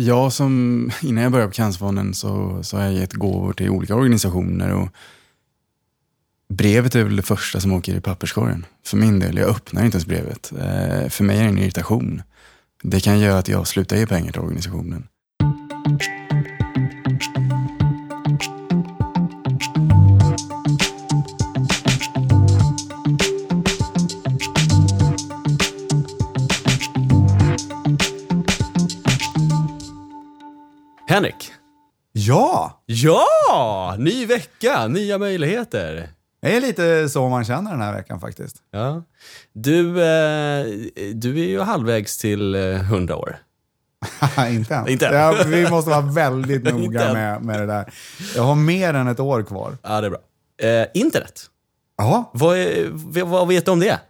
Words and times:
Jag 0.00 0.32
som, 0.32 0.90
innan 1.02 1.22
jag 1.22 1.32
började 1.32 1.50
på 1.50 1.54
Cancerfonden 1.54 2.14
så, 2.14 2.62
så 2.62 2.76
har 2.76 2.84
jag 2.84 2.92
gett 2.92 3.12
gåvor 3.12 3.52
till 3.52 3.70
olika 3.70 3.94
organisationer 3.94 4.72
och 4.74 4.88
brevet 6.48 6.94
är 6.94 7.04
väl 7.04 7.16
det 7.16 7.22
första 7.22 7.60
som 7.60 7.72
åker 7.72 7.94
i 7.94 8.00
papperskorgen. 8.00 8.66
För 8.86 8.96
min 8.96 9.18
del, 9.18 9.36
jag 9.36 9.48
öppnar 9.48 9.84
inte 9.84 9.96
ens 9.96 10.06
brevet. 10.06 10.52
Eh, 10.52 11.08
för 11.08 11.24
mig 11.24 11.38
är 11.38 11.42
det 11.42 11.48
en 11.48 11.58
irritation. 11.58 12.22
Det 12.82 13.00
kan 13.00 13.18
göra 13.18 13.38
att 13.38 13.48
jag 13.48 13.66
slutar 13.66 13.96
ge 13.96 14.06
pengar 14.06 14.32
till 14.32 14.40
organisationen. 14.40 15.08
Henrik. 31.10 31.52
Ja! 32.12 32.82
Ja! 32.86 33.96
Ny 33.98 34.26
vecka, 34.26 34.86
nya 34.86 35.18
möjligheter. 35.18 36.08
Det 36.42 36.56
är 36.56 36.60
lite 36.60 37.08
så 37.08 37.28
man 37.28 37.44
känner 37.44 37.70
den 37.70 37.80
här 37.80 37.92
veckan 37.92 38.20
faktiskt. 38.20 38.56
Ja. 38.70 39.02
Du, 39.52 39.88
eh, 39.88 40.64
du 41.14 41.40
är 41.40 41.48
ju 41.48 41.60
halvvägs 41.60 42.18
till 42.18 42.54
eh, 42.54 42.92
100 42.92 43.16
år. 43.16 43.36
inte 44.48 44.74
än. 44.74 44.88
Inte 44.88 45.06
än. 45.06 45.14
Ja, 45.14 45.34
vi 45.46 45.70
måste 45.70 45.90
vara 45.90 46.00
väldigt 46.00 46.64
noga 46.74 47.12
med, 47.12 47.42
med 47.42 47.60
det 47.60 47.66
där. 47.66 47.92
Jag 48.36 48.42
har 48.42 48.54
mer 48.54 48.94
än 48.94 49.08
ett 49.08 49.20
år 49.20 49.42
kvar. 49.42 49.78
Ja, 49.82 50.00
det 50.00 50.06
är 50.06 50.10
bra. 50.10 50.20
Eh, 50.62 50.86
internet. 50.94 51.46
Ja. 51.96 52.30
Vad, 52.34 52.56
är, 52.56 53.24
vad 53.24 53.48
vet 53.48 53.64
du 53.64 53.70
om 53.70 53.80
det? 53.80 54.00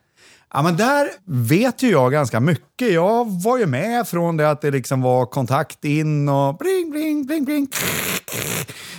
Ja, 0.52 0.62
men 0.62 0.76
där 0.76 1.08
vet 1.24 1.82
ju 1.82 1.90
jag 1.90 2.12
ganska 2.12 2.40
mycket. 2.40 2.92
Jag 2.92 3.42
var 3.42 3.58
ju 3.58 3.66
med 3.66 4.08
från 4.08 4.36
det 4.36 4.50
att 4.50 4.60
det 4.60 4.70
liksom 4.70 5.02
var 5.02 5.26
kontakt 5.26 5.84
in 5.84 6.28
och 6.28 6.56
bling, 6.56 6.90
bling, 6.90 7.26
bling, 7.26 7.44
bling. 7.44 7.68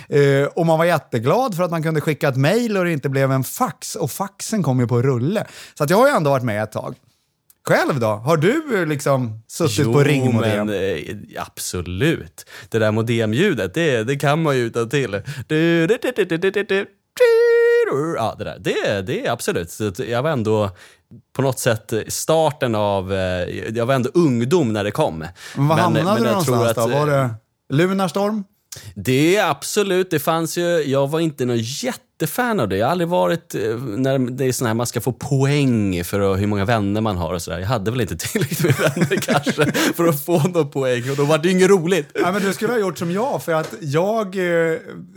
Eh, 0.08 0.46
och 0.46 0.66
man 0.66 0.78
var 0.78 0.84
jätteglad 0.84 1.56
för 1.56 1.62
att 1.62 1.70
man 1.70 1.82
kunde 1.82 2.00
skicka 2.00 2.28
ett 2.28 2.36
mejl 2.36 2.76
och 2.76 2.84
det 2.84 2.92
inte 2.92 3.08
blev 3.08 3.32
en 3.32 3.44
fax. 3.44 3.94
Och 3.94 4.10
faxen 4.10 4.62
kom 4.62 4.80
ju 4.80 4.86
på 4.86 5.02
rulle. 5.02 5.46
Så 5.74 5.84
att 5.84 5.90
jag 5.90 5.96
har 5.96 6.08
ju 6.08 6.14
ändå 6.14 6.30
varit 6.30 6.44
med 6.44 6.62
ett 6.62 6.72
tag. 6.72 6.94
Själv 7.68 8.00
då? 8.00 8.06
Har 8.06 8.36
du 8.36 8.80
eh, 8.80 8.86
liksom 8.86 9.42
suttit 9.48 9.92
på 9.92 10.02
ringmodem? 10.02 10.66
men 10.66 10.96
eh, 10.96 11.42
absolut. 11.42 12.46
Det 12.68 12.78
där 12.78 12.92
modemljudet, 12.92 13.74
det, 13.74 14.04
det 14.04 14.16
kan 14.16 14.42
man 14.42 14.56
ju 14.56 14.62
utan 14.62 14.88
till. 14.88 15.22
Du, 15.46 15.86
du, 15.86 15.98
du, 16.68 16.86
du, 17.92 18.00
du, 18.02 18.06
du, 18.06 18.06
du, 18.06 18.12
du, 18.12 18.16
Ja, 18.16 18.34
det 18.38 18.44
där. 18.44 18.58
Det, 18.60 19.02
det 19.02 19.26
är 19.26 19.32
absolut. 19.32 19.98
Jag 19.98 20.22
var 20.22 20.30
ändå 20.30 20.70
på 21.36 21.42
något 21.42 21.58
sätt 21.58 21.92
starten 22.08 22.74
av... 22.74 23.12
eh, 23.12 23.18
Jag 23.76 23.86
var 23.86 23.94
ändå 23.94 24.10
ungdom 24.14 24.72
när 24.72 24.84
det 24.84 24.90
kom. 24.90 25.24
Men 25.56 25.68
var 25.68 25.76
hamnade 25.76 26.20
du 26.20 26.26
jag 26.26 26.44
tror 26.44 26.54
någonstans 26.56 26.90
då? 26.92 26.98
att, 26.98 27.06
Var 27.06 27.06
det 27.06 27.30
Lunarstorm? 27.68 28.44
Det 28.94 29.36
är 29.36 29.50
absolut, 29.50 30.10
det 30.10 30.18
fanns 30.18 30.58
ju, 30.58 30.82
jag 30.82 31.10
var 31.10 31.20
inte 31.20 31.44
någon 31.44 31.58
jättefan 31.58 32.60
av 32.60 32.68
det. 32.68 32.76
Jag 32.76 32.86
har 32.86 32.92
aldrig 32.92 33.08
varit, 33.08 33.54
eh, 33.54 33.76
när 33.76 34.18
det 34.18 34.44
är 34.44 34.52
sån 34.52 34.66
här, 34.66 34.74
man 34.74 34.86
ska 34.86 35.00
få 35.00 35.12
poäng 35.12 36.04
för 36.04 36.34
hur 36.34 36.46
många 36.46 36.64
vänner 36.64 37.00
man 37.00 37.16
har 37.16 37.34
och 37.34 37.42
sådär. 37.42 37.58
Jag 37.58 37.66
hade 37.66 37.90
väl 37.90 38.00
inte 38.00 38.16
tillräckligt 38.18 38.64
med 38.64 38.74
vänner 38.74 39.16
kanske 39.16 39.72
för 39.72 40.08
att 40.08 40.24
få 40.24 40.38
någon 40.38 40.70
poäng 40.70 41.10
och 41.10 41.16
då 41.16 41.24
var 41.24 41.38
det 41.38 41.48
ju 41.48 41.54
inget 41.54 41.70
roligt. 41.70 42.08
Ja, 42.14 42.32
men 42.32 42.42
du 42.42 42.52
skulle 42.52 42.72
ha 42.72 42.78
gjort 42.78 42.98
som 42.98 43.10
jag, 43.10 43.42
för 43.42 43.52
att 43.52 43.74
jag, 43.80 44.36
eh, 44.36 44.72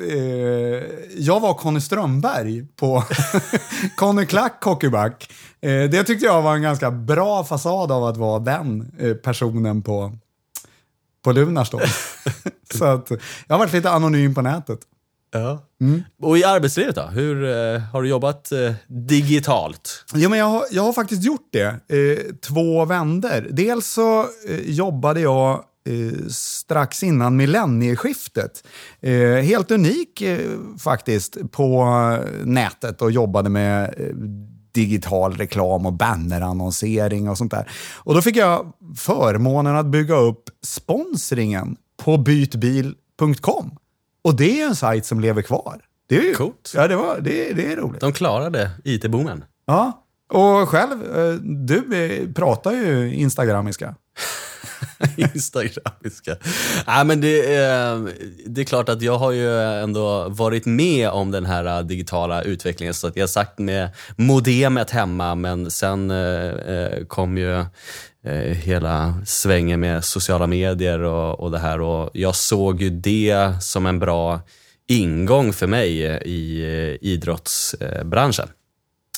eh 0.09 0.83
jag 1.17 1.39
var 1.39 1.53
Conny 1.53 1.81
Strömberg 1.81 2.65
på 2.75 3.03
Conny 3.95 4.25
Klack 4.25 4.63
Hockeyback. 4.63 5.29
Eh, 5.61 5.69
det 5.69 6.03
tyckte 6.03 6.25
jag 6.25 6.41
var 6.41 6.55
en 6.55 6.61
ganska 6.61 6.91
bra 6.91 7.43
fasad 7.43 7.91
av 7.91 8.03
att 8.03 8.17
vara 8.17 8.39
den 8.39 8.91
eh, 8.99 9.13
personen 9.13 9.81
på, 9.81 10.17
på 11.25 11.31
Lunarstorm. 11.31 11.81
Så 12.73 12.85
att 12.85 13.09
jag 13.47 13.55
har 13.55 13.59
varit 13.59 13.73
lite 13.73 13.89
anonym 13.89 14.35
på 14.35 14.41
nätet. 14.41 14.79
Ja. 15.31 15.63
Och 16.21 16.37
i 16.37 16.43
arbetslivet 16.43 16.95
då? 16.95 17.01
Hur 17.01 17.43
eh, 17.43 17.79
har 17.79 18.01
du 18.01 18.09
jobbat 18.09 18.51
eh, 18.51 18.73
digitalt? 18.87 20.05
Ja, 20.13 20.29
men 20.29 20.39
jag, 20.39 20.45
har, 20.45 20.63
jag 20.71 20.83
har 20.83 20.93
faktiskt 20.93 21.23
gjort 21.23 21.49
det. 21.51 21.67
Eh, 21.67 22.35
två 22.41 22.85
vänder. 22.85 23.47
Dels 23.51 23.87
så 23.87 24.21
eh, 24.21 24.59
jobbade 24.65 25.19
jag 25.19 25.53
eh, 25.89 26.27
strax 26.29 27.03
innan 27.03 27.35
millennieskiftet. 27.35 28.67
Eh, 29.01 29.35
helt 29.35 29.71
unik 29.71 30.23
faktiskt 30.79 31.51
på 31.51 31.85
nätet 32.43 33.01
och 33.01 33.11
jobbade 33.11 33.49
med 33.49 33.93
digital 34.75 35.33
reklam 35.33 35.85
och 35.85 35.93
bannerannonsering 35.93 37.29
och 37.29 37.37
sånt 37.37 37.51
där. 37.51 37.69
Och 37.95 38.13
då 38.13 38.21
fick 38.21 38.35
jag 38.35 38.73
förmånen 38.97 39.75
att 39.75 39.85
bygga 39.85 40.15
upp 40.15 40.43
sponsringen 40.65 41.77
på 42.03 42.17
bytbil.com. 42.17 43.77
Och 44.23 44.35
det 44.35 44.61
är 44.61 44.67
en 44.67 44.75
sajt 44.75 45.05
som 45.05 45.19
lever 45.19 45.41
kvar. 45.41 45.81
Det 46.09 46.17
är 46.17 46.21
ju, 46.21 46.33
Coolt. 46.33 46.73
Ja, 46.75 46.87
det, 46.87 46.95
var, 46.95 47.19
det, 47.21 47.53
det 47.53 47.71
är 47.71 47.75
roligt. 47.75 48.01
De 48.01 48.13
klarade 48.13 48.71
IT-boomen. 48.83 49.43
Ja, 49.65 50.05
och 50.29 50.69
själv, 50.69 51.17
eh, 51.17 51.33
du 51.41 52.33
pratar 52.35 52.71
ju 52.71 53.13
instagramiska. 53.13 53.95
Instagramiska. 55.17 56.35
Nej, 56.87 57.05
men 57.05 57.21
det, 57.21 57.55
är- 57.55 58.11
det 58.45 58.61
är 58.61 58.65
klart 58.65 58.89
att 58.89 59.01
jag 59.01 59.17
har 59.17 59.31
ju 59.31 59.61
ändå 59.61 60.29
varit 60.29 60.65
med 60.65 61.09
om 61.09 61.31
den 61.31 61.45
här 61.45 61.65
eh, 61.65 61.79
digitala 61.85 62.41
utvecklingen. 62.41 62.93
Så 62.93 63.07
att 63.07 63.15
jag 63.15 63.23
har 63.23 63.27
sagt 63.27 63.59
med 63.59 63.89
modemet 64.15 64.89
hemma, 64.91 65.35
men 65.35 65.71
sen 65.71 66.11
eh, 66.11 67.05
kom 67.07 67.37
ju 67.37 67.65
hela 68.63 69.13
svängen 69.25 69.79
med 69.79 70.03
sociala 70.05 70.47
medier 70.47 70.99
och, 70.99 71.39
och 71.39 71.51
det 71.51 71.59
här. 71.59 71.81
Och 71.81 72.09
jag 72.13 72.35
såg 72.35 72.81
ju 72.81 72.89
det 72.89 73.55
som 73.61 73.85
en 73.85 73.99
bra 73.99 74.41
ingång 74.87 75.53
för 75.53 75.67
mig 75.67 75.99
i 76.25 76.97
idrottsbranschen. 77.01 78.47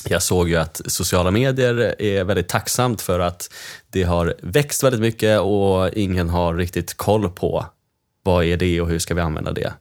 Jag 0.08 0.22
såg 0.22 0.48
ju 0.48 0.56
att 0.56 0.80
sociala 0.86 1.30
medier 1.30 2.02
är 2.02 2.24
väldigt 2.24 2.48
tacksamt 2.48 3.02
för 3.02 3.20
att 3.20 3.50
det 3.90 4.02
har 4.02 4.34
växt 4.42 4.82
väldigt 4.82 5.00
mycket 5.00 5.40
och 5.40 5.88
ingen 5.92 6.28
har 6.28 6.54
riktigt 6.54 6.96
koll 6.96 7.30
på 7.30 7.66
vad 8.22 8.44
är 8.44 8.56
det 8.56 8.80
och 8.80 8.88
hur 8.88 8.98
ska 8.98 9.14
vi 9.14 9.20
använda 9.20 9.52
det. 9.52 9.72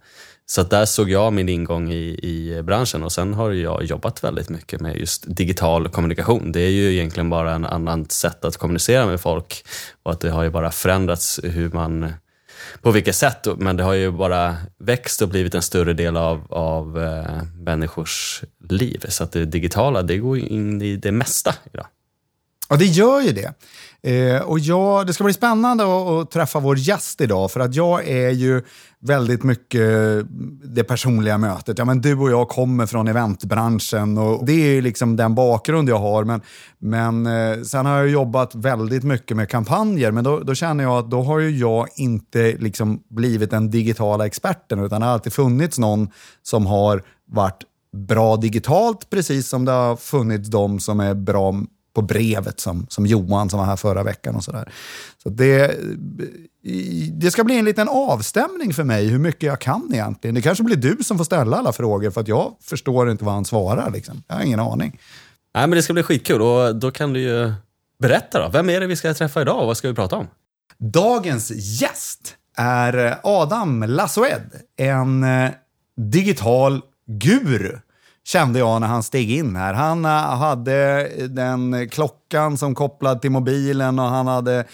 Så 0.45 0.61
att 0.61 0.69
där 0.69 0.85
såg 0.85 1.09
jag 1.09 1.33
min 1.33 1.49
ingång 1.49 1.91
i, 1.91 2.19
i 2.23 2.63
branschen 2.63 3.03
och 3.03 3.11
sen 3.11 3.33
har 3.33 3.51
jag 3.51 3.83
jobbat 3.83 4.23
väldigt 4.23 4.49
mycket 4.49 4.81
med 4.81 4.97
just 4.97 5.23
digital 5.27 5.89
kommunikation. 5.89 6.51
Det 6.51 6.61
är 6.61 6.69
ju 6.69 6.93
egentligen 6.93 7.29
bara 7.29 7.53
en 7.53 7.65
annan 7.65 8.09
sätt 8.09 8.45
att 8.45 8.57
kommunicera 8.57 9.05
med 9.05 9.21
folk 9.21 9.65
och 10.03 10.11
att 10.11 10.19
det 10.19 10.29
har 10.29 10.43
ju 10.43 10.49
bara 10.49 10.71
förändrats 10.71 11.39
hur 11.43 11.71
man 11.71 12.13
på 12.81 12.91
vilket 12.91 13.15
sätt, 13.15 13.47
men 13.57 13.77
det 13.77 13.83
har 13.83 13.93
ju 13.93 14.11
bara 14.11 14.55
växt 14.79 15.21
och 15.21 15.29
blivit 15.29 15.55
en 15.55 15.61
större 15.61 15.93
del 15.93 16.17
av, 16.17 16.53
av 16.53 17.03
eh, 17.03 17.43
människors 17.59 18.43
liv. 18.69 19.05
Så 19.07 19.23
att 19.23 19.31
det 19.31 19.45
digitala, 19.45 20.01
det 20.01 20.17
går 20.17 20.37
ju 20.37 20.47
in 20.47 20.81
i 20.81 20.95
det 20.95 21.11
mesta 21.11 21.55
idag. 21.73 21.87
Ja, 22.69 22.75
det 22.75 22.85
gör 22.85 23.21
ju 23.21 23.31
det. 23.31 23.53
Eh, 24.03 24.41
och 24.41 24.59
jag, 24.59 25.07
det 25.07 25.13
ska 25.13 25.23
bli 25.23 25.33
spännande 25.33 25.83
att, 25.83 26.07
att 26.07 26.31
träffa 26.31 26.59
vår 26.59 26.77
gäst 26.77 27.21
idag, 27.21 27.51
för 27.51 27.59
att 27.59 27.75
jag 27.75 28.07
är 28.07 28.29
ju 28.29 28.61
väldigt 28.99 29.43
mycket 29.43 30.25
det 30.63 30.83
personliga 30.83 31.37
mötet. 31.37 31.77
Ja, 31.77 31.85
men 31.85 32.01
du 32.01 32.17
och 32.17 32.31
jag 32.31 32.49
kommer 32.49 32.85
från 32.85 33.07
eventbranschen 33.07 34.17
och 34.17 34.45
det 34.45 34.51
är 34.51 34.73
ju 34.73 34.81
liksom 34.81 35.15
den 35.15 35.35
bakgrund 35.35 35.89
jag 35.89 35.99
har. 35.99 36.23
Men, 36.23 36.41
men 36.79 37.25
eh, 37.25 37.61
sen 37.61 37.85
har 37.85 37.97
jag 37.97 38.09
jobbat 38.09 38.55
väldigt 38.55 39.03
mycket 39.03 39.37
med 39.37 39.49
kampanjer, 39.49 40.11
men 40.11 40.23
då, 40.23 40.39
då 40.39 40.55
känner 40.55 40.83
jag 40.83 40.97
att 40.97 41.11
då 41.11 41.21
har 41.21 41.39
ju 41.39 41.57
jag 41.57 41.87
inte 41.95 42.55
liksom 42.59 42.99
blivit 43.09 43.51
den 43.51 43.71
digitala 43.71 44.25
experten, 44.25 44.79
utan 44.79 45.01
det 45.01 45.07
har 45.07 45.13
alltid 45.13 45.33
funnits 45.33 45.79
någon 45.79 46.09
som 46.43 46.65
har 46.65 47.03
varit 47.31 47.63
bra 48.07 48.37
digitalt, 48.37 49.09
precis 49.09 49.47
som 49.49 49.65
det 49.65 49.71
har 49.71 49.95
funnits 49.95 50.49
de 50.49 50.79
som 50.79 50.99
är 50.99 51.13
bra 51.13 51.53
på 51.97 52.01
brevet 52.01 52.59
som, 52.59 52.87
som 52.89 53.05
Johan 53.05 53.49
som 53.49 53.59
var 53.59 53.65
här 53.65 53.75
förra 53.75 54.03
veckan 54.03 54.35
och 54.35 54.43
sådär. 54.43 54.71
Så 55.23 55.29
det, 55.29 55.75
det 57.11 57.31
ska 57.31 57.43
bli 57.43 57.59
en 57.59 57.65
liten 57.65 57.89
avstämning 57.89 58.73
för 58.73 58.83
mig 58.83 59.07
hur 59.07 59.19
mycket 59.19 59.43
jag 59.43 59.61
kan 59.61 59.89
egentligen. 59.93 60.35
Det 60.35 60.41
kanske 60.41 60.63
blir 60.63 60.75
du 60.75 60.97
som 61.03 61.17
får 61.17 61.25
ställa 61.25 61.57
alla 61.57 61.73
frågor 61.73 62.11
för 62.11 62.21
att 62.21 62.27
jag 62.27 62.55
förstår 62.61 63.11
inte 63.11 63.25
vad 63.25 63.33
han 63.33 63.45
svarar. 63.45 63.91
Liksom. 63.91 64.23
Jag 64.27 64.35
har 64.35 64.43
ingen 64.43 64.59
aning. 64.59 64.99
Nej, 65.55 65.67
men 65.67 65.75
det 65.75 65.83
ska 65.83 65.93
bli 65.93 66.03
skitkul 66.03 66.41
och 66.41 66.75
då 66.75 66.91
kan 66.91 67.13
du 67.13 67.19
ju 67.19 67.53
berätta 67.99 68.43
då. 68.43 68.49
Vem 68.49 68.69
är 68.69 68.79
det 68.79 68.87
vi 68.87 68.95
ska 68.95 69.13
träffa 69.13 69.41
idag 69.41 69.61
och 69.61 69.67
vad 69.67 69.77
ska 69.77 69.87
vi 69.87 69.95
prata 69.95 70.15
om? 70.15 70.27
Dagens 70.77 71.51
gäst 71.81 72.35
är 72.57 73.19
Adam 73.23 73.83
Lassoed, 73.83 74.51
en 74.77 75.23
eh, 75.23 75.51
digital 75.97 76.81
guru 77.07 77.77
kände 78.27 78.59
jag 78.59 78.81
när 78.81 78.87
han 78.87 79.03
steg 79.03 79.31
in 79.31 79.55
här. 79.55 79.73
Han 79.73 80.05
eh, 80.05 80.11
hade 80.11 81.07
den 81.27 81.89
klockan 81.89 82.57
som 82.57 82.75
kopplad 82.75 83.21
till 83.21 83.31
mobilen 83.31 83.99
och 83.99 84.05
han 84.05 84.27
hade 84.27 84.65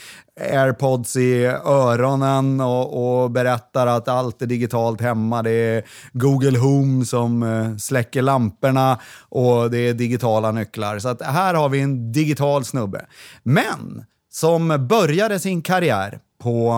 airpods 0.42 1.16
i 1.16 1.46
öronen 1.66 2.62
och, 2.62 3.24
och 3.24 3.32
berättar 3.32 3.88
att 3.88 4.08
allt 4.08 4.42
är 4.42 4.46
digitalt 4.46 5.02
hemma. 5.02 5.44
Det 5.44 5.52
är 5.52 5.84
Google 6.14 6.60
Home 6.60 7.06
som 7.06 7.44
eh, 7.44 7.78
släcker 7.78 8.22
lamporna 8.22 9.00
och 9.30 9.72
det 9.72 9.78
är 9.78 9.94
digitala 9.94 10.52
nycklar. 10.52 11.00
Så 11.00 11.10
att 11.10 11.22
här 11.22 11.54
har 11.54 11.70
vi 11.70 11.82
en 11.82 12.12
digital 12.12 12.66
snubbe. 12.66 13.06
Men 13.44 14.06
som 14.32 14.88
började 14.90 15.40
sin 15.40 15.62
karriär 15.62 16.20
på 16.42 16.74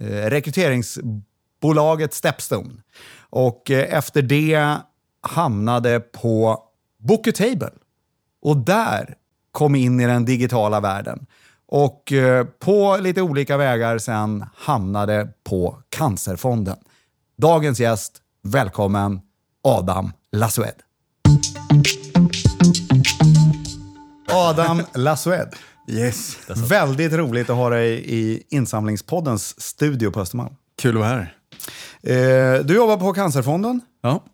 eh, 0.00 0.30
rekryteringsbolaget 0.30 2.14
Stepstone. 2.14 2.70
Och 3.30 3.70
eh, 3.70 3.94
efter 3.98 4.22
det 4.22 4.76
hamnade 5.22 6.00
på 6.00 6.62
Bookutable. 6.98 7.70
Och 8.42 8.56
där 8.56 9.14
kom 9.52 9.74
in 9.74 10.00
i 10.00 10.06
den 10.06 10.24
digitala 10.24 10.80
världen. 10.80 11.26
Och 11.66 12.12
eh, 12.12 12.44
på 12.44 12.96
lite 13.00 13.22
olika 13.22 13.56
vägar 13.56 13.98
sen 13.98 14.44
hamnade 14.54 15.28
på 15.44 15.76
Cancerfonden. 15.88 16.76
Dagens 17.36 17.80
gäst, 17.80 18.12
välkommen 18.42 19.20
Adam 19.64 20.12
Lassued. 20.32 20.74
Adam 24.28 24.82
Lassued. 24.94 25.54
Yes. 25.88 26.38
Väldigt 26.48 27.12
roligt 27.12 27.50
att 27.50 27.56
ha 27.56 27.68
dig 27.70 28.04
i 28.06 28.42
Insamlingspoddens 28.48 29.60
studio 29.60 30.10
på 30.10 30.20
Östermalm. 30.20 30.54
Kul 30.82 30.96
att 30.96 31.00
vara 31.00 31.08
här. 31.08 31.36
Eh, 32.02 32.64
du 32.64 32.74
jobbar 32.74 32.96
på 32.96 33.12
Cancerfonden 33.12 33.80
Ja. 34.02 34.24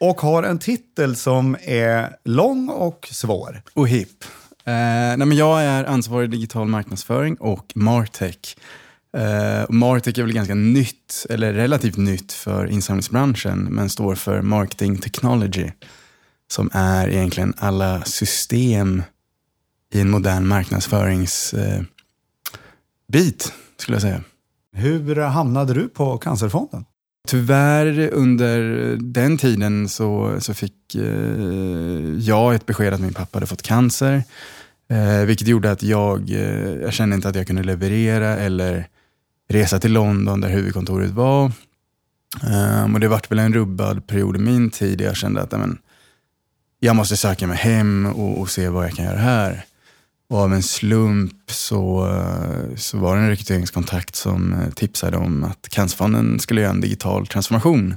Och 0.00 0.20
har 0.20 0.42
en 0.42 0.58
titel 0.58 1.16
som 1.16 1.56
är 1.62 2.16
lång 2.24 2.68
och 2.68 3.08
svår. 3.12 3.62
Och 3.74 3.88
hipp. 3.88 4.24
Eh, 4.64 4.72
nej, 4.74 5.16
men 5.16 5.32
jag 5.32 5.62
är 5.62 5.84
ansvarig 5.84 6.30
digital 6.30 6.68
marknadsföring 6.68 7.36
och 7.36 7.72
Martech. 7.74 8.56
Eh, 9.16 9.64
Martech 9.68 10.18
är 10.18 10.22
väl 10.22 10.32
ganska 10.32 10.54
nytt, 10.54 11.26
eller 11.30 11.52
relativt 11.52 11.96
nytt 11.96 12.32
för 12.32 12.66
insamlingsbranschen, 12.66 13.58
men 13.58 13.90
står 13.90 14.14
för 14.14 14.42
Marketing 14.42 14.98
Technology, 14.98 15.70
som 16.50 16.70
är 16.72 17.08
egentligen 17.08 17.54
alla 17.58 18.02
system 18.02 19.02
i 19.94 20.00
en 20.00 20.10
modern 20.10 20.46
marknadsföringsbit, 20.46 21.88
eh, 23.14 23.52
skulle 23.76 23.94
jag 23.94 24.02
säga. 24.02 24.20
Hur 24.72 25.16
hamnade 25.16 25.74
du 25.74 25.88
på 25.88 26.18
Cancerfonden? 26.18 26.84
Tyvärr 27.28 28.10
under 28.12 28.60
den 29.00 29.38
tiden 29.38 29.88
så, 29.88 30.36
så 30.40 30.54
fick 30.54 30.94
eh, 30.94 32.18
jag 32.18 32.54
ett 32.54 32.66
besked 32.66 32.94
att 32.94 33.00
min 33.00 33.14
pappa 33.14 33.36
hade 33.36 33.46
fått 33.46 33.62
cancer. 33.62 34.22
Eh, 34.90 35.24
vilket 35.24 35.48
gjorde 35.48 35.70
att 35.70 35.82
jag, 35.82 36.30
eh, 36.30 36.74
jag 36.82 36.92
kände 36.92 37.16
inte 37.16 37.28
att 37.28 37.34
jag 37.34 37.46
kunde 37.46 37.62
leverera 37.62 38.36
eller 38.36 38.88
resa 39.48 39.78
till 39.78 39.92
London 39.92 40.40
där 40.40 40.48
huvudkontoret 40.48 41.10
var. 41.10 41.52
Um, 42.84 42.94
och 42.94 43.00
det 43.00 43.08
vart 43.08 43.30
väl 43.30 43.38
en 43.38 43.54
rubbad 43.54 44.06
period 44.06 44.36
i 44.36 44.38
min 44.38 44.70
tid 44.70 44.98
där 44.98 45.04
jag 45.04 45.16
kände 45.16 45.42
att 45.42 45.52
amen, 45.52 45.78
jag 46.80 46.96
måste 46.96 47.16
söka 47.16 47.46
mig 47.46 47.56
hem 47.56 48.06
och, 48.06 48.40
och 48.40 48.50
se 48.50 48.68
vad 48.68 48.84
jag 48.84 48.92
kan 48.92 49.04
göra 49.04 49.18
här. 49.18 49.64
Och 50.30 50.38
av 50.38 50.54
en 50.54 50.62
slump 50.62 51.50
så, 51.50 52.06
så 52.76 52.98
var 52.98 53.16
det 53.16 53.22
en 53.22 53.28
rekryteringskontakt 53.28 54.16
som 54.16 54.52
eh, 54.52 54.70
tipsade 54.70 55.16
om 55.16 55.44
att 55.44 55.68
Cancerfonden 55.68 56.38
skulle 56.38 56.60
göra 56.60 56.70
en 56.70 56.80
digital 56.80 57.26
transformation. 57.26 57.96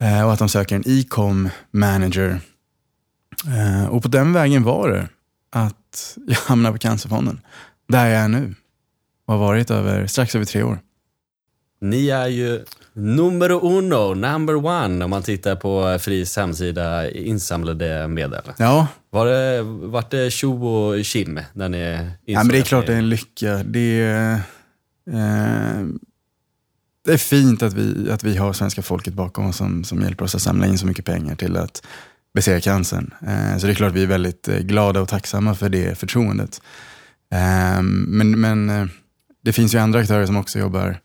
Eh, 0.00 0.22
och 0.22 0.32
att 0.32 0.38
de 0.38 0.48
söker 0.48 0.76
en 0.76 0.82
e-com 0.86 1.48
manager. 1.70 2.40
Eh, 3.46 3.86
och 3.86 4.02
på 4.02 4.08
den 4.08 4.32
vägen 4.32 4.62
var 4.62 4.88
det 4.88 5.08
att 5.50 6.18
jag 6.26 6.36
hamnade 6.36 6.72
på 6.72 6.78
Cancerfonden. 6.78 7.40
Där 7.88 8.06
jag 8.06 8.20
är 8.20 8.28
nu. 8.28 8.54
Och 9.26 9.34
har 9.34 9.40
varit 9.40 9.70
över, 9.70 10.06
strax 10.06 10.34
över 10.34 10.44
tre 10.44 10.62
år. 10.62 10.78
Ni 11.80 12.08
är 12.08 12.26
ju 12.26 12.64
numero 12.92 13.60
uno, 13.78 14.14
number 14.14 14.56
one, 14.56 15.04
om 15.04 15.10
man 15.10 15.22
tittar 15.22 15.56
på 15.56 15.98
FRIs 16.00 16.36
hemsida 16.36 17.10
insamlade 17.10 18.08
medel. 18.08 18.42
Ja, 18.56 18.86
Var 19.10 19.26
det, 19.26 19.62
vart 19.62 20.10
det 20.10 20.30
tjo 20.30 20.66
och 20.66 21.04
kim 21.04 21.40
när 21.52 21.68
ni 21.68 22.10
ja 22.24 22.38
men 22.38 22.48
det 22.48 22.58
är 22.58 22.62
klart 22.62 22.86
det 22.86 22.92
är 22.94 22.98
en 22.98 23.08
lycka. 23.08 23.62
Det 23.64 24.00
är, 24.00 24.32
eh, 25.10 25.86
det 27.04 27.12
är 27.12 27.16
fint 27.18 27.62
att 27.62 27.72
vi, 27.72 28.10
att 28.10 28.24
vi 28.24 28.36
har 28.36 28.52
svenska 28.52 28.82
folket 28.82 29.14
bakom 29.14 29.46
oss 29.46 29.56
som, 29.56 29.84
som 29.84 30.02
hjälper 30.02 30.24
oss 30.24 30.34
att 30.34 30.42
samla 30.42 30.66
in 30.66 30.78
så 30.78 30.86
mycket 30.86 31.04
pengar 31.04 31.34
till 31.34 31.56
att 31.56 31.82
besegra 32.34 32.60
cancern. 32.60 33.14
Eh, 33.26 33.58
så 33.58 33.66
det 33.66 33.72
är 33.72 33.74
klart 33.74 33.92
vi 33.92 34.02
är 34.02 34.06
väldigt 34.06 34.48
eh, 34.48 34.58
glada 34.58 35.00
och 35.00 35.08
tacksamma 35.08 35.54
för 35.54 35.68
det 35.68 35.98
förtroendet. 35.98 36.62
Eh, 37.32 37.82
men 37.82 38.40
men 38.40 38.70
eh, 38.70 38.86
det 39.44 39.52
finns 39.52 39.74
ju 39.74 39.78
andra 39.78 40.00
aktörer 40.00 40.26
som 40.26 40.36
också 40.36 40.58
jobbar 40.58 41.00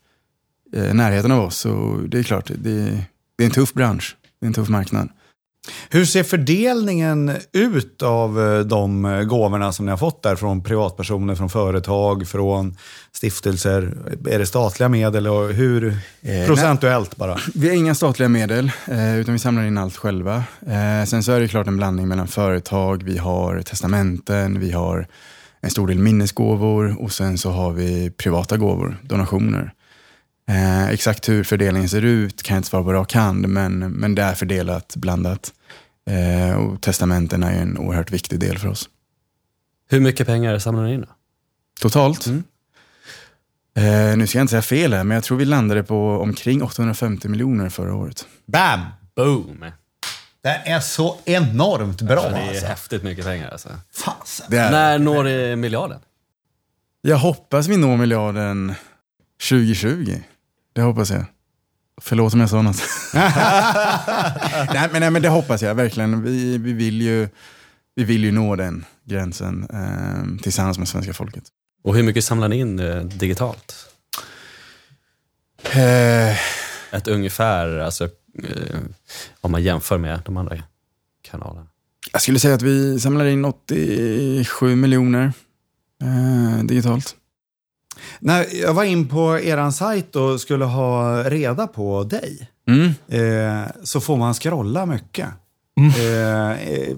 närheten 0.72 1.32
av 1.32 1.44
oss. 1.44 1.66
Och 1.66 2.08
det 2.08 2.18
är 2.18 2.22
klart, 2.22 2.50
det, 2.58 3.02
det 3.38 3.44
är 3.44 3.46
en 3.46 3.50
tuff 3.50 3.72
bransch. 3.72 4.16
Det 4.40 4.46
är 4.46 4.48
en 4.48 4.54
tuff 4.54 4.68
marknad. 4.68 5.08
Hur 5.90 6.04
ser 6.04 6.22
fördelningen 6.22 7.32
ut 7.52 8.02
av 8.02 8.40
eh, 8.40 8.60
de 8.60 9.04
eh, 9.04 9.22
gåvorna 9.22 9.72
som 9.72 9.84
ni 9.84 9.90
har 9.90 9.98
fått 9.98 10.22
där 10.22 10.36
från 10.36 10.62
privatpersoner, 10.62 11.34
från 11.34 11.50
företag, 11.50 12.28
från 12.28 12.76
stiftelser? 13.12 13.92
Är 14.28 14.38
det 14.38 14.46
statliga 14.46 14.88
medel 14.88 15.26
och 15.26 15.48
hur 15.48 15.98
Eh, 16.22 16.46
procentuellt 16.46 17.16
bara? 17.16 17.38
Vi 17.54 17.68
har 17.68 17.74
inga 17.74 17.94
statliga 17.94 18.28
medel, 18.28 18.70
eh, 18.86 19.16
utan 19.16 19.32
vi 19.32 19.38
samlar 19.38 19.64
in 19.64 19.78
allt 19.78 19.96
själva. 19.96 20.44
Eh, 20.66 21.04
sen 21.06 21.22
så 21.22 21.32
är 21.32 21.40
det 21.40 21.48
klart 21.48 21.66
en 21.66 21.76
blandning 21.76 22.08
mellan 22.08 22.28
företag, 22.28 23.02
vi 23.02 23.18
har 23.18 23.62
testamenten, 23.62 24.60
vi 24.60 24.72
har 24.72 25.06
en 25.60 25.70
stor 25.70 25.86
del 25.86 25.98
minnesgåvor 25.98 27.02
och 27.02 27.12
sen 27.12 27.38
så 27.38 27.50
har 27.50 27.72
vi 27.72 28.10
privata 28.10 28.56
gåvor, 28.56 28.96
donationer. 29.02 29.72
Eh, 30.48 30.88
exakt 30.88 31.28
hur 31.28 31.44
fördelningen 31.44 31.88
ser 31.88 32.02
ut 32.02 32.42
kan 32.42 32.54
jag 32.54 32.58
inte 32.58 32.68
svara 32.68 32.84
på 32.84 32.92
rak 32.92 33.12
hand, 33.14 33.48
men, 33.48 33.78
men 33.78 34.14
det 34.14 34.22
är 34.22 34.34
fördelat, 34.34 34.96
blandat. 34.96 35.52
Eh, 36.10 36.56
och 36.56 36.80
testamenten 36.82 37.42
är 37.42 37.52
ju 37.52 37.58
en 37.58 37.78
oerhört 37.78 38.10
viktig 38.10 38.40
del 38.40 38.58
för 38.58 38.68
oss. 38.68 38.88
Hur 39.88 40.00
mycket 40.00 40.26
pengar 40.26 40.58
samlar 40.58 40.84
ni 40.84 40.94
in 40.94 41.00
då? 41.00 41.08
Totalt? 41.80 42.26
Mm. 42.26 42.44
Eh, 43.76 44.16
nu 44.16 44.26
ska 44.26 44.38
jag 44.38 44.42
inte 44.42 44.50
säga 44.50 44.62
fel 44.62 44.92
här, 44.94 45.04
men 45.04 45.14
jag 45.14 45.24
tror 45.24 45.38
vi 45.38 45.44
landade 45.44 45.82
på 45.82 46.18
omkring 46.20 46.62
850 46.62 47.28
miljoner 47.28 47.68
förra 47.68 47.94
året. 47.94 48.26
Bam! 48.46 48.80
Boom! 49.16 49.64
Det 50.42 50.48
är 50.48 50.80
så 50.80 51.16
enormt 51.24 52.02
bra 52.02 52.22
Ja, 52.24 52.28
det 52.30 52.36
är 52.36 52.48
alltså. 52.48 52.66
häftigt 52.66 53.02
mycket 53.02 53.24
pengar 53.24 53.50
alltså. 53.50 53.68
Fasen. 53.92 54.46
Det 54.50 54.58
är, 54.58 54.70
När 54.70 54.98
når 54.98 55.24
ni 55.24 55.56
miljarden? 55.56 56.00
Jag 57.02 57.16
hoppas 57.16 57.66
vi 57.68 57.76
når 57.76 57.96
miljarden 57.96 58.74
2020. 59.48 60.14
Det 60.76 60.82
hoppas 60.82 61.10
jag. 61.10 61.24
Förlåt 62.00 62.34
om 62.34 62.40
jag 62.40 62.50
sa 62.50 62.62
något. 62.62 62.82
nej, 63.14 64.88
men, 64.92 65.00
nej, 65.00 65.10
men 65.10 65.22
det 65.22 65.28
hoppas 65.28 65.62
jag 65.62 65.74
verkligen. 65.74 66.22
Vi, 66.22 66.58
vi, 66.58 66.72
vill, 66.72 67.02
ju, 67.02 67.28
vi 67.94 68.04
vill 68.04 68.24
ju 68.24 68.32
nå 68.32 68.56
den 68.56 68.84
gränsen 69.04 69.66
eh, 69.72 70.42
tillsammans 70.42 70.78
med 70.78 70.88
svenska 70.88 71.12
folket. 71.14 71.44
Och 71.84 71.96
hur 71.96 72.02
mycket 72.02 72.24
samlar 72.24 72.48
ni 72.48 72.58
in 72.58 72.78
eh, 72.78 73.00
digitalt? 73.00 73.74
Eh, 75.62 76.36
Ett 76.94 77.08
ungefär, 77.08 77.78
alltså, 77.78 78.04
eh, 78.42 78.80
om 79.40 79.52
man 79.52 79.62
jämför 79.62 79.98
med 79.98 80.20
de 80.24 80.36
andra 80.36 80.56
kanalerna. 81.22 81.66
jag 82.12 82.22
skulle 82.22 82.38
säga 82.38 82.54
att 82.54 82.62
vi 82.62 83.00
samlar 83.00 83.24
in 83.24 83.44
87 83.44 84.76
miljoner 84.76 85.32
eh, 86.02 86.64
digitalt. 86.64 87.16
När 88.20 88.46
jag 88.62 88.74
var 88.74 88.84
in 88.84 89.08
på 89.08 89.38
er 89.38 89.70
sajt 89.70 90.16
och 90.16 90.40
skulle 90.40 90.64
ha 90.64 91.22
reda 91.22 91.66
på 91.66 92.04
dig 92.04 92.50
Mm. 92.68 92.86
eh, 93.08 93.66
så 93.84 94.00
får 94.00 94.16
man 94.16 94.34
scrolla 94.34 94.86
mycket. 94.86 95.26
Eh, 95.98 96.50
eh, 96.72 96.96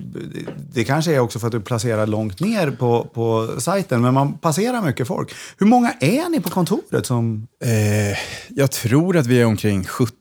det 0.72 0.84
kanske 0.84 1.14
är 1.14 1.18
också 1.20 1.38
för 1.38 1.46
att 1.46 1.52
du 1.52 1.60
placerar 1.60 2.06
långt 2.06 2.40
ner 2.40 2.70
på, 2.70 3.04
på 3.14 3.48
sajten, 3.60 4.02
men 4.02 4.14
man 4.14 4.38
passerar 4.38 4.82
mycket 4.82 5.06
folk. 5.08 5.34
Hur 5.58 5.66
många 5.66 5.92
är 6.00 6.28
ni 6.30 6.40
på 6.40 6.50
kontoret? 6.50 7.06
som... 7.06 7.46
Eh, 7.64 8.18
jag 8.48 8.70
tror 8.70 9.16
att 9.16 9.26
vi 9.26 9.40
är 9.40 9.44
omkring 9.46 9.84
70 9.84 10.12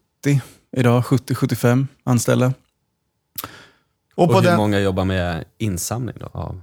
idag, 0.77 1.03
70-75 1.03 1.87
anställda. 2.03 2.53
Och, 4.15 4.29
på 4.29 4.35
hur 4.35 4.41
den- 4.41 4.57
många 4.57 4.79
jobbar 4.79 5.05
med 5.05 5.45
insamling 5.57 6.15
då? 6.19 6.29
Av? 6.33 6.61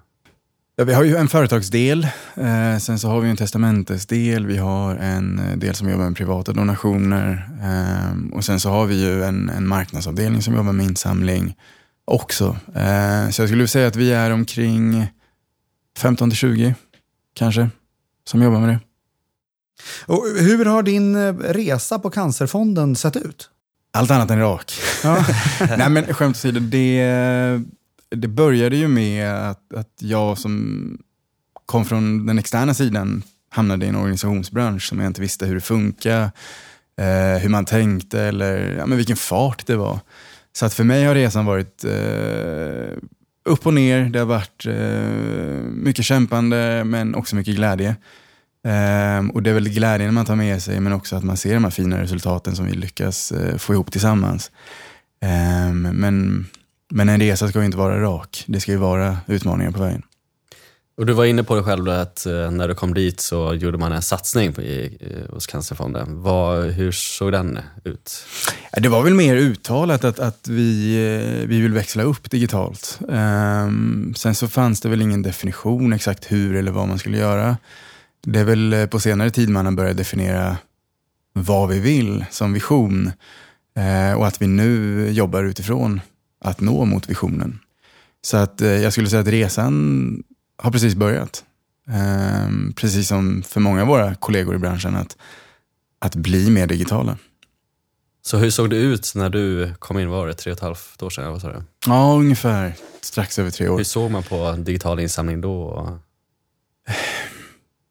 Ja, 0.76 0.85
vi 0.85 0.95
har 0.95 1.04
ju 1.04 1.16
en 1.16 1.28
företagsdel, 1.28 2.04
eh, 2.35 2.78
sen 2.78 2.99
så 2.99 3.09
har 3.09 3.21
vi 3.21 3.31
en 3.31 3.37
testamentesdel, 3.37 4.47
vi 4.47 4.57
har 4.57 4.97
en 4.97 5.38
eh, 5.38 5.57
del 5.57 5.75
som 5.75 5.88
jobbar 5.88 6.04
med 6.04 6.16
privata 6.16 6.52
donationer 6.52 7.49
eh, 7.62 8.37
och 8.37 8.45
sen 8.45 8.61
så 8.61 8.71
har 8.71 8.87
vi 8.87 9.00
ju 9.00 9.25
en, 9.25 9.49
en 9.49 9.69
marknadsavdelning 9.69 10.43
som 10.43 10.54
jobbar 10.54 10.73
med 10.73 10.87
insamling 10.87 11.57
också. 12.04 12.57
Eh, 12.75 13.31
så 13.31 13.43
jag 13.43 13.49
skulle 13.49 13.69
säga 13.69 13.88
att 13.88 13.97
vi 13.97 14.12
är 14.12 14.31
omkring 14.31 15.07
15-20 15.99 16.75
kanske, 17.35 17.71
som 18.25 18.43
jobbar 18.43 18.61
med 18.61 18.69
det. 18.69 18.81
Och 20.07 20.25
hur 20.38 20.64
har 20.64 20.83
din 20.83 21.14
eh, 21.14 21.35
resa 21.35 21.99
på 21.99 22.11
Cancerfonden 22.11 22.97
sett 22.97 23.16
ut? 23.16 23.50
Allt 23.93 24.11
annat 24.11 24.31
än 24.31 24.38
rak. 24.38 24.73
Nej 25.78 25.90
men 25.90 26.14
skämt 26.14 26.37
åsido, 26.37 26.61
det, 26.61 27.62
det 28.16 28.28
började 28.28 28.76
ju 28.76 28.88
med 28.88 29.50
att, 29.50 29.75
att 29.75 29.92
jag 29.99 30.38
som 30.38 30.99
kom 31.66 31.85
från 31.85 32.26
den 32.26 32.38
externa 32.38 32.75
sidan 32.75 33.23
hamnade 33.50 33.87
i 33.87 33.88
en 33.88 33.97
organisationsbransch 33.97 34.88
som 34.88 35.00
jag 35.00 35.06
inte 35.06 35.21
visste 35.21 35.47
hur 35.47 35.54
det 35.54 35.61
funkar, 35.61 36.23
eh, 36.99 37.42
hur 37.42 37.49
man 37.49 37.64
tänkte 37.64 38.21
eller 38.21 38.76
ja, 38.78 38.87
men 38.87 38.97
vilken 38.97 39.16
fart 39.16 39.66
det 39.66 39.76
var. 39.76 39.99
Så 40.52 40.66
att 40.66 40.75
för 40.75 40.85
mig 40.85 41.04
har 41.04 41.14
resan 41.14 41.44
varit 41.44 41.85
eh, 41.85 42.99
upp 43.44 43.66
och 43.66 43.75
ner. 43.75 44.04
Det 44.04 44.18
har 44.18 44.26
varit 44.26 44.66
eh, 44.66 45.61
mycket 45.73 46.04
kämpande 46.04 46.85
men 46.85 47.14
också 47.14 47.37
mycket 47.37 47.56
glädje. 47.56 47.97
Ehm, 48.64 49.30
och 49.30 49.42
det 49.42 49.50
är 49.50 49.54
väl 49.54 49.68
glädjen 49.68 50.14
man 50.14 50.26
tar 50.26 50.37
med 50.37 50.62
sig, 50.62 50.80
men 50.80 50.92
också 50.92 51.16
att 51.16 51.25
man 51.25 51.37
ser 51.37 51.54
de 51.54 51.64
här 51.64 51.71
fina 51.71 52.02
resultaten 52.02 52.56
som 52.56 52.66
vi 52.66 52.73
lyckas 52.73 53.33
eh, 53.33 53.56
få 53.56 53.73
ihop 53.73 53.92
tillsammans. 53.92 54.50
Ehm, 55.21 55.83
men, 55.83 56.47
men 56.95 57.09
en 57.09 57.21
resa 57.21 57.49
ska 57.49 57.59
ju 57.59 57.65
inte 57.65 57.79
vara 57.79 58.03
rak. 58.03 58.45
Det 58.47 58.61
ska 58.61 58.73
ju 58.73 58.79
vara 58.79 59.19
utmaningar 59.27 59.71
på 59.71 59.83
vägen. 59.83 60.03
Och 60.97 61.07
du 61.07 61.13
var 61.13 61.25
inne 61.25 61.45
på 61.45 61.55
det 61.55 61.63
själv 61.63 61.89
att 61.89 62.27
uh, 62.29 62.51
när 62.51 62.69
du 62.69 62.75
kom 62.75 62.95
dit 62.95 63.21
så 63.21 63.55
gjorde 63.55 63.79
man 63.79 63.93
en 63.93 64.03
satsning 64.03 64.53
på, 64.53 64.63
i, 64.63 64.99
uh, 65.11 65.35
hos 65.35 65.47
Cancerfonden. 65.47 66.23
Vad, 66.23 66.65
hur 66.65 66.93
såg 66.93 67.33
den 67.33 67.59
ut? 67.85 68.27
Det 68.73 68.89
var 68.89 69.03
väl 69.03 69.15
mer 69.15 69.37
uttalat 69.37 70.05
att, 70.05 70.19
att 70.19 70.49
vi, 70.49 70.97
vi 71.47 71.61
vill 71.61 71.73
växla 71.73 72.03
upp 72.03 72.31
digitalt. 72.31 72.99
Um, 73.09 74.15
sen 74.17 74.35
så 74.35 74.49
fanns 74.49 74.81
det 74.81 74.89
väl 74.89 75.03
ingen 75.03 75.23
definition 75.23 75.93
exakt 75.93 76.33
hur 76.33 76.57
eller 76.57 76.73
vad 76.73 76.89
man 76.89 76.99
skulle 76.99 77.19
göra. 77.19 77.57
Det 78.23 78.41
är 78.41 78.45
väl 78.45 78.73
eh, 78.73 78.87
på 78.87 79.01
senare 79.01 79.31
tid 79.31 79.49
man 79.49 79.67
har 79.67 79.73
börjat 79.73 79.97
definiera 79.97 80.57
vad 81.33 81.69
vi 81.69 81.81
vill 81.81 82.25
som 82.31 82.53
vision 82.53 83.11
eh, 83.77 84.19
och 84.19 84.27
att 84.27 84.43
vi 84.43 84.47
nu 84.47 85.09
jobbar 85.11 85.45
utifrån 85.45 86.01
att 86.45 86.61
nå 86.61 86.85
mot 86.85 87.11
visionen. 87.11 87.59
Så 88.23 88.37
att 88.37 88.61
eh, 88.61 88.69
jag 88.69 88.93
skulle 88.93 89.09
säga 89.09 89.21
att 89.21 89.29
resan 89.29 90.23
har 90.57 90.71
precis 90.71 90.95
börjat. 90.95 91.45
Eh, 91.89 92.75
precis 92.77 93.09
som 93.09 93.43
för 93.43 93.61
många 93.61 93.83
av 93.83 93.89
våra 93.89 94.15
kollegor 94.15 94.55
i 94.55 94.59
branschen, 94.59 94.97
att, 94.97 95.17
att 95.99 96.15
bli 96.15 96.51
mer 96.51 96.67
digitala. 96.67 97.19
Så 98.23 98.39
hur 98.39 98.51
såg 98.51 98.71
det 98.71 98.77
ut 98.77 99.13
när 99.15 99.31
du 99.31 99.75
kom 99.79 99.99
in? 99.99 100.09
Var 100.09 100.27
det 100.27 100.35
tre 100.35 100.53
och 100.53 100.57
ett 100.57 100.63
halvt 100.63 101.03
år 101.03 101.11
sedan? 101.11 101.33
Vad 101.33 101.41
sa 101.41 101.49
du? 101.49 101.63
Ja, 101.87 102.15
ungefär 102.15 102.75
strax 103.01 103.39
över 103.39 103.51
tre 103.51 103.69
år. 103.69 103.77
Hur 103.77 103.85
såg 103.85 104.11
man 104.11 104.23
på 104.23 104.53
digital 104.53 105.01
insamling 105.01 105.41
då? 105.41 105.89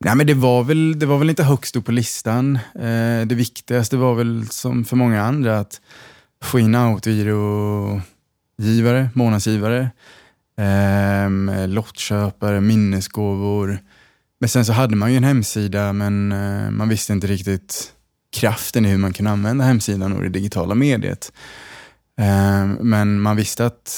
Nej, 0.06 0.16
men 0.16 0.28
det, 0.28 0.34
var 0.34 0.64
väl, 0.64 1.00
det 1.00 1.06
var 1.06 1.18
väl 1.18 1.30
inte 1.30 1.44
högst 1.44 1.76
upp 1.76 1.86
på 1.86 1.92
listan. 1.92 2.56
Eh, 2.76 3.26
det 3.26 3.36
viktigaste 3.36 3.98
var 3.98 4.16
väl 4.16 4.48
som 4.50 4.86
för 4.86 4.96
många 4.96 5.24
andra 5.24 5.60
att 5.60 5.82
få 6.44 6.60
in 6.60 6.76
givare, 8.58 9.10
månadsgivare, 9.14 9.90
eh, 10.58 11.68
lottköpare, 11.68 12.62
minnesgåvor. 12.62 13.80
Men 14.40 14.50
sen 14.50 14.66
så 14.66 14.74
hade 14.74 14.96
man 14.96 15.12
ju 15.12 15.18
en 15.18 15.24
hemsida 15.24 15.94
men 15.94 16.32
eh, 16.32 16.72
man 16.72 16.90
visste 16.90 17.14
inte 17.14 17.28
riktigt 17.28 17.94
kraften 18.36 18.86
i 18.86 18.90
hur 18.90 18.98
man 18.98 19.14
kunde 19.14 19.32
använda 19.32 19.66
hemsidan 19.66 20.14
och 20.14 20.22
det 20.22 20.30
digitala 20.30 20.76
mediet. 20.76 21.32
Eh, 22.20 22.66
men 22.82 23.22
man 23.22 23.36
visste 23.36 23.66
att 23.66 23.92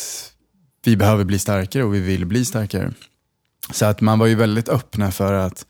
vi 0.85 0.97
behöver 0.97 1.23
bli 1.23 1.39
starkare 1.39 1.83
och 1.83 1.95
vi 1.95 1.99
vill 1.99 2.25
bli 2.25 2.45
starkare. 2.45 2.93
Så 3.71 3.85
att 3.85 4.01
man 4.01 4.19
var 4.19 4.27
ju 4.27 4.35
väldigt 4.35 4.69
öppna 4.69 5.11
för 5.11 5.33
att 5.33 5.65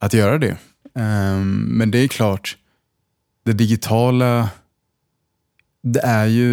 att 0.00 0.12
göra 0.12 0.38
det. 0.38 0.56
Ehm, 0.94 1.60
men 1.60 1.90
det 1.90 1.98
är 1.98 2.08
klart, 2.08 2.56
det 3.44 3.52
digitala, 3.52 4.48
det 5.82 6.00
är 6.00 6.26
ju 6.26 6.46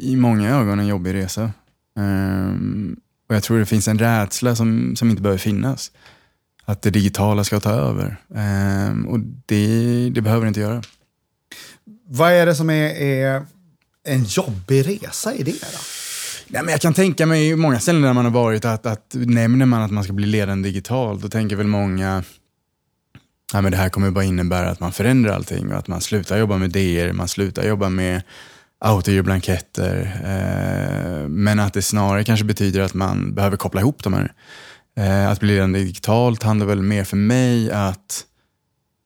i 0.00 0.16
många 0.16 0.50
ögon 0.50 0.80
en 0.80 0.86
jobbig 0.86 1.14
resa. 1.14 1.50
Um, 1.96 2.96
och 3.28 3.34
jag 3.34 3.42
tror 3.42 3.58
det 3.58 3.66
finns 3.66 3.88
en 3.88 3.98
rädsla 3.98 4.56
som, 4.56 4.96
som 4.96 5.10
inte 5.10 5.22
behöver 5.22 5.38
finnas. 5.38 5.92
Att 6.64 6.82
det 6.82 6.90
digitala 6.90 7.44
ska 7.44 7.60
ta 7.60 7.70
över. 7.70 8.16
Um, 8.28 9.06
och 9.06 9.20
det, 9.46 10.10
det 10.10 10.20
behöver 10.20 10.44
det 10.44 10.48
inte 10.48 10.60
göra. 10.60 10.82
Vad 12.08 12.32
är 12.32 12.46
det 12.46 12.54
som 12.54 12.70
är, 12.70 13.02
är 13.02 13.46
en 14.04 14.24
jobbig 14.24 14.88
resa 14.88 15.34
i 15.34 15.42
det? 15.42 15.50
Då? 15.50 15.78
Ja, 16.46 16.62
men 16.62 16.72
jag 16.72 16.80
kan 16.80 16.94
tänka 16.94 17.26
mig 17.26 17.56
många 17.56 17.80
ställen 17.80 18.02
där 18.02 18.12
man 18.12 18.24
har 18.24 18.32
varit 18.32 18.64
att, 18.64 18.86
att 18.86 19.14
nämner 19.14 19.66
man 19.66 19.82
att 19.82 19.90
man 19.90 20.04
ska 20.04 20.12
bli 20.12 20.26
ledande 20.26 20.68
digitalt, 20.68 21.22
då 21.22 21.28
tänker 21.28 21.56
väl 21.56 21.66
många 21.66 22.24
ja, 23.52 23.60
men 23.60 23.72
det 23.72 23.78
här 23.78 23.88
kommer 23.88 24.10
bara 24.10 24.24
innebära 24.24 24.70
att 24.70 24.80
man 24.80 24.92
förändrar 24.92 25.34
allting 25.34 25.72
och 25.72 25.78
att 25.78 25.88
man 25.88 26.00
slutar 26.00 26.38
jobba 26.38 26.56
med 26.56 26.70
DR, 26.70 27.12
man 27.12 27.28
slutar 27.28 27.62
jobba 27.68 27.88
med 27.88 28.22
autogiro-blanketter. 28.80 30.20
Eh, 30.24 31.28
men 31.28 31.60
att 31.60 31.74
det 31.74 31.82
snarare 31.82 32.24
kanske 32.24 32.44
betyder 32.44 32.80
att 32.80 32.94
man 32.94 33.34
behöver 33.34 33.56
koppla 33.56 33.80
ihop 33.80 34.04
de 34.04 34.12
här. 34.12 34.32
Eh, 34.96 35.30
att 35.30 35.40
bli 35.40 35.48
ledande 35.48 35.78
digitalt 35.78 36.42
handlar 36.42 36.66
väl 36.66 36.82
mer 36.82 37.04
för 37.04 37.16
mig 37.16 37.70
att, 37.70 38.24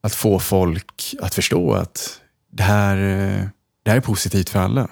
att 0.03 0.15
få 0.15 0.39
folk 0.39 1.15
att 1.21 1.35
förstå 1.35 1.75
att 1.75 2.21
det 2.53 2.63
här, 2.63 2.97
eh, 2.97 3.47
det 3.83 3.91
här 3.91 3.97
är 3.97 4.01
positivt 4.01 4.49
för 4.49 4.59
alla. 4.59 4.89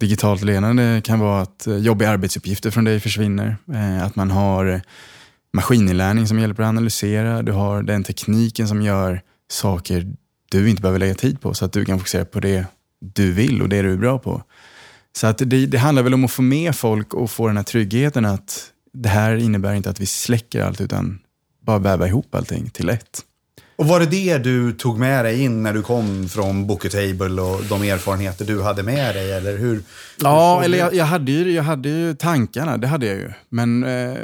Digitalt 0.00 0.42
ledande 0.42 1.00
kan 1.04 1.20
vara 1.20 1.42
att 1.42 1.66
jobbiga 1.66 2.10
arbetsuppgifter 2.10 2.70
från 2.70 2.84
dig 2.84 3.00
försvinner. 3.00 3.56
Eh, 3.74 4.02
att 4.02 4.16
man 4.16 4.30
har 4.30 4.82
maskininlärning 5.52 6.26
som 6.26 6.38
hjälper 6.38 6.62
att 6.62 6.68
analysera. 6.68 7.42
Du 7.42 7.52
har 7.52 7.82
den 7.82 8.04
tekniken 8.04 8.68
som 8.68 8.82
gör 8.82 9.22
saker 9.50 10.14
du 10.50 10.70
inte 10.70 10.82
behöver 10.82 10.98
lägga 10.98 11.14
tid 11.14 11.40
på 11.40 11.54
så 11.54 11.64
att 11.64 11.72
du 11.72 11.84
kan 11.84 11.98
fokusera 11.98 12.24
på 12.24 12.40
det 12.40 12.66
du 13.00 13.32
vill 13.32 13.62
och 13.62 13.68
det 13.68 13.82
du 13.82 13.92
är 13.92 13.96
bra 13.96 14.18
på. 14.18 14.42
Så 15.16 15.26
att 15.26 15.38
det, 15.38 15.66
det 15.66 15.78
handlar 15.78 16.02
väl 16.02 16.14
om 16.14 16.24
att 16.24 16.32
få 16.32 16.42
med 16.42 16.76
folk 16.76 17.14
och 17.14 17.30
få 17.30 17.46
den 17.46 17.56
här 17.56 17.64
tryggheten 17.64 18.24
att 18.24 18.72
det 18.92 19.08
här 19.08 19.36
innebär 19.36 19.74
inte 19.74 19.90
att 19.90 20.00
vi 20.00 20.06
släcker 20.06 20.62
allt 20.62 20.80
utan 20.80 21.18
bara 21.62 21.78
väva 21.78 22.06
ihop 22.06 22.34
allting 22.34 22.70
till 22.70 22.88
ett. 22.88 23.20
Och 23.82 23.88
var 23.88 24.00
det 24.00 24.06
det 24.06 24.38
du 24.38 24.72
tog 24.72 24.98
med 24.98 25.24
dig 25.24 25.42
in 25.42 25.62
när 25.62 25.72
du 25.72 25.82
kom 25.82 26.28
från 26.28 26.66
Booker 26.66 26.88
Table 26.88 27.42
och 27.42 27.64
de 27.64 27.82
erfarenheter 27.82 28.44
du 28.44 28.62
hade 28.62 28.82
med 28.82 29.14
dig? 29.14 29.32
Eller 29.32 29.58
hur, 29.58 29.82
ja, 30.20 30.56
hur 30.56 30.64
eller 30.64 30.78
jag, 30.78 30.94
jag, 30.94 31.04
hade 31.04 31.32
ju, 31.32 31.52
jag 31.52 31.62
hade 31.62 31.88
ju 31.88 32.14
tankarna, 32.14 32.76
det 32.76 32.86
hade 32.86 33.06
jag 33.06 33.16
ju. 33.16 33.30
Men 33.48 33.84
eh, 33.84 34.14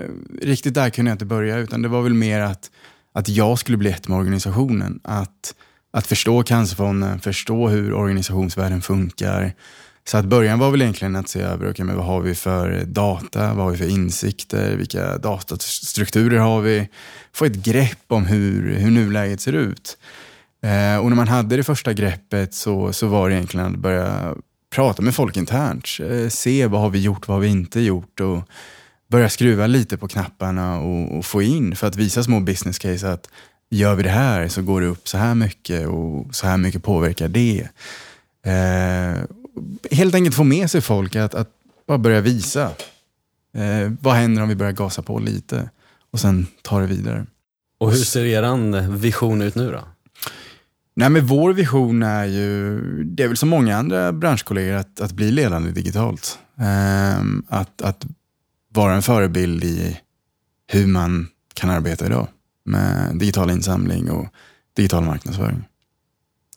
riktigt 0.43 0.75
där 0.75 0.91
kunde 0.91 1.11
jag 1.11 1.15
inte 1.15 1.25
börja, 1.25 1.57
utan 1.57 1.83
det 1.83 1.89
var 1.89 2.03
väl 2.03 2.15
mer 2.15 2.41
att, 2.41 2.71
att 3.15 3.29
jag 3.29 3.59
skulle 3.59 3.79
bli 3.79 3.91
ett 3.91 4.09
med 4.09 4.19
organisationen. 4.19 5.01
Att, 5.05 5.55
att 5.93 6.07
förstå 6.07 6.43
Cancerfonden, 6.43 7.21
förstå 7.21 7.69
hur 7.69 7.93
organisationsvärlden 7.93 8.83
funkar. 8.83 9.55
Så 10.09 10.17
att 10.17 10.25
början 10.25 10.59
var 10.59 10.71
väl 10.71 10.83
egentligen 10.83 11.17
att 11.17 11.29
se 11.29 11.41
över, 11.41 11.71
okay, 11.71 11.85
men 11.85 11.97
vad 11.97 12.07
har 12.07 12.21
vi 12.21 12.35
för 12.35 12.85
data, 12.85 13.55
vad 13.55 13.65
har 13.65 13.71
vi 13.71 13.77
för 13.79 13.91
insikter, 13.91 14.77
vilka 14.77 15.19
datastrukturer 15.19 16.39
har 16.39 16.61
vi? 16.61 16.89
Få 17.33 17.45
ett 17.45 17.57
grepp 17.57 18.05
om 18.07 18.27
hur, 18.27 18.75
hur 18.75 18.91
nuläget 18.91 19.41
ser 19.41 19.53
ut. 19.53 19.99
Eh, 20.63 20.97
och 20.97 21.09
när 21.09 21.15
man 21.17 21.29
hade 21.29 21.57
det 21.57 21.65
första 21.65 21.93
greppet 21.93 22.55
så, 22.55 22.93
så 22.93 23.07
var 23.07 23.29
det 23.29 23.35
egentligen 23.35 23.67
att 23.67 23.79
börja 23.79 24.35
prata 24.75 25.03
med 25.03 25.15
folk 25.15 25.37
internt. 25.37 25.89
Eh, 26.01 26.29
se 26.29 26.67
vad 26.67 26.81
har 26.81 26.91
vi 26.91 27.01
gjort, 27.01 27.29
vad 27.29 27.37
har 27.37 27.43
vi 27.43 27.49
inte 27.49 27.81
gjort 27.81 28.21
och 28.21 28.43
börja 29.11 29.29
skruva 29.29 29.67
lite 29.67 29.97
på 29.97 30.09
knapparna 30.09 30.79
och, 30.79 31.19
och 31.19 31.25
få 31.25 31.43
in 31.43 31.77
för 31.77 31.87
att 31.87 31.97
visa 31.97 32.23
små 32.23 32.41
business 32.41 32.79
case 32.79 33.11
att 33.11 33.29
gör 33.71 33.95
vi 33.95 34.03
det 34.03 34.11
här 34.11 34.49
så 34.49 34.63
går 34.63 34.81
det 34.81 34.87
upp 34.87 35.09
så 35.09 35.19
här 35.19 35.35
mycket 35.35 35.87
och 35.87 36.35
så 36.35 36.47
här 36.47 36.57
mycket 36.57 36.83
påverkar 36.83 37.29
det. 37.29 37.69
Eh, 38.47 39.23
helt 39.99 40.15
enkelt 40.15 40.37
få 40.37 40.45
med 40.45 40.71
sig 40.71 40.81
folk 40.81 41.17
att, 41.17 41.35
att 41.35 41.51
bara 41.87 41.99
börja 41.99 42.21
visa. 42.21 42.71
Eh, 43.55 43.93
vad 44.01 44.15
händer 44.15 44.43
om 44.43 44.49
vi 44.49 44.55
börjar 44.55 44.73
gasa 44.73 45.03
på 45.03 45.19
lite 45.19 45.71
och 46.11 46.21
sen 46.21 46.47
ta 46.63 46.81
det 46.81 46.87
vidare. 46.87 47.27
Och 47.79 47.91
hur 47.91 47.99
ser 47.99 48.25
er 48.25 48.91
vision 48.91 49.43
ut 49.43 49.55
nu 49.55 49.71
då? 49.71 49.81
Nej, 50.97 51.11
men 51.11 51.27
vår 51.27 51.53
vision 51.53 52.03
är 52.03 52.25
ju, 52.25 52.81
det 53.05 53.23
är 53.23 53.29
väl 53.29 53.37
som 53.37 53.49
många 53.49 53.77
andra 53.77 54.13
branschkollegor, 54.13 54.75
att, 54.75 55.01
att 55.01 55.13
bli 55.13 55.31
ledande 55.31 55.71
digitalt. 55.71 56.39
Eh, 56.59 57.21
att, 57.49 57.83
att 57.83 58.07
vara 58.69 58.95
en 58.95 59.03
förebild 59.03 59.65
i 59.65 60.01
hur 60.67 60.87
man 60.87 61.29
kan 61.55 61.71
arbeta 61.71 62.07
idag 62.07 62.29
med 62.65 63.17
digital 63.19 63.51
insamling 63.51 64.11
och 64.11 64.27
digital 64.77 65.05
marknadsföring. 65.05 65.65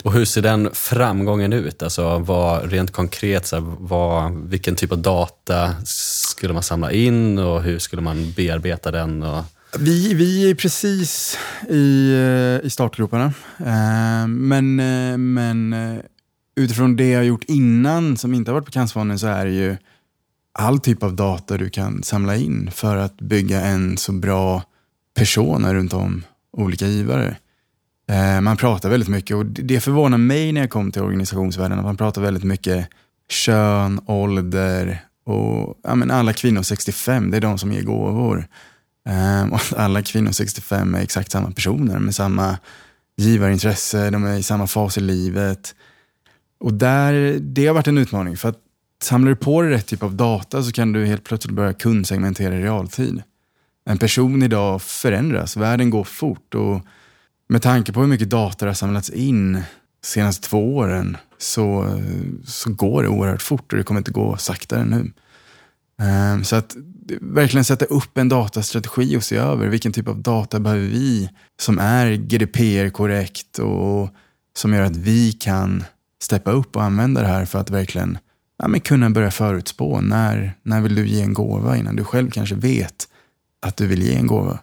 Och 0.04 0.14
hur 0.14 0.26
ser 0.26 0.42
den 0.42 0.70
framgången 0.74 1.54
ut? 1.54 1.84
Alltså 1.84 2.20
vad, 2.20 2.72
rent 2.72 2.92
konkret, 2.92 3.48
så 3.48 3.56
här, 3.56 3.64
vad, 3.80 4.50
vilken 4.50 4.76
typ 4.76 4.92
av 4.92 4.98
data 4.98 5.76
skulle 5.86 6.54
man 6.54 6.64
samla 6.64 6.92
in 6.92 7.40
och 7.40 7.64
hur 7.64 7.80
skulle 7.80 8.02
man 8.02 8.34
bearbeta 8.36 8.92
den? 8.92 9.24
Och... 9.24 9.44
Vi, 9.80 10.14
vi 10.14 10.50
är 10.50 10.56
precis 10.56 11.38
i, 11.70 12.12
eh, 12.14 12.68
i 12.68 12.70
startgroparna. 12.70 13.34
Eh, 13.60 14.28
men, 14.28 14.80
eh, 14.80 15.18
men 15.18 15.76
utifrån 16.56 16.96
det 16.96 17.10
jag 17.10 17.20
har 17.20 17.24
gjort 17.24 17.44
innan 17.44 18.18
som 18.18 18.34
inte 18.34 18.52
har 18.52 18.54
varit 18.54 18.66
på 18.66 18.72
Cancerfonden 18.72 19.20
så 19.20 19.28
är 19.28 19.46
det 19.46 19.52
ju 19.52 19.78
all 20.54 20.80
typ 20.80 21.04
av 21.04 21.16
data 21.16 21.58
du 21.58 21.70
kan 21.70 22.04
samla 22.04 22.36
in 22.36 22.72
för 22.72 22.96
att 22.96 23.18
bygga 23.18 23.62
en 23.62 23.98
så 23.98 24.12
bra 24.12 24.64
persona 25.14 25.74
runt 25.74 25.94
om 25.94 26.24
olika 26.52 26.88
givare. 26.88 27.36
Eh, 28.12 28.42
man 28.42 28.58
pratar 28.58 28.90
väldigt 28.90 29.10
mycket 29.10 29.36
och 29.36 29.46
det 29.46 29.80
förvånar 29.80 30.18
mig 30.18 30.52
när 30.52 30.62
jag 30.62 30.70
kom 30.70 30.92
till 30.92 31.02
organisationsvärlden 31.02 31.80
att 31.80 31.86
man 31.86 31.98
pratar 31.98 32.22
väldigt 32.22 32.44
mycket 32.44 32.88
kön, 33.30 34.02
ålder 34.06 35.06
och 35.26 35.80
ja, 35.84 35.96
men 35.96 36.12
alla 36.12 36.34
kvinnor 36.34 36.62
65, 36.62 37.32
det 37.32 37.38
är 37.38 37.42
de 37.42 37.58
som 37.58 37.74
ger 37.74 37.82
gåvor. 37.82 38.48
Um, 39.10 39.54
och 39.54 39.62
alla 39.78 40.02
kvinnor 40.02 40.32
65 40.32 40.96
är 40.96 41.02
exakt 41.02 41.32
samma 41.32 41.52
personer 41.52 42.00
med 42.00 42.16
samma 42.16 42.58
givarintresse, 43.18 44.10
de 44.10 44.26
är 44.26 44.38
i 44.38 44.44
samma 44.44 44.68
fas 44.68 44.98
i 44.98 45.02
livet. 45.02 45.76
Och 46.60 46.74
där, 46.74 47.38
det 47.40 47.68
har 47.68 47.74
varit 47.74 47.88
en 47.88 47.98
utmaning 47.98 48.38
för 48.38 48.50
att 48.50 48.60
samlar 49.04 49.30
du 49.30 49.36
på 49.36 49.62
dig 49.62 49.72
rätt 49.72 49.88
typ 49.88 50.04
av 50.04 50.16
data 50.16 50.64
så 50.64 50.72
kan 50.72 50.92
du 50.94 51.06
helt 51.06 51.24
plötsligt 51.24 51.56
börja 51.56 51.74
kundsegmentera 51.74 52.56
i 52.56 52.62
realtid. 52.62 53.24
En 53.86 53.98
person 53.98 54.44
idag 54.44 54.82
förändras, 54.82 55.58
världen 55.58 55.90
går 55.90 56.04
fort 56.04 56.56
och 56.56 56.82
med 57.52 57.62
tanke 57.62 57.94
på 57.94 58.00
hur 58.00 58.08
mycket 58.08 58.30
data 58.30 58.66
det 58.66 58.70
har 58.70 58.74
samlats 58.74 59.10
in 59.10 59.54
de 59.54 59.64
senaste 60.08 60.48
två 60.48 60.76
åren 60.76 61.18
så, 61.38 62.00
så 62.46 62.74
går 62.74 63.04
det 63.04 63.10
oerhört 63.10 63.42
fort 63.42 63.74
och 63.74 63.78
det 63.78 63.84
kommer 63.84 64.00
inte 64.00 64.12
gå 64.12 64.38
saktare 64.38 64.86
nu. 64.86 65.12
Ehm, 66.02 66.44
så 66.44 66.56
att 66.56 66.76
verkligen 67.22 67.64
sätta 67.64 67.86
upp 67.86 68.18
en 68.18 68.30
datastrategi 68.30 69.18
och 69.18 69.24
se 69.24 69.36
över 69.36 69.68
vilken 69.68 69.92
typ 69.92 70.08
av 70.08 70.22
data 70.22 70.60
behöver 70.60 70.88
vi 70.88 71.30
som 71.62 71.80
är 71.80 72.12
GDPR-korrekt 72.12 73.60
och 73.60 74.10
som 74.58 74.74
gör 74.74 74.82
att 74.82 74.96
vi 74.96 75.32
kan 75.32 75.84
steppa 76.22 76.52
upp 76.52 76.76
och 76.76 76.84
använda 76.84 77.22
det 77.22 77.28
här 77.28 77.46
för 77.46 77.60
att 77.60 77.70
verkligen 77.70 78.18
ja, 78.58 78.68
men 78.68 78.82
kunna 78.82 79.10
börja 79.10 79.32
förutspå 79.32 80.02
när, 80.02 80.58
när 80.64 80.82
vill 80.82 80.96
du 80.96 81.08
ge 81.08 81.22
en 81.22 81.34
gåva 81.34 81.78
innan 81.78 81.96
du 81.96 82.04
själv 82.04 82.32
kanske 82.32 82.56
vet 82.56 83.08
att 83.62 83.78
du 83.78 83.88
vill 83.88 84.04
ge 84.04 84.16
en 84.16 84.28
gåva. 84.28 84.60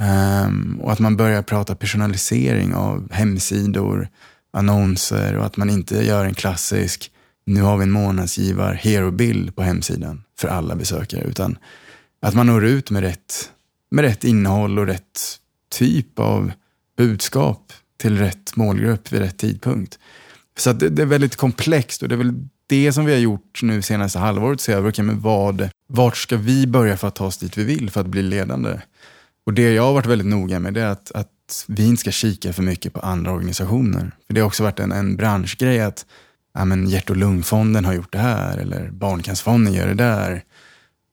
Um, 0.00 0.80
och 0.82 0.92
att 0.92 0.98
man 0.98 1.16
börjar 1.16 1.42
prata 1.42 1.74
personalisering 1.74 2.74
av 2.74 3.12
hemsidor, 3.12 4.08
annonser 4.52 5.36
och 5.36 5.46
att 5.46 5.56
man 5.56 5.70
inte 5.70 6.04
gör 6.04 6.24
en 6.24 6.34
klassisk, 6.34 7.10
nu 7.46 7.62
har 7.62 7.76
vi 7.76 7.82
en 7.82 7.90
månadsgivar 7.90 8.74
hero-bild 8.74 9.56
på 9.56 9.62
hemsidan 9.62 10.22
för 10.38 10.48
alla 10.48 10.76
besökare, 10.76 11.22
utan 11.22 11.58
att 12.22 12.34
man 12.34 12.46
når 12.46 12.64
ut 12.64 12.90
med 12.90 13.02
rätt, 13.02 13.50
med 13.90 14.04
rätt 14.04 14.24
innehåll 14.24 14.78
och 14.78 14.86
rätt 14.86 15.20
typ 15.70 16.18
av 16.18 16.52
budskap 16.96 17.72
till 17.96 18.18
rätt 18.18 18.56
målgrupp 18.56 19.12
vid 19.12 19.20
rätt 19.20 19.38
tidpunkt. 19.38 19.98
Så 20.58 20.72
det, 20.72 20.88
det, 20.88 21.02
är 21.02 21.06
väldigt 21.06 21.36
komplext 21.36 22.02
och 22.02 22.08
det 22.08 22.14
är 22.14 22.16
väl 22.16 22.34
det 22.66 22.92
som 22.92 23.04
vi 23.04 23.12
har 23.12 23.20
gjort 23.20 23.60
nu 23.62 23.82
senaste 23.82 24.18
halvåret, 24.18 24.60
se 24.60 24.72
över, 24.72 24.88
okay, 24.88 25.04
men 25.04 25.20
vad, 25.20 25.68
vart 25.86 26.16
ska 26.16 26.36
vi 26.36 26.66
börja 26.66 26.96
för 26.96 27.08
att 27.08 27.14
ta 27.14 27.26
oss 27.26 27.38
dit 27.38 27.58
vi 27.58 27.64
vill 27.64 27.90
för 27.90 28.00
att 28.00 28.06
bli 28.06 28.22
ledande? 28.22 28.80
Och 29.46 29.54
det 29.54 29.72
jag 29.72 29.82
har 29.82 29.92
varit 29.92 30.06
väldigt 30.06 30.26
noga 30.26 30.60
med 30.60 30.74
det 30.74 30.80
är 30.82 30.86
att, 30.86 31.12
att 31.12 31.64
vi 31.68 31.86
inte 31.86 32.00
ska 32.00 32.10
kika 32.10 32.52
för 32.52 32.62
mycket 32.62 32.92
på 32.92 33.00
andra 33.00 33.32
organisationer. 33.32 34.10
För 34.26 34.34
Det 34.34 34.40
har 34.40 34.46
också 34.46 34.62
varit 34.62 34.80
en, 34.80 34.92
en 34.92 35.16
branschgrej 35.16 35.80
att 35.80 36.06
ja, 36.54 36.64
men 36.64 36.88
hjärt 36.88 37.10
och 37.10 37.16
lungfonden 37.16 37.84
har 37.84 37.92
gjort 37.92 38.12
det 38.12 38.18
här 38.18 38.58
eller 38.58 38.90
Barncancerfonden 38.90 39.74
gör 39.74 39.86
det 39.86 39.94
där. 39.94 40.42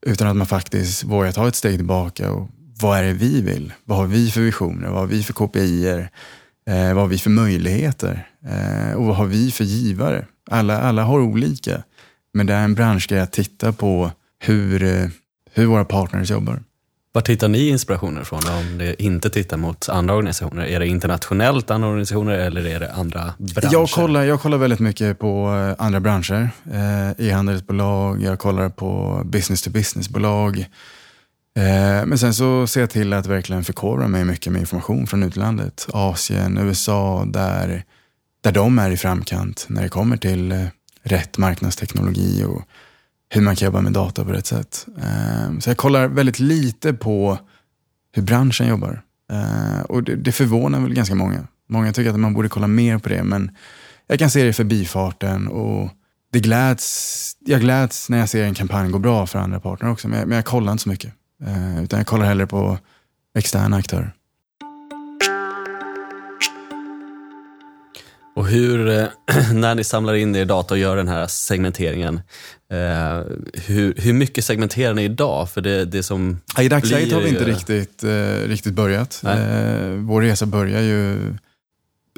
Utan 0.05 0.27
att 0.27 0.36
man 0.36 0.48
faktiskt 0.48 1.03
vågar 1.03 1.31
ta 1.31 1.48
ett 1.48 1.55
steg 1.55 1.75
tillbaka 1.77 2.31
och 2.31 2.50
vad 2.81 3.00
är 3.00 3.03
det 3.03 3.13
vi 3.13 3.41
vill? 3.41 3.74
Vad 3.83 3.98
har 3.98 4.05
vi 4.05 4.31
för 4.31 4.41
visioner? 4.41 4.89
Vad 4.89 5.00
har 5.00 5.07
vi 5.07 5.24
för 5.24 5.33
KPI-er? 5.33 6.09
Eh, 6.67 6.93
vad 6.93 7.03
har 7.03 7.07
vi 7.07 7.17
för 7.17 7.29
möjligheter? 7.29 8.27
Eh, 8.45 8.93
och 8.93 9.05
vad 9.05 9.15
har 9.15 9.25
vi 9.25 9.51
för 9.51 9.63
givare? 9.63 10.25
Alla, 10.51 10.81
alla 10.81 11.03
har 11.03 11.19
olika. 11.19 11.83
Men 12.33 12.45
det 12.45 12.53
är 12.53 12.63
en 12.63 12.75
branschgrej 12.75 13.19
att 13.19 13.31
titta 13.31 13.74
på 13.74 14.12
hur, 14.39 14.83
eh, 14.83 15.07
hur 15.53 15.65
våra 15.65 15.86
partners 15.86 16.31
jobbar. 16.31 16.63
Var 17.12 17.22
tittar 17.22 17.48
ni 17.48 17.68
inspirationer 17.68 18.24
från 18.24 18.39
om 18.39 18.78
ni 18.78 18.96
inte 19.00 19.30
tittar 19.30 19.58
mot 19.58 19.89
andra 19.89 20.13
organisationer? 20.13 20.66
Är 20.66 20.80
det 20.80 20.88
internationellt 20.88 21.72
andra 21.72 21.88
organisationer 21.88 22.34
eller 22.34 22.66
är 22.66 22.80
det 22.80 22.94
andra 22.94 23.34
branscher? 23.38 23.74
Jag 23.74 23.89
kollar, 23.89 24.24
jag 24.24 24.42
kollar 24.42 24.58
väldigt 24.58 24.80
mycket 24.80 25.20
på 25.20 25.56
eh, 25.56 25.86
andra 25.86 26.00
branscher. 26.00 26.50
Eh, 26.72 27.28
e-handelsbolag, 27.28 28.22
jag 28.22 28.39
kollar 28.39 28.70
på 28.70 29.22
business 29.25 29.62
to 29.62 29.70
business-bolag. 29.70 30.60
Eh, 31.58 32.06
men 32.06 32.18
sen 32.18 32.34
så 32.34 32.68
ser 32.68 32.80
jag 32.80 32.89
till 32.89 33.13
att 33.13 33.25
verkligen 33.25 33.63
förkovra 33.63 34.08
mig 34.08 34.25
mycket 34.25 34.54
med 34.54 34.60
information 34.60 35.08
från 35.08 35.24
utlandet. 35.24 35.88
Asien, 35.94 36.58
USA, 36.58 37.25
där, 37.28 37.84
där 38.44 38.51
de 38.51 38.80
är 38.80 38.92
i 38.92 38.98
framkant 38.98 39.66
när 39.70 39.84
det 39.84 39.89
kommer 39.89 40.18
till 40.18 40.51
eh, 40.51 40.66
rätt 41.04 41.38
marknadsteknologi 41.38 42.44
och 42.44 42.62
hur 43.29 43.41
man 43.41 43.55
kan 43.55 43.65
jobba 43.65 43.81
med 43.81 43.93
data 43.93 44.25
på 44.25 44.31
rätt 44.31 44.45
sätt. 44.45 44.88
Ehm, 45.01 45.62
så 45.62 45.69
jag 45.69 45.77
kollar 45.77 46.07
väldigt 46.07 46.39
lite 46.39 46.93
på 46.93 47.38
hur 48.12 48.24
branschen 48.24 48.67
jobbar. 48.67 49.01
Ehm, 49.31 49.81
och 49.81 50.03
det, 50.03 50.31
förvånar 50.31 50.79
väl 50.79 50.93
ganska 50.93 51.15
många. 51.15 51.48
Många 51.69 51.93
tycker 51.93 52.09
att 52.09 52.19
man 52.19 52.33
borde 52.33 52.50
kolla 52.50 52.67
mer 52.67 52.98
på 52.98 53.09
det, 53.09 53.24
men 53.24 53.51
jag 54.07 54.19
kan 54.19 54.29
se 54.29 54.43
det 54.43 54.50
i 54.50 54.53
förbifarten 54.53 55.48
och 55.48 55.89
det 56.31 56.39
gläds, 56.39 57.36
jag 57.45 57.62
gläds 57.62 58.09
när 58.09 58.18
jag 58.18 58.29
ser 58.29 58.44
en 58.44 58.53
kampanj 58.53 58.92
gå 58.92 59.00
bra 59.00 59.27
för 59.27 59.39
andra 59.39 59.59
partner 59.59 59.92
också, 59.92 60.07
men 60.07 60.20
jag, 60.20 60.27
men 60.27 60.35
jag 60.35 60.46
kollar 60.46 60.72
inte 60.72 60.83
så 60.83 60.89
mycket. 60.89 61.13
Ehm, 61.46 61.77
utan 61.77 62.00
jag 62.00 62.07
kollar 62.07 62.25
hellre 62.25 62.48
på 62.48 62.77
externa 63.37 63.77
aktörer. 63.77 64.13
Och 68.40 68.48
hur, 68.48 68.90
eh, 68.90 69.08
när 69.54 69.75
ni 69.75 69.84
samlar 69.84 70.14
in 70.14 70.36
er 70.36 70.46
data 70.46 70.74
och 70.74 70.78
gör 70.78 70.96
den 70.96 71.08
här 71.08 71.28
segmenteringen, 71.28 72.22
eh, 72.72 73.22
hur, 73.54 73.94
hur 73.98 74.14
mycket 74.14 74.46
segmenterar 74.46 74.94
ni 74.94 75.04
idag? 75.04 75.50
För 75.50 75.62
det, 75.62 75.86
det 75.86 76.04
som 76.04 76.40
I 76.60 76.70
dagsläget 76.70 77.14
har 77.14 77.22
vi 77.22 77.30
inte 77.30 77.44
riktigt, 77.44 78.04
eh, 78.04 78.48
riktigt 78.48 78.74
börjat. 78.74 79.22
Eh, 79.25 79.90
vår 79.90 80.22
resa 80.22 80.46
börjar 80.46 80.82
ju 80.82 81.18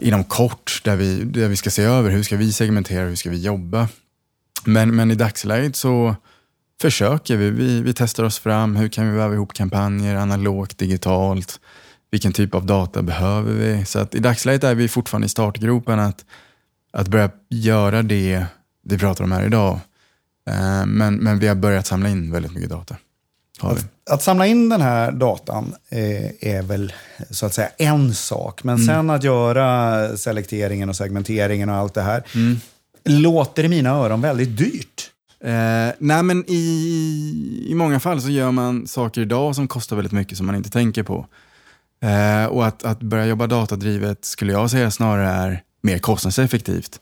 inom 0.01 0.23
kort, 0.23 0.81
där 0.83 0.95
vi, 0.95 1.23
där 1.23 1.47
vi 1.47 1.55
ska 1.55 1.69
se 1.69 1.83
över 1.83 2.09
hur 2.09 2.23
ska 2.23 2.37
vi 2.37 2.53
segmentera, 2.53 3.05
hur 3.05 3.15
ska 3.15 3.29
vi 3.29 3.41
jobba. 3.41 3.87
Men, 4.65 4.95
men 4.95 5.11
i 5.11 5.15
dagsläget 5.15 5.75
så 5.75 6.15
försöker 6.81 7.37
vi. 7.37 7.49
vi. 7.49 7.81
Vi 7.81 7.93
testar 7.93 8.23
oss 8.23 8.39
fram, 8.39 8.75
hur 8.75 8.87
kan 8.87 9.11
vi 9.11 9.17
väva 9.17 9.33
ihop 9.33 9.53
kampanjer 9.53 10.15
analogt, 10.15 10.77
digitalt 10.77 11.59
vilken 12.11 12.33
typ 12.33 12.55
av 12.55 12.65
data 12.65 13.01
behöver 13.01 13.53
vi? 13.53 13.85
Så 13.85 13.99
att 13.99 14.15
i 14.15 14.19
dagsläget 14.19 14.63
är 14.63 14.75
vi 14.75 14.87
fortfarande 14.87 15.25
i 15.25 15.29
startgropen 15.29 15.99
att, 15.99 16.25
att 16.91 17.07
börja 17.07 17.29
göra 17.49 18.01
det 18.01 18.45
vi 18.83 18.97
pratar 18.97 19.23
om 19.23 19.31
här 19.31 19.45
idag. 19.45 19.79
Eh, 20.49 20.85
men, 20.85 21.15
men 21.15 21.39
vi 21.39 21.47
har 21.47 21.55
börjat 21.55 21.87
samla 21.87 22.09
in 22.09 22.31
väldigt 22.31 22.53
mycket 22.53 22.69
data. 22.69 22.95
Att, 23.61 23.87
att, 24.09 24.23
samla 24.23 24.47
in 24.47 24.69
den 24.69 24.81
här 24.81 25.11
datan 25.11 25.75
eh, 25.89 26.49
är 26.49 26.61
väl 26.61 26.93
så 27.29 27.45
att 27.45 27.53
säga 27.53 27.69
en 27.77 28.13
sak. 28.13 28.63
Men 28.63 28.75
mm. 28.75 28.87
sen 28.87 29.09
att 29.09 29.23
göra 29.23 30.17
selekteringen 30.17 30.89
och 30.89 30.95
segmenteringen 30.95 31.69
och 31.69 31.75
allt 31.75 31.93
det 31.93 32.01
här 32.01 32.23
mm. 32.35 32.57
låter 33.05 33.63
i 33.63 33.67
mina 33.67 33.89
öron 33.89 34.21
väldigt 34.21 34.57
dyrt. 34.57 35.11
Eh, 35.43 35.95
nej 35.97 36.23
men 36.23 36.43
i, 36.47 37.65
i 37.67 37.73
många 37.75 37.99
fall 37.99 38.21
så 38.21 38.29
gör 38.29 38.51
man 38.51 38.87
saker 38.87 39.21
idag 39.21 39.55
som 39.55 39.67
kostar 39.67 39.95
väldigt 39.95 40.11
mycket 40.11 40.37
som 40.37 40.45
man 40.45 40.55
inte 40.55 40.69
tänker 40.69 41.03
på. 41.03 41.25
Eh, 42.03 42.45
och 42.45 42.65
att, 42.67 42.83
att 42.83 42.99
börja 42.99 43.25
jobba 43.25 43.47
datadrivet 43.47 44.25
skulle 44.25 44.51
jag 44.51 44.71
säga 44.71 44.91
snarare 44.91 45.29
är 45.29 45.63
mer 45.81 45.97
kostnadseffektivt. 45.97 46.99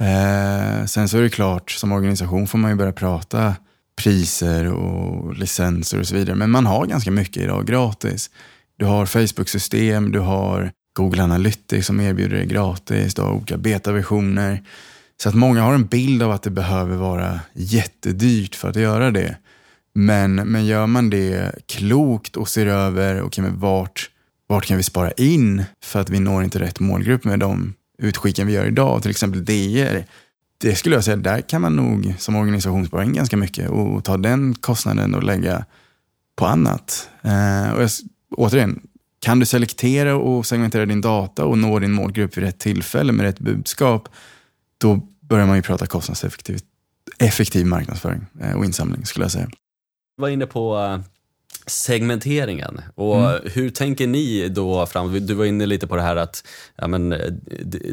Eh, 0.00 0.84
sen 0.86 1.08
så 1.08 1.18
är 1.18 1.22
det 1.22 1.30
klart, 1.30 1.70
som 1.70 1.92
organisation 1.92 2.46
får 2.46 2.58
man 2.58 2.70
ju 2.70 2.76
börja 2.76 2.92
prata 2.92 3.54
priser 4.02 4.72
och 4.72 5.34
licenser 5.34 6.00
och 6.00 6.06
så 6.06 6.14
vidare. 6.14 6.36
Men 6.36 6.50
man 6.50 6.66
har 6.66 6.86
ganska 6.86 7.10
mycket 7.10 7.42
idag 7.42 7.66
gratis. 7.66 8.30
Du 8.78 8.84
har 8.84 9.06
Facebook-system, 9.06 10.12
du 10.12 10.18
har 10.18 10.72
Google 10.92 11.22
Analytics 11.22 11.86
som 11.86 12.00
erbjuder 12.00 12.36
det 12.36 12.44
gratis, 12.44 13.14
du 13.14 13.22
har 13.22 13.32
olika 13.32 13.56
betaversioner. 13.56 14.62
Så 15.22 15.28
att 15.28 15.34
många 15.34 15.62
har 15.62 15.74
en 15.74 15.86
bild 15.86 16.22
av 16.22 16.30
att 16.30 16.42
det 16.42 16.50
behöver 16.50 16.96
vara 16.96 17.40
jättedyrt 17.52 18.54
för 18.54 18.68
att 18.68 18.76
göra 18.76 19.10
det. 19.10 19.36
Men, 19.94 20.34
men 20.34 20.66
gör 20.66 20.86
man 20.86 21.10
det 21.10 21.54
klokt 21.66 22.36
och 22.36 22.48
ser 22.48 22.66
över, 22.66 23.22
okay, 23.22 23.44
men 23.44 23.60
vart, 23.60 24.10
vart 24.46 24.66
kan 24.66 24.76
vi 24.76 24.82
spara 24.82 25.10
in 25.10 25.64
för 25.82 26.00
att 26.00 26.10
vi 26.10 26.20
når 26.20 26.44
inte 26.44 26.60
rätt 26.60 26.80
målgrupp 26.80 27.24
med 27.24 27.38
de 27.38 27.74
utskicken 27.98 28.46
vi 28.46 28.52
gör 28.52 28.66
idag, 28.66 29.02
till 29.02 29.10
exempel 29.10 29.44
DR. 29.44 30.04
Det 30.58 30.74
skulle 30.74 30.94
jag 30.94 31.04
säga, 31.04 31.16
där 31.16 31.40
kan 31.40 31.62
man 31.62 31.76
nog 31.76 32.14
som 32.18 32.36
organisation 32.36 32.86
spara 32.86 33.04
in 33.04 33.12
ganska 33.12 33.36
mycket 33.36 33.70
och 33.70 34.04
ta 34.04 34.16
den 34.16 34.54
kostnaden 34.54 35.14
och 35.14 35.22
lägga 35.22 35.64
på 36.36 36.46
annat. 36.46 37.08
Eh, 37.22 37.70
och 37.70 37.82
jag, 37.82 37.90
återigen, 38.30 38.80
kan 39.20 39.38
du 39.38 39.46
selektera 39.46 40.16
och 40.16 40.46
segmentera 40.46 40.86
din 40.86 41.00
data 41.00 41.44
och 41.44 41.58
nå 41.58 41.78
din 41.78 41.92
målgrupp 41.92 42.36
vid 42.36 42.44
rätt 42.44 42.58
tillfälle 42.58 43.12
med 43.12 43.26
rätt 43.26 43.38
budskap, 43.38 44.08
då 44.78 45.00
börjar 45.20 45.46
man 45.46 45.56
ju 45.56 45.62
prata 45.62 45.86
kostnadseffektiv 45.86 46.60
effektiv 47.18 47.66
marknadsföring 47.66 48.26
eh, 48.40 48.56
och 48.56 48.64
insamling 48.64 49.06
skulle 49.06 49.24
jag 49.24 49.32
säga. 49.32 49.46
Du 50.16 50.22
var 50.22 50.28
inne 50.28 50.46
på 50.46 50.78
eh, 50.78 51.00
segmenteringen. 51.66 52.80
Och 52.94 53.16
mm. 53.16 53.40
Hur 53.44 53.70
tänker 53.70 54.06
ni 54.06 54.48
då 54.48 54.86
fram? 54.86 55.26
Du 55.26 55.34
var 55.34 55.44
inne 55.44 55.66
lite 55.66 55.86
på 55.86 55.96
det 55.96 56.02
här 56.02 56.16
att 56.16 56.44
ja, 56.76 56.86
men, 56.86 57.12
eh, 57.12 57.18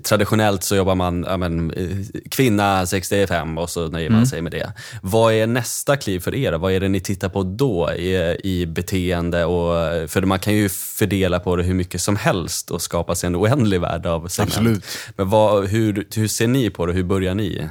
traditionellt 0.04 0.64
så 0.64 0.76
jobbar 0.76 0.96
man 0.96 1.26
ja, 1.28 1.38
men, 1.38 1.72
eh, 1.72 1.98
kvinna 2.32 2.86
65 2.86 3.58
och 3.58 3.70
så 3.70 3.88
nöjer 3.88 4.08
mm. 4.08 4.20
man 4.20 4.28
sig 4.28 4.42
med 4.42 4.52
det. 4.52 4.74
Vad 5.02 5.34
är 5.34 5.48
nästa 5.48 5.98
kliv 5.98 6.20
för 6.20 6.36
er? 6.36 6.54
Vad 6.54 6.72
är 6.72 6.80
det 6.80 6.90
ni 6.90 7.00
tittar 7.00 7.30
på 7.30 7.44
då 7.44 7.92
i, 7.92 8.38
i 8.44 8.66
beteende? 8.66 9.46
Och, 9.46 10.10
för 10.10 10.22
man 10.22 10.40
kan 10.40 10.54
ju 10.54 10.70
fördela 10.70 11.40
på 11.40 11.56
det 11.56 11.64
hur 11.64 11.74
mycket 11.74 12.02
som 12.02 12.16
helst 12.16 12.72
och 12.72 12.82
skapa 12.82 13.16
sig 13.16 13.28
en 13.28 13.36
oändlig 13.36 13.82
värld 13.82 14.06
av 14.06 14.28
segment. 14.28 14.58
Absolut. 14.58 14.86
Men 15.16 15.30
vad, 15.30 15.68
hur, 15.68 16.08
hur 16.16 16.28
ser 16.28 16.48
ni 16.48 16.70
på 16.70 16.86
det? 16.86 16.94
Hur 16.94 17.04
börjar 17.04 17.36
ni? 17.36 17.70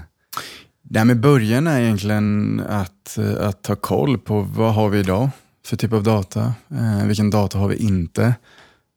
Nej, 0.82 1.04
men 1.04 1.20
början 1.20 1.66
är 1.66 1.80
egentligen 1.80 2.60
att, 2.68 3.18
att 3.40 3.62
ta 3.62 3.76
koll 3.76 4.18
på 4.18 4.40
vad 4.40 4.74
har 4.74 4.88
vi 4.88 4.98
idag? 4.98 5.30
För 5.64 5.76
typ 5.76 5.92
av 5.92 6.02
data? 6.02 6.54
Eh, 6.70 7.06
vilken 7.06 7.30
data 7.30 7.58
har 7.58 7.68
vi 7.68 7.76
inte? 7.76 8.34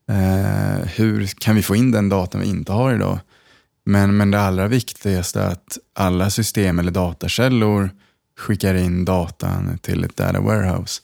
Eh, 0.09 0.87
hur 0.95 1.27
kan 1.27 1.55
vi 1.55 1.61
få 1.61 1.75
in 1.75 1.91
den 1.91 2.09
datan 2.09 2.41
vi 2.41 2.47
inte 2.47 2.71
har 2.71 2.93
idag? 2.93 3.19
Men, 3.85 4.17
men 4.17 4.31
det 4.31 4.41
allra 4.41 4.67
viktigaste 4.67 5.41
är 5.41 5.47
att 5.47 5.77
alla 5.93 6.29
system 6.29 6.79
eller 6.79 6.91
datakällor 6.91 7.89
skickar 8.37 8.75
in 8.75 9.05
datan 9.05 9.77
till 9.81 10.03
ett 10.03 10.17
data 10.17 10.39
warehouse. 10.39 11.01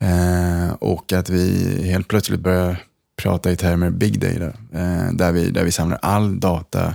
Eh, 0.00 0.72
och 0.72 1.12
att 1.12 1.30
vi 1.30 1.82
helt 1.86 2.08
plötsligt 2.08 2.40
börjar 2.40 2.82
prata 3.16 3.50
i 3.50 3.56
termer 3.56 3.90
big 3.90 4.20
data, 4.20 4.58
eh, 4.72 5.12
där, 5.12 5.32
vi, 5.32 5.50
där 5.50 5.64
vi 5.64 5.72
samlar 5.72 5.98
all 6.02 6.40
data 6.40 6.94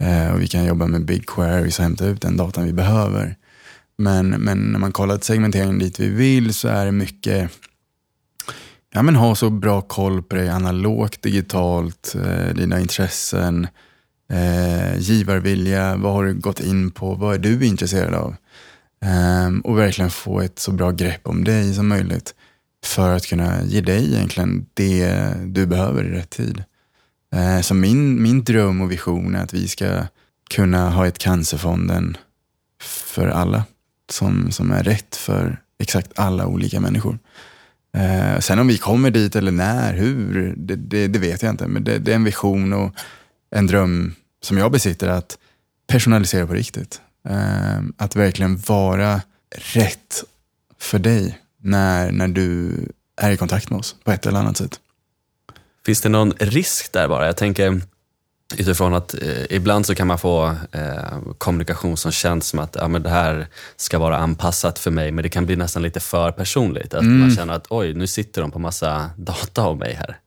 eh, 0.00 0.32
och 0.32 0.40
vi 0.40 0.46
kan 0.46 0.64
jobba 0.64 0.86
med 0.86 1.04
big 1.04 1.26
queries 1.26 1.78
och 1.78 1.82
hämta 1.82 2.06
ut 2.06 2.22
den 2.22 2.36
datan 2.36 2.64
vi 2.64 2.72
behöver. 2.72 3.36
Men, 3.98 4.28
men 4.28 4.58
när 4.58 4.78
man 4.78 4.92
kollar 4.92 5.18
segmenteringen 5.18 5.78
dit 5.78 6.00
vi 6.00 6.08
vill 6.08 6.54
så 6.54 6.68
är 6.68 6.86
det 6.86 6.92
mycket 6.92 7.50
ja, 8.92 9.02
men 9.02 9.16
ha 9.16 9.34
så 9.34 9.50
bra 9.50 9.80
koll 9.80 10.22
på 10.22 10.36
dig 10.36 10.48
analogt, 10.48 11.22
digitalt, 11.22 12.14
eh, 12.14 12.54
dina 12.54 12.80
intressen, 12.80 13.66
eh, 14.32 14.98
givarvilja, 14.98 15.96
vad 15.96 16.12
har 16.12 16.24
du 16.24 16.34
gått 16.34 16.60
in 16.60 16.90
på, 16.90 17.14
vad 17.14 17.34
är 17.34 17.38
du 17.38 17.66
intresserad 17.66 18.14
av? 18.14 18.36
Eh, 19.04 19.58
och 19.64 19.78
verkligen 19.78 20.10
få 20.10 20.40
ett 20.40 20.58
så 20.58 20.72
bra 20.72 20.90
grepp 20.90 21.26
om 21.26 21.44
dig 21.44 21.74
som 21.74 21.88
möjligt 21.88 22.34
för 22.84 23.16
att 23.16 23.26
kunna 23.26 23.64
ge 23.64 23.80
dig 23.80 24.14
egentligen 24.14 24.66
det 24.74 25.32
du 25.46 25.66
behöver 25.66 26.04
i 26.04 26.10
rätt 26.10 26.30
tid. 26.30 26.64
Eh, 27.34 27.60
så 27.60 27.74
min, 27.74 28.22
min 28.22 28.44
dröm 28.44 28.80
och 28.80 28.92
vision 28.92 29.34
är 29.34 29.42
att 29.42 29.54
vi 29.54 29.68
ska 29.68 30.04
kunna 30.50 30.90
ha 30.90 31.06
ett 31.06 31.18
Cancerfonden 31.18 32.16
för 32.82 33.28
alla 33.28 33.64
som, 34.10 34.50
som 34.50 34.70
är 34.70 34.82
rätt 34.82 35.16
för 35.16 35.60
exakt 35.78 36.12
alla 36.14 36.46
olika 36.46 36.80
människor. 36.80 37.18
Eh, 37.96 38.38
sen 38.40 38.58
om 38.58 38.66
vi 38.66 38.78
kommer 38.78 39.10
dit 39.10 39.36
eller 39.36 39.52
när, 39.52 39.94
hur, 39.94 40.54
det, 40.56 40.76
det, 40.76 41.06
det 41.06 41.18
vet 41.18 41.42
jag 41.42 41.50
inte. 41.50 41.66
Men 41.66 41.84
det, 41.84 41.98
det, 41.98 42.10
är 42.10 42.16
en 42.16 42.24
vision 42.24 42.72
och 42.72 42.92
en 43.50 43.66
dröm 43.66 44.14
som 44.42 44.58
jag 44.58 44.72
besitter 44.72 45.08
att 45.08 45.38
personalisera 45.86 46.46
på 46.46 46.52
riktigt. 46.52 47.00
Eh, 47.28 47.82
att 47.96 48.16
verkligen 48.16 48.56
vara 48.56 49.22
rätt 49.56 50.24
för 50.78 50.98
dig 50.98 51.38
när, 51.62 52.12
när 52.12 52.28
du 52.28 52.72
är 53.16 53.30
i 53.30 53.36
kontakt 53.36 53.70
med 53.70 53.78
oss 53.78 53.96
på 54.04 54.12
ett 54.12 54.26
eller 54.26 54.38
annat 54.38 54.56
sätt. 54.56 54.80
Finns 55.86 56.00
det 56.00 56.08
någon 56.08 56.32
risk 56.32 56.92
där 56.92 57.08
bara? 57.08 57.26
Jag 57.26 57.36
tänker 57.36 57.80
utifrån 58.54 58.94
att 58.94 59.14
eh, 59.14 59.44
ibland 59.50 59.86
så 59.86 59.94
kan 59.94 60.06
man 60.06 60.18
få 60.18 60.46
eh, 60.72 61.18
kommunikation 61.38 61.96
som 61.96 62.12
känns 62.12 62.46
som 62.46 62.58
att 62.58 62.76
ja, 62.80 62.88
men 62.88 63.02
det 63.02 63.10
här 63.10 63.46
ska 63.76 63.98
vara 63.98 64.18
anpassat 64.18 64.78
för 64.78 64.90
mig, 64.90 65.12
men 65.12 65.22
det 65.22 65.28
kan 65.28 65.46
bli 65.46 65.56
nästan 65.56 65.82
lite 65.82 66.00
för 66.00 66.32
personligt. 66.32 66.94
Att 66.94 67.00
mm. 67.00 67.20
man 67.20 67.30
känner 67.30 67.54
att 67.54 67.66
oj, 67.70 67.94
nu 67.94 68.06
sitter 68.06 68.40
de 68.40 68.50
på 68.50 68.58
massa 68.58 69.10
data 69.16 69.66
om 69.66 69.78
mig 69.78 69.94
här. 69.94 70.18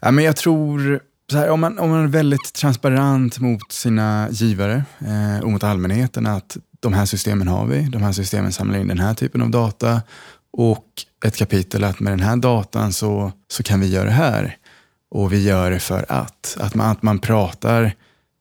Ja, 0.00 0.10
men 0.10 0.24
jag 0.24 0.36
tror, 0.36 1.00
så 1.30 1.38
här, 1.38 1.48
om, 1.48 1.60
man, 1.60 1.78
om 1.78 1.90
man 1.90 2.04
är 2.04 2.08
väldigt 2.08 2.52
transparent 2.52 3.38
mot 3.38 3.72
sina 3.72 4.28
givare 4.30 4.84
eh, 4.98 5.44
och 5.44 5.50
mot 5.50 5.64
allmänheten, 5.64 6.26
att 6.26 6.56
de 6.80 6.92
här 6.92 7.06
systemen 7.06 7.48
har 7.48 7.66
vi, 7.66 7.82
de 7.82 8.02
här 8.02 8.12
systemen 8.12 8.52
samlar 8.52 8.78
in 8.78 8.88
den 8.88 8.98
här 8.98 9.14
typen 9.14 9.42
av 9.42 9.50
data 9.50 10.02
och 10.52 10.86
ett 11.24 11.36
kapitel 11.36 11.84
att 11.84 12.00
med 12.00 12.12
den 12.12 12.20
här 12.20 12.36
datan 12.36 12.92
så, 12.92 13.32
så 13.48 13.62
kan 13.62 13.80
vi 13.80 13.86
göra 13.86 14.04
det 14.04 14.10
här. 14.10 14.56
Och 15.10 15.32
vi 15.32 15.42
gör 15.42 15.70
det 15.70 15.80
för 15.80 16.06
att. 16.08 16.56
Att 16.60 16.74
man, 16.74 16.90
att 16.90 17.02
man 17.02 17.18
pratar 17.18 17.94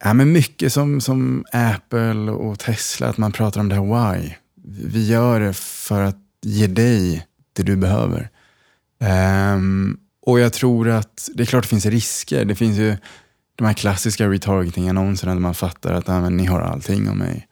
ja, 0.03 0.13
men 0.13 0.31
mycket 0.31 0.73
som, 0.73 1.01
som 1.01 1.45
Apple 1.51 2.31
och 2.31 2.59
Tesla, 2.59 3.07
att 3.07 3.17
man 3.17 3.31
pratar 3.31 3.61
om 3.61 3.69
det 3.69 3.75
här 3.75 4.13
why. 4.13 4.33
Vi 4.85 5.07
gör 5.07 5.39
det 5.39 5.53
för 5.53 6.01
att 6.01 6.17
ge 6.41 6.67
dig 6.67 7.25
det 7.53 7.63
du 7.63 7.75
behöver. 7.75 8.29
Um, 9.53 9.99
och 10.25 10.39
jag 10.39 10.53
tror 10.53 10.89
att 10.89 11.29
det 11.33 11.43
är 11.43 11.45
klart 11.45 11.63
det 11.63 11.69
finns 11.69 11.85
risker. 11.85 12.45
Det 12.45 12.55
finns 12.55 12.77
ju 12.77 12.97
de 13.55 13.65
här 13.65 13.73
klassiska 13.73 14.27
retargeting-annonserna 14.27 15.33
där 15.33 15.41
man 15.41 15.55
fattar 15.55 15.93
att 15.93 16.09
ah, 16.09 16.21
men, 16.21 16.37
ni 16.37 16.45
har 16.45 16.61
allting 16.61 17.09
om 17.09 17.17
mig. 17.17 17.47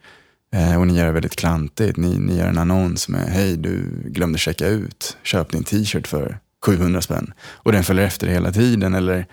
Eh, 0.53 0.79
och 0.79 0.87
ni 0.87 0.97
gör 0.97 1.05
det 1.05 1.11
väldigt 1.11 1.35
klantigt. 1.35 1.97
Ni, 1.97 2.19
ni 2.19 2.37
gör 2.37 2.47
en 2.47 2.57
annons 2.57 3.09
med 3.09 3.29
hej 3.29 3.57
du 3.57 4.03
glömde 4.05 4.37
checka 4.37 4.67
ut. 4.67 5.17
Köp 5.23 5.51
din 5.51 5.63
t-shirt 5.63 6.07
för 6.07 6.39
700 6.67 7.01
spänn. 7.01 7.33
Och 7.39 7.71
den 7.71 7.83
följer 7.83 8.05
efter 8.05 8.27
dig 8.27 8.33
hela 8.35 8.51
tiden. 8.51 8.93
Eller 8.93 9.25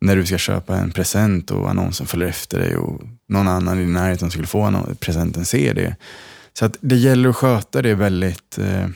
när 0.00 0.16
du 0.16 0.26
ska 0.26 0.38
köpa 0.38 0.76
en 0.76 0.90
present 0.90 1.50
och 1.50 1.70
annonsen 1.70 2.06
följer 2.06 2.28
efter 2.28 2.58
dig 2.58 2.76
och 2.76 3.02
någon 3.28 3.48
annan 3.48 3.78
i 3.78 3.80
din 3.80 3.92
närhet 3.92 4.20
som 4.20 4.30
skulle 4.30 4.46
få 4.46 4.86
presenten 5.00 5.44
ser 5.44 5.74
det. 5.74 5.96
Så 6.58 6.64
att 6.64 6.76
det 6.80 6.96
gäller 6.96 7.28
att 7.28 7.36
sköta 7.36 7.82
det 7.82 7.94
väldigt, 7.94 8.58
eh, 8.58 8.88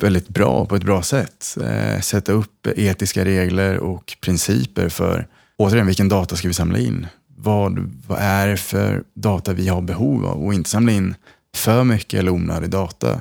väldigt 0.00 0.28
bra 0.28 0.66
på 0.66 0.76
ett 0.76 0.84
bra 0.84 1.02
sätt. 1.02 1.56
Eh, 1.62 2.00
sätta 2.00 2.32
upp 2.32 2.66
etiska 2.76 3.24
regler 3.24 3.78
och 3.78 4.16
principer 4.20 4.88
för 4.88 5.26
återigen 5.56 5.86
vilken 5.86 6.08
data 6.08 6.36
ska 6.36 6.48
vi 6.48 6.54
samla 6.54 6.78
in? 6.78 7.06
Vad, 7.36 7.92
vad 8.06 8.18
är 8.20 8.48
det 8.48 8.56
för 8.56 9.02
data 9.14 9.52
vi 9.52 9.68
har 9.68 9.82
behov 9.82 10.26
av 10.26 10.44
och 10.44 10.54
inte 10.54 10.70
samla 10.70 10.92
in 10.92 11.14
för 11.56 11.84
mycket 11.84 12.20
eller 12.20 12.30
onödig 12.30 12.70
data. 12.70 13.20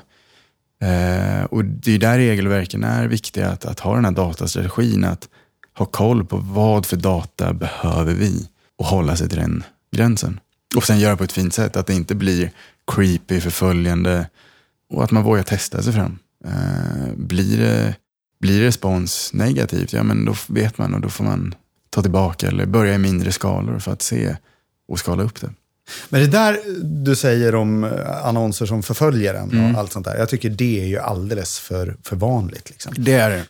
Eh, 0.84 1.43
och 1.43 1.65
det 1.65 1.91
är 1.91 2.00
där 2.00 2.17
regelverken 2.17 2.84
är 2.84 3.08
viktiga, 3.08 3.50
att, 3.50 3.65
att 3.65 3.80
ha 3.80 3.96
den 3.96 4.06
här 4.06 4.12
datastrategin, 4.12 5.04
att 5.04 5.30
ha 5.78 5.86
koll 5.86 6.26
på 6.26 6.38
vad 6.38 6.86
för 6.86 6.98
data 6.98 7.54
behöver 7.54 8.13
vi 8.13 8.50
och 8.78 8.86
hålla 8.86 9.15
sig 9.15 9.30
till 9.30 9.38
den 9.38 9.63
gränsen. 9.91 10.39
Och 10.76 10.84
sen 10.84 11.00
göra 11.00 11.17
på 11.17 11.24
ett 11.24 11.32
fint 11.32 11.54
sätt, 11.54 11.78
att 11.78 11.88
det 11.88 11.93
inte 11.93 12.15
blir 12.15 12.52
creepy, 12.91 13.41
förföljande 13.41 14.30
och 14.89 15.04
att 15.04 15.12
man 15.12 15.24
vågar 15.24 15.43
testa 15.43 15.82
sig 15.82 15.93
fram. 15.93 16.19
Eh, 16.46 17.13
blir, 17.15 17.58
det, 17.58 17.96
blir 18.39 18.62
respons 18.62 19.34
negativt, 19.34 19.93
ja 19.93 20.04
men 20.04 20.26
då 20.26 20.36
vet 20.48 20.78
man 20.78 20.93
och 20.93 21.02
då 21.02 21.10
får 21.10 21.24
man 21.24 21.56
ta 21.89 22.02
tillbaka 22.02 22.48
eller 22.48 22.65
börja 22.65 22.93
i 22.93 22.98
mindre 22.98 23.32
skalor 23.32 23.80
för 23.80 23.91
att 23.91 24.02
se 24.02 24.36
och 24.88 25.00
skala 25.00 25.24
upp 25.24 25.41
det. 25.41 25.54
Men 26.10 26.22
det 26.22 26.28
där 26.28 26.60
du 26.84 27.15
säger 27.15 27.56
om 27.56 27.84
eh, 27.84 28.26
annonser 28.26 28.65
som 28.65 28.84
förföljer 28.84 29.34
en 29.34 29.52
mm. 29.52 29.74
och 29.76 29.80
allt 29.80 29.91
sånt 29.91 30.06
där. 30.06 30.17
Jag 30.17 30.30
tycker 30.30 30.50
det 30.50 30.82
är 30.82 30.86
ju 30.86 31.00
alldeles 31.00 31.60
för, 31.60 31.98
för 32.04 32.15
vanligt. 32.15 32.69
Liksom. 32.69 32.93
Det 32.98 33.13
är 33.13 33.30
det. 33.30 33.46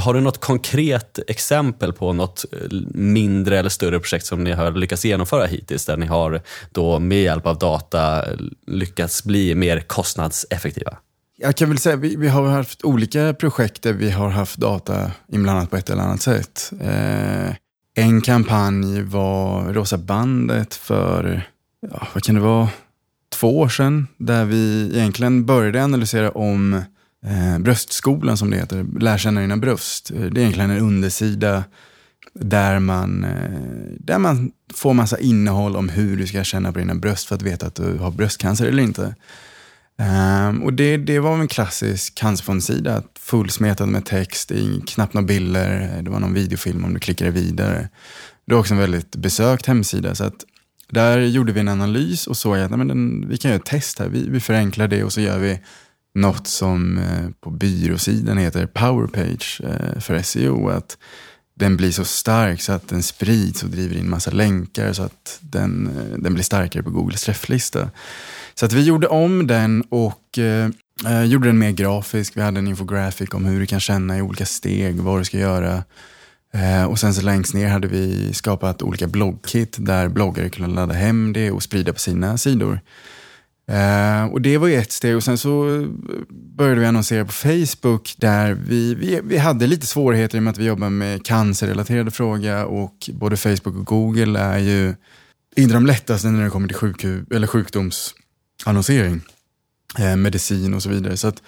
Har 0.00 0.14
du 0.14 0.20
något 0.20 0.40
konkret 0.40 1.18
exempel 1.28 1.92
på 1.92 2.12
något 2.12 2.44
eh, 2.52 2.58
mindre 2.94 3.58
eller 3.58 3.68
större 3.68 4.00
projekt 4.00 4.26
som 4.26 4.44
ni 4.44 4.52
har 4.52 4.70
lyckats 4.70 5.04
genomföra 5.04 5.46
hittills, 5.46 5.86
där 5.86 5.96
ni 5.96 6.06
har 6.06 6.42
då 6.72 6.98
med 6.98 7.22
hjälp 7.22 7.46
av 7.46 7.58
data 7.58 8.24
lyckats 8.66 9.24
bli 9.24 9.54
mer 9.54 9.80
kostnadseffektiva? 9.80 10.96
Jag 11.38 11.56
kan 11.56 11.68
väl 11.68 11.78
säga 11.78 11.96
vi, 11.96 12.16
vi 12.16 12.28
har 12.28 12.48
haft 12.48 12.84
olika 12.84 13.34
projekt 13.34 13.82
där 13.82 13.92
vi 13.92 14.10
har 14.10 14.28
haft 14.28 14.56
data 14.56 15.10
inblandat 15.32 15.70
på 15.70 15.76
ett 15.76 15.90
eller 15.90 16.02
annat 16.02 16.22
sätt. 16.22 16.72
Eh, 16.80 17.54
en 17.98 18.20
kampanj 18.20 19.02
var 19.02 19.72
Rosa 19.72 19.98
bandet 19.98 20.74
för, 20.74 21.42
ja, 21.90 22.08
vad 22.14 22.22
kan 22.22 22.34
det 22.34 22.40
vara, 22.40 22.68
två 23.28 23.58
år 23.58 23.68
sedan. 23.68 24.06
Där 24.16 24.44
vi 24.44 24.90
egentligen 24.94 25.46
började 25.46 25.84
analysera 25.84 26.30
om 26.30 26.74
eh, 27.26 27.58
bröstskolan 27.58 28.36
som 28.36 28.50
det 28.50 28.56
heter, 28.56 28.86
lär 29.00 29.18
känna 29.18 29.40
dina 29.40 29.56
bröst. 29.56 30.10
Eh, 30.10 30.20
det 30.20 30.40
är 30.40 30.42
egentligen 30.42 30.70
en 30.70 30.82
undersida 30.82 31.64
där 32.34 32.78
man, 32.78 33.24
eh, 33.24 33.60
där 34.00 34.18
man 34.18 34.50
får 34.74 34.94
massa 34.94 35.18
innehåll 35.18 35.76
om 35.76 35.88
hur 35.88 36.16
du 36.16 36.26
ska 36.26 36.44
känna 36.44 36.72
på 36.72 36.78
dina 36.78 36.94
bröst 36.94 37.28
för 37.28 37.34
att 37.34 37.42
veta 37.42 37.66
att 37.66 37.74
du 37.74 37.98
har 37.98 38.10
bröstcancer 38.10 38.66
eller 38.66 38.82
inte. 38.82 39.14
Um, 39.98 40.62
och 40.62 40.72
det, 40.72 40.96
det 40.96 41.18
var 41.18 41.38
en 41.38 41.48
klassisk 41.48 42.14
cancerfondsida, 42.14 43.02
fullsmetad 43.26 43.88
med 43.88 44.04
text, 44.04 44.52
knappt 44.86 45.14
några 45.14 45.26
bilder, 45.26 46.02
det 46.02 46.10
var 46.10 46.20
någon 46.20 46.34
videofilm 46.34 46.84
om 46.84 46.94
du 46.94 47.00
klickade 47.00 47.30
vidare. 47.30 47.88
Det 48.46 48.54
var 48.54 48.60
också 48.60 48.74
en 48.74 48.80
väldigt 48.80 49.16
besökt 49.16 49.66
hemsida. 49.66 50.14
Så 50.14 50.24
att 50.24 50.44
där 50.88 51.18
gjorde 51.18 51.52
vi 51.52 51.60
en 51.60 51.68
analys 51.68 52.26
och 52.26 52.36
såg 52.36 52.58
att 52.58 52.70
nej, 52.70 52.78
men 52.78 52.88
den, 52.88 53.28
vi 53.28 53.36
kan 53.36 53.50
göra 53.50 53.60
ett 53.60 53.66
test 53.66 53.98
här. 53.98 54.08
Vi, 54.08 54.28
vi 54.28 54.40
förenklar 54.40 54.88
det 54.88 55.04
och 55.04 55.12
så 55.12 55.20
gör 55.20 55.38
vi 55.38 55.60
något 56.14 56.46
som 56.46 56.98
eh, 56.98 57.30
på 57.40 57.50
byråsidan 57.50 58.38
heter 58.38 58.66
Powerpage 58.66 59.60
eh, 59.64 60.00
för 60.00 60.22
SEO. 60.22 60.68
Att 60.68 60.98
den 61.54 61.76
blir 61.76 61.90
så 61.90 62.04
stark 62.04 62.62
så 62.62 62.72
att 62.72 62.88
den 62.88 63.02
sprids 63.02 63.62
och 63.62 63.70
driver 63.70 63.96
in 63.96 64.10
massa 64.10 64.30
länkar 64.30 64.92
så 64.92 65.02
att 65.02 65.38
den, 65.40 65.86
eh, 65.86 66.18
den 66.18 66.34
blir 66.34 66.44
starkare 66.44 66.82
på 66.82 66.90
Googles 66.90 67.22
träfflista. 67.22 67.90
Så 68.54 68.66
att 68.66 68.72
vi 68.72 68.82
gjorde 68.82 69.06
om 69.06 69.46
den 69.46 69.82
och 69.82 70.38
eh, 71.04 71.24
gjorde 71.24 71.48
den 71.48 71.58
mer 71.58 71.70
grafisk. 71.70 72.36
Vi 72.36 72.40
hade 72.40 72.58
en 72.58 72.68
infografik 72.68 73.34
om 73.34 73.44
hur 73.44 73.60
du 73.60 73.66
kan 73.66 73.80
känna 73.80 74.18
i 74.18 74.22
olika 74.22 74.46
steg, 74.46 74.96
vad 74.96 75.20
du 75.20 75.24
ska 75.24 75.38
göra. 75.38 75.84
Eh, 76.54 76.84
och 76.84 76.98
sen 76.98 77.14
så 77.14 77.22
längst 77.22 77.54
ner 77.54 77.68
hade 77.68 77.88
vi 77.88 78.32
skapat 78.32 78.82
olika 78.82 79.06
bloggkit 79.06 79.76
där 79.78 80.08
bloggare 80.08 80.48
kunde 80.48 80.74
ladda 80.74 80.94
hem 80.94 81.32
det 81.32 81.50
och 81.50 81.62
sprida 81.62 81.92
på 81.92 81.98
sina 81.98 82.38
sidor. 82.38 82.80
Uh, 83.70 84.32
och 84.32 84.40
det 84.40 84.58
var 84.58 84.68
ju 84.68 84.74
ett 84.74 84.92
steg 84.92 85.16
och 85.16 85.24
sen 85.24 85.38
så 85.38 85.84
började 86.30 86.80
vi 86.80 86.86
annonsera 86.86 87.24
på 87.24 87.32
Facebook 87.32 88.14
där 88.16 88.54
vi, 88.54 88.94
vi, 88.94 89.20
vi 89.24 89.38
hade 89.38 89.66
lite 89.66 89.86
svårigheter 89.86 90.36
i 90.36 90.38
och 90.38 90.42
med 90.42 90.50
att 90.50 90.58
vi 90.58 90.64
jobbar 90.64 90.90
med 90.90 91.24
cancerrelaterade 91.26 92.10
frågor 92.10 92.64
och 92.64 93.10
både 93.12 93.36
Facebook 93.36 93.66
och 93.76 93.86
Google 93.86 94.40
är 94.40 94.58
ju 94.58 94.94
inte 95.56 95.74
de 95.74 95.86
lättaste 95.86 96.28
när 96.28 96.44
det 96.44 96.50
kommer 96.50 96.68
till 96.68 96.76
sjuk, 96.76 97.04
eller 97.30 97.46
sjukdomsannonsering, 97.46 99.20
eh, 99.98 100.16
medicin 100.16 100.74
och 100.74 100.82
så 100.82 100.88
vidare. 100.88 101.16
Så 101.16 101.28
att 101.28 101.42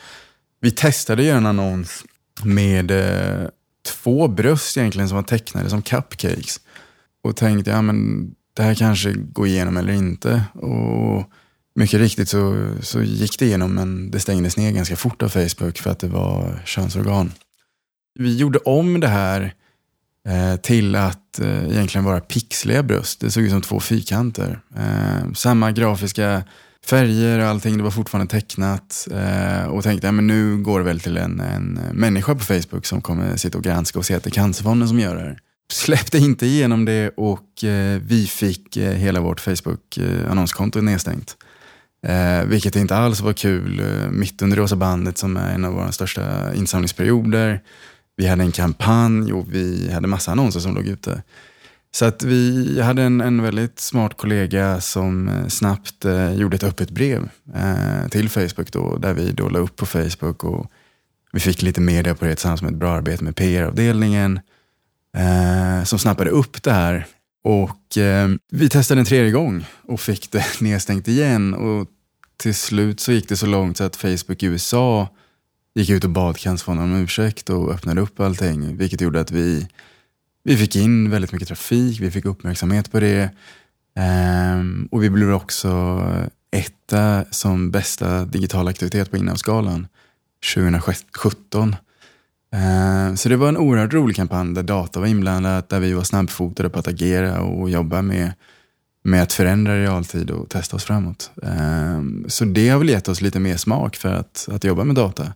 vi 0.60 0.70
testade 0.70 1.22
att 1.22 1.26
göra 1.26 1.38
en 1.38 1.46
annons 1.46 2.04
med 2.44 2.90
eh, 2.90 3.48
två 3.86 4.28
bröst 4.28 4.76
egentligen 4.76 5.08
som 5.08 5.16
var 5.16 5.22
tecknade 5.22 5.70
som 5.70 5.82
cupcakes 5.82 6.60
och 7.22 7.36
tänkte, 7.36 7.70
ja 7.70 7.82
men 7.82 8.30
det 8.54 8.62
här 8.62 8.74
kanske 8.74 9.12
går 9.12 9.46
igenom 9.46 9.76
eller 9.76 9.92
inte. 9.92 10.42
Och 10.54 11.30
mycket 11.74 12.00
riktigt 12.00 12.28
så, 12.28 12.68
så 12.80 13.02
gick 13.02 13.38
det 13.38 13.46
igenom 13.46 13.74
men 13.74 14.10
det 14.10 14.20
stängdes 14.20 14.56
ner 14.56 14.72
ganska 14.72 14.96
fort 14.96 15.22
av 15.22 15.28
Facebook 15.28 15.78
för 15.78 15.90
att 15.90 15.98
det 15.98 16.08
var 16.08 16.62
könsorgan. 16.64 17.32
Vi 18.18 18.36
gjorde 18.36 18.58
om 18.58 19.00
det 19.00 19.08
här 19.08 19.54
eh, 20.28 20.56
till 20.56 20.96
att 20.96 21.40
eh, 21.40 21.64
egentligen 21.64 22.04
vara 22.04 22.20
pixliga 22.20 22.82
bröst. 22.82 23.20
Det 23.20 23.30
såg 23.30 23.42
ut 23.42 23.50
som 23.50 23.62
två 23.62 23.80
fyrkanter. 23.80 24.60
Eh, 24.76 25.32
samma 25.34 25.72
grafiska 25.72 26.42
färger 26.86 27.38
och 27.38 27.46
allting, 27.46 27.76
det 27.76 27.82
var 27.82 27.90
fortfarande 27.90 28.30
tecknat. 28.30 29.08
Eh, 29.10 29.64
och 29.64 29.82
tänkte, 29.82 30.06
ja, 30.06 30.12
men 30.12 30.26
nu 30.26 30.56
går 30.56 30.78
det 30.78 30.84
väl 30.84 31.00
till 31.00 31.16
en, 31.16 31.40
en 31.40 31.80
människa 31.92 32.34
på 32.34 32.44
Facebook 32.44 32.86
som 32.86 33.00
kommer 33.00 33.36
sitta 33.36 33.58
och 33.58 33.64
granska 33.64 33.98
och 33.98 34.06
se 34.06 34.14
att 34.14 34.24
det 34.24 34.28
är 34.28 34.32
Cancerfonden 34.32 34.88
som 34.88 35.00
gör 35.00 35.16
det 35.16 35.22
här. 35.22 35.38
Släppte 35.72 36.18
inte 36.18 36.46
igenom 36.46 36.84
det 36.84 37.10
och 37.16 37.64
eh, 37.64 38.00
vi 38.04 38.26
fick 38.26 38.76
eh, 38.76 38.92
hela 38.92 39.20
vårt 39.20 39.40
Facebook-annonskonto 39.40 40.80
nedstängt. 40.80 41.36
Eh, 42.06 42.44
vilket 42.44 42.76
inte 42.76 42.96
alls 42.96 43.20
var 43.20 43.32
kul. 43.32 43.80
Eh, 43.80 44.10
mitt 44.10 44.42
under 44.42 44.56
Rosa 44.56 44.76
bandet 44.76 45.18
som 45.18 45.36
är 45.36 45.54
en 45.54 45.64
av 45.64 45.72
våra 45.72 45.92
största 45.92 46.54
insamlingsperioder. 46.54 47.60
Vi 48.16 48.26
hade 48.26 48.42
en 48.42 48.52
kampanj 48.52 49.32
och 49.32 49.54
vi 49.54 49.92
hade 49.92 50.08
massa 50.08 50.32
annonser 50.32 50.60
som 50.60 50.74
låg 50.74 50.86
ute. 50.86 51.22
Så 51.90 52.04
att 52.04 52.22
vi 52.22 52.80
hade 52.80 53.02
en, 53.02 53.20
en 53.20 53.42
väldigt 53.42 53.80
smart 53.80 54.16
kollega 54.16 54.80
som 54.80 55.28
eh, 55.28 55.46
snabbt 55.46 56.04
eh, 56.04 56.34
gjorde 56.34 56.56
ett 56.56 56.64
öppet 56.64 56.90
brev 56.90 57.28
eh, 57.54 58.08
till 58.08 58.28
Facebook 58.28 58.72
då, 58.72 58.96
där 58.96 59.14
vi 59.14 59.32
då 59.32 59.48
la 59.48 59.58
upp 59.58 59.76
på 59.76 59.86
Facebook 59.86 60.44
och 60.44 60.70
vi 61.32 61.40
fick 61.40 61.62
lite 61.62 61.80
media 61.80 62.14
på 62.14 62.24
det 62.24 62.34
tillsammans 62.34 62.62
med 62.62 62.70
ett 62.70 62.78
bra 62.78 62.90
arbete 62.90 63.24
med 63.24 63.36
PR-avdelningen 63.36 64.40
eh, 65.16 65.84
som 65.84 65.98
snappade 65.98 66.30
upp 66.30 66.62
det 66.62 66.72
här. 66.72 67.06
Och 67.44 67.98
eh, 67.98 68.28
vi 68.50 68.68
testade 68.68 69.00
en 69.00 69.06
tredje 69.06 69.30
gång 69.30 69.66
och 69.82 70.00
fick 70.00 70.30
det 70.30 70.44
nedstängt 70.60 71.08
igen 71.08 71.54
och 71.54 71.88
till 72.36 72.54
slut 72.54 73.00
så 73.00 73.12
gick 73.12 73.28
det 73.28 73.36
så 73.36 73.46
långt 73.46 73.76
så 73.76 73.84
att 73.84 73.96
Facebook 73.96 74.42
i 74.42 74.46
USA 74.46 75.08
gick 75.74 75.90
ut 75.90 76.04
och 76.04 76.10
bad 76.10 76.36
Cancerfonden 76.36 76.84
om 76.84 77.02
ursäkt 77.02 77.50
och 77.50 77.70
öppnade 77.72 78.00
upp 78.00 78.20
allting, 78.20 78.76
vilket 78.76 79.00
gjorde 79.00 79.20
att 79.20 79.30
vi 79.30 79.68
vi 80.44 80.56
fick 80.56 80.76
in 80.76 81.10
väldigt 81.10 81.32
mycket 81.32 81.48
trafik, 81.48 82.00
vi 82.00 82.10
fick 82.10 82.24
uppmärksamhet 82.24 82.92
på 82.92 83.00
det. 83.00 83.30
Um, 83.98 84.88
och 84.90 85.02
vi 85.02 85.10
blev 85.10 85.32
också 85.32 86.02
etta 86.50 87.24
som 87.30 87.70
bästa 87.70 88.24
digital 88.24 88.68
aktivitet 88.68 89.10
på 89.10 89.16
Innehavsgalan 89.16 89.86
2017. 90.54 91.76
Um, 92.52 93.16
så 93.16 93.28
det 93.28 93.36
var 93.36 93.48
en 93.48 93.56
oerhört 93.56 93.92
rolig 93.92 94.16
kampanj 94.16 94.54
där 94.54 94.62
data 94.62 95.00
var 95.00 95.06
inblandat, 95.06 95.68
där 95.68 95.80
vi 95.80 95.92
var 95.92 96.02
snabbfotade 96.02 96.70
på 96.70 96.78
att 96.78 96.88
agera 96.88 97.40
och 97.40 97.70
jobba 97.70 98.02
med, 98.02 98.32
med 99.04 99.22
att 99.22 99.32
förändra 99.32 99.76
i 99.76 99.80
realtid 99.80 100.30
och 100.30 100.48
testa 100.48 100.76
oss 100.76 100.84
framåt. 100.84 101.30
Um, 101.36 102.24
så 102.28 102.44
det 102.44 102.68
har 102.68 102.78
väl 102.78 102.88
gett 102.88 103.08
oss 103.08 103.20
lite 103.20 103.40
mer 103.40 103.56
smak 103.56 103.96
för 103.96 104.12
att, 104.12 104.48
att 104.52 104.64
jobba 104.64 104.84
med 104.84 104.96
data. 104.96 105.32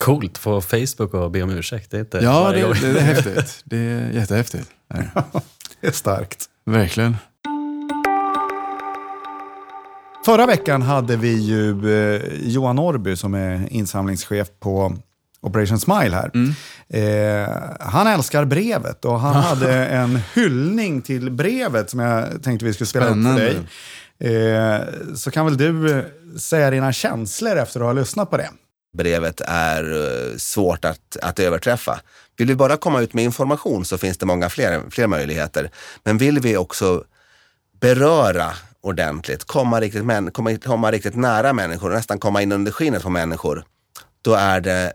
Coolt, 0.00 0.38
få 0.38 0.60
Facebook 0.60 1.14
och 1.14 1.30
be 1.30 1.42
om 1.42 1.50
ursäkt. 1.50 1.90
Det 1.90 1.96
är 1.96 2.00
inte 2.00 2.18
ja, 2.18 2.52
det, 2.52 2.80
det, 2.80 2.98
är 2.98 3.00
häftigt. 3.00 3.62
Det 3.64 3.76
är 3.76 4.10
jättehäftigt. 4.10 4.70
det 5.80 5.86
är 5.86 5.92
starkt. 5.92 6.44
Verkligen. 6.64 7.16
Förra 10.24 10.46
veckan 10.46 10.82
hade 10.82 11.16
vi 11.16 11.32
ju 11.32 11.94
eh, 12.14 12.22
Johan 12.40 12.76
Norby 12.76 13.16
som 13.16 13.34
är 13.34 13.72
insamlingschef 13.72 14.48
på 14.60 14.96
Operation 15.40 15.80
Smile 15.80 16.16
här. 16.16 16.30
Mm. 16.34 16.54
Eh, 16.88 17.48
han 17.80 18.06
älskar 18.06 18.44
brevet 18.44 19.04
och 19.04 19.20
han 19.20 19.34
hade 19.42 19.86
en 19.86 20.20
hyllning 20.34 21.02
till 21.02 21.30
brevet 21.30 21.90
som 21.90 22.00
jag 22.00 22.42
tänkte 22.42 22.64
vi 22.64 22.72
skulle 22.72 22.86
spela 22.86 23.06
Spännande. 23.06 23.50
upp 23.50 23.56
för 24.18 24.28
dig. 24.28 24.76
Eh, 24.76 24.80
så 25.14 25.30
kan 25.30 25.44
väl 25.44 25.56
du 25.56 25.98
eh, 25.98 26.04
säga 26.38 26.70
dina 26.70 26.92
känslor 26.92 27.56
efter 27.56 27.80
att 27.80 27.86
ha 27.86 27.92
lyssnat 27.92 28.30
på 28.30 28.36
det? 28.36 28.50
Brevet 28.92 29.40
är 29.46 29.92
eh, 29.92 30.36
svårt 30.36 30.84
att, 30.84 31.16
att 31.22 31.38
överträffa. 31.38 32.00
Vill 32.36 32.48
vi 32.48 32.54
bara 32.54 32.76
komma 32.76 33.00
ut 33.00 33.14
med 33.14 33.24
information 33.24 33.84
så 33.84 33.98
finns 33.98 34.18
det 34.18 34.26
många 34.26 34.48
fler, 34.48 34.82
fler 34.90 35.06
möjligheter. 35.06 35.70
Men 36.04 36.18
vill 36.18 36.40
vi 36.40 36.56
också 36.56 37.04
beröra 37.80 38.52
ordentligt, 38.80 39.44
komma 39.44 39.80
riktigt, 39.80 40.32
komma, 40.32 40.56
komma 40.56 40.90
riktigt 40.90 41.16
nära 41.16 41.52
människor, 41.52 41.90
nästan 41.90 42.18
komma 42.18 42.42
in 42.42 42.52
under 42.52 42.72
skinnet 42.72 43.02
på 43.02 43.10
människor, 43.10 43.64
då 44.22 44.34
är 44.34 44.60
det 44.60 44.92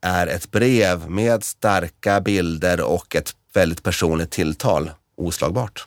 är 0.00 0.26
ett 0.26 0.50
brev 0.50 1.10
med 1.10 1.44
starka 1.44 2.20
bilder 2.20 2.80
och 2.80 3.16
ett 3.16 3.34
väldigt 3.54 3.82
personligt 3.82 4.30
tilltal 4.30 4.90
oslagbart. 5.16 5.86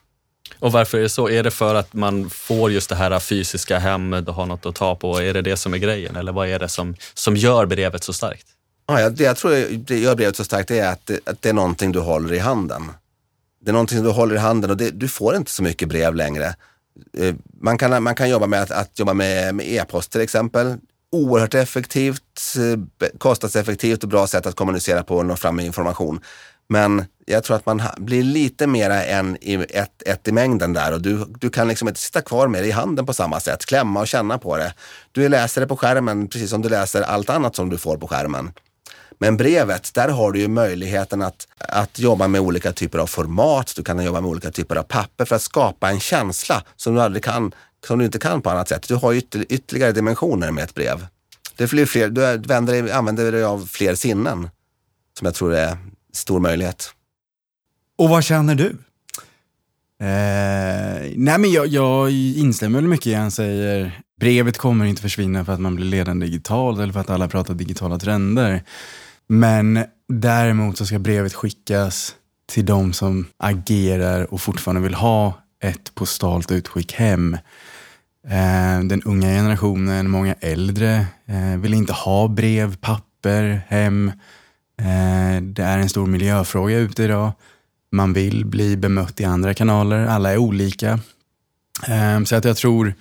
Och 0.59 0.71
varför 0.71 0.97
är 0.97 1.01
det 1.01 1.09
så? 1.09 1.29
Är 1.29 1.43
det 1.43 1.51
för 1.51 1.75
att 1.75 1.93
man 1.93 2.29
får 2.29 2.71
just 2.71 2.89
det 2.89 2.95
här 2.95 3.19
fysiska 3.19 3.79
hemmet 3.79 4.27
och 4.27 4.35
har 4.35 4.45
något 4.45 4.65
att 4.65 4.75
ta 4.75 4.95
på? 4.95 5.21
Är 5.21 5.33
det 5.33 5.41
det 5.41 5.57
som 5.57 5.73
är 5.73 5.77
grejen? 5.77 6.15
Eller 6.15 6.31
vad 6.31 6.47
är 6.47 6.59
det 6.59 6.69
som, 6.69 6.95
som 7.13 7.35
gör 7.35 7.65
brevet 7.65 8.03
så 8.03 8.13
starkt? 8.13 8.47
Ja, 8.87 9.09
det 9.09 9.23
jag 9.23 9.37
tror 9.37 9.77
det 9.77 9.99
gör 9.99 10.15
brevet 10.15 10.35
så 10.35 10.43
starkt 10.43 10.71
är 10.71 10.87
att 10.87 11.05
det, 11.05 11.19
att 11.25 11.41
det 11.41 11.49
är 11.49 11.53
någonting 11.53 11.91
du 11.91 11.99
håller 11.99 12.33
i 12.33 12.39
handen. 12.39 12.91
Det 13.61 13.71
är 13.71 13.73
någonting 13.73 13.97
som 13.97 14.05
du 14.05 14.11
håller 14.11 14.35
i 14.35 14.37
handen 14.37 14.71
och 14.71 14.77
det, 14.77 14.89
du 14.89 15.07
får 15.07 15.35
inte 15.35 15.51
så 15.51 15.63
mycket 15.63 15.87
brev 15.87 16.15
längre. 16.15 16.55
Eh, 17.17 17.35
man 17.61 17.77
kan, 17.77 18.03
man 18.03 18.15
kan 18.15 18.29
jobba 18.29 18.47
med 18.47 18.61
att, 18.61 18.71
att 18.71 18.99
jobba 18.99 19.13
med, 19.13 19.55
med 19.55 19.71
e-post 19.71 20.11
till 20.11 20.21
exempel. 20.21 20.77
Oerhört 21.11 21.53
effektivt, 21.53 22.55
eh, 22.57 23.09
kostnadseffektivt 23.17 24.03
och 24.03 24.09
bra 24.09 24.27
sätt 24.27 24.45
att 24.45 24.55
kommunicera 24.55 25.03
på 25.03 25.17
och 25.17 25.25
nå 25.25 25.35
fram 25.35 25.55
med 25.55 25.65
information. 25.65 26.21
Men 26.71 27.05
jag 27.25 27.43
tror 27.43 27.55
att 27.55 27.65
man 27.65 27.81
blir 27.97 28.23
lite 28.23 28.67
mera 28.67 29.03
än 29.03 29.37
i, 29.41 29.53
ett, 29.69 30.03
ett 30.05 30.27
i 30.27 30.31
mängden 30.31 30.73
där 30.73 30.93
och 30.93 31.01
du, 31.01 31.25
du 31.39 31.49
kan 31.49 31.67
liksom 31.67 31.87
inte 31.87 31.99
sitta 31.99 32.21
kvar 32.21 32.47
med 32.47 32.63
det 32.63 32.67
i 32.67 32.71
handen 32.71 33.05
på 33.05 33.13
samma 33.13 33.39
sätt, 33.39 33.65
klämma 33.65 33.99
och 33.99 34.07
känna 34.07 34.37
på 34.37 34.57
det. 34.57 34.73
Du 35.11 35.29
läser 35.29 35.61
det 35.61 35.67
på 35.67 35.77
skärmen 35.77 36.27
precis 36.27 36.49
som 36.49 36.61
du 36.61 36.69
läser 36.69 37.01
allt 37.01 37.29
annat 37.29 37.55
som 37.55 37.69
du 37.69 37.77
får 37.77 37.97
på 37.97 38.07
skärmen. 38.07 38.51
Men 39.19 39.37
brevet, 39.37 39.93
där 39.93 40.09
har 40.09 40.31
du 40.31 40.39
ju 40.39 40.47
möjligheten 40.47 41.21
att, 41.21 41.47
att 41.57 41.99
jobba 41.99 42.27
med 42.27 42.41
olika 42.41 42.71
typer 42.71 42.99
av 42.99 43.07
format, 43.07 43.73
du 43.75 43.83
kan 43.83 44.03
jobba 44.03 44.21
med 44.21 44.29
olika 44.29 44.51
typer 44.51 44.75
av 44.75 44.83
papper 44.83 45.25
för 45.25 45.35
att 45.35 45.41
skapa 45.41 45.89
en 45.89 45.99
känsla 45.99 46.63
som 46.75 46.95
du, 46.95 47.01
aldrig 47.01 47.23
kan, 47.23 47.53
som 47.87 47.99
du 47.99 48.05
inte 48.05 48.19
kan 48.19 48.41
på 48.41 48.49
annat 48.49 48.69
sätt. 48.69 48.87
Du 48.87 48.95
har 48.95 49.13
ytterligare 49.13 49.91
dimensioner 49.91 50.51
med 50.51 50.63
ett 50.63 50.75
brev. 50.75 51.07
Det 51.55 51.69
blir 51.69 51.85
fler, 51.85 52.09
du 52.09 52.37
vänder, 52.37 52.93
använder 52.93 53.31
dig 53.31 53.43
av 53.43 53.65
fler 53.65 53.95
sinnen 53.95 54.49
som 55.19 55.25
jag 55.25 55.35
tror 55.35 55.53
är 55.53 55.77
stor 56.11 56.39
möjlighet. 56.39 56.93
Och 57.97 58.09
vad 58.09 58.23
känner 58.23 58.55
du? 58.55 58.77
Eh, 60.01 61.11
nej 61.15 61.37
men 61.37 61.51
jag, 61.51 61.67
jag 61.67 62.11
instämmer 62.11 62.81
mycket 62.81 63.07
i 63.07 63.13
han 63.13 63.31
säger. 63.31 64.01
Brevet 64.19 64.57
kommer 64.57 64.85
inte 64.85 65.01
försvinna 65.01 65.45
för 65.45 65.53
att 65.53 65.59
man 65.59 65.75
blir 65.75 65.85
ledande 65.85 66.25
digitalt 66.25 66.79
eller 66.79 66.93
för 66.93 66.99
att 66.99 67.09
alla 67.09 67.27
pratar 67.27 67.53
digitala 67.53 67.99
trender. 67.99 68.63
Men 69.27 69.85
däremot 70.07 70.77
så 70.77 70.85
ska 70.85 70.99
brevet 70.99 71.33
skickas 71.33 72.15
till 72.51 72.65
de 72.65 72.93
som 72.93 73.27
agerar 73.37 74.33
och 74.33 74.41
fortfarande 74.41 74.81
vill 74.81 74.93
ha 74.93 75.33
ett 75.63 75.95
postalt 75.95 76.51
utskick 76.51 76.93
hem. 76.93 77.33
Eh, 78.27 78.79
den 78.83 79.01
unga 79.05 79.27
generationen, 79.27 80.09
många 80.09 80.35
äldre, 80.39 81.05
eh, 81.25 81.59
vill 81.59 81.73
inte 81.73 81.93
ha 81.93 82.27
brev, 82.27 82.75
papper 82.75 83.61
hem. 83.67 84.11
Eh, 84.81 85.41
det 85.41 85.63
är 85.63 85.77
en 85.77 85.89
stor 85.89 86.07
miljöfråga 86.07 86.77
ute 86.77 87.03
idag. 87.03 87.31
Man 87.91 88.13
vill 88.13 88.45
bli 88.45 88.77
bemött 88.77 89.19
i 89.21 89.25
andra 89.25 89.53
kanaler. 89.53 90.05
Alla 90.05 90.31
är 90.31 90.37
olika. 90.37 90.99
Eh, 91.87 92.23
så 92.23 92.35
att 92.35 92.45
jag 92.45 92.57
tror 92.57 92.93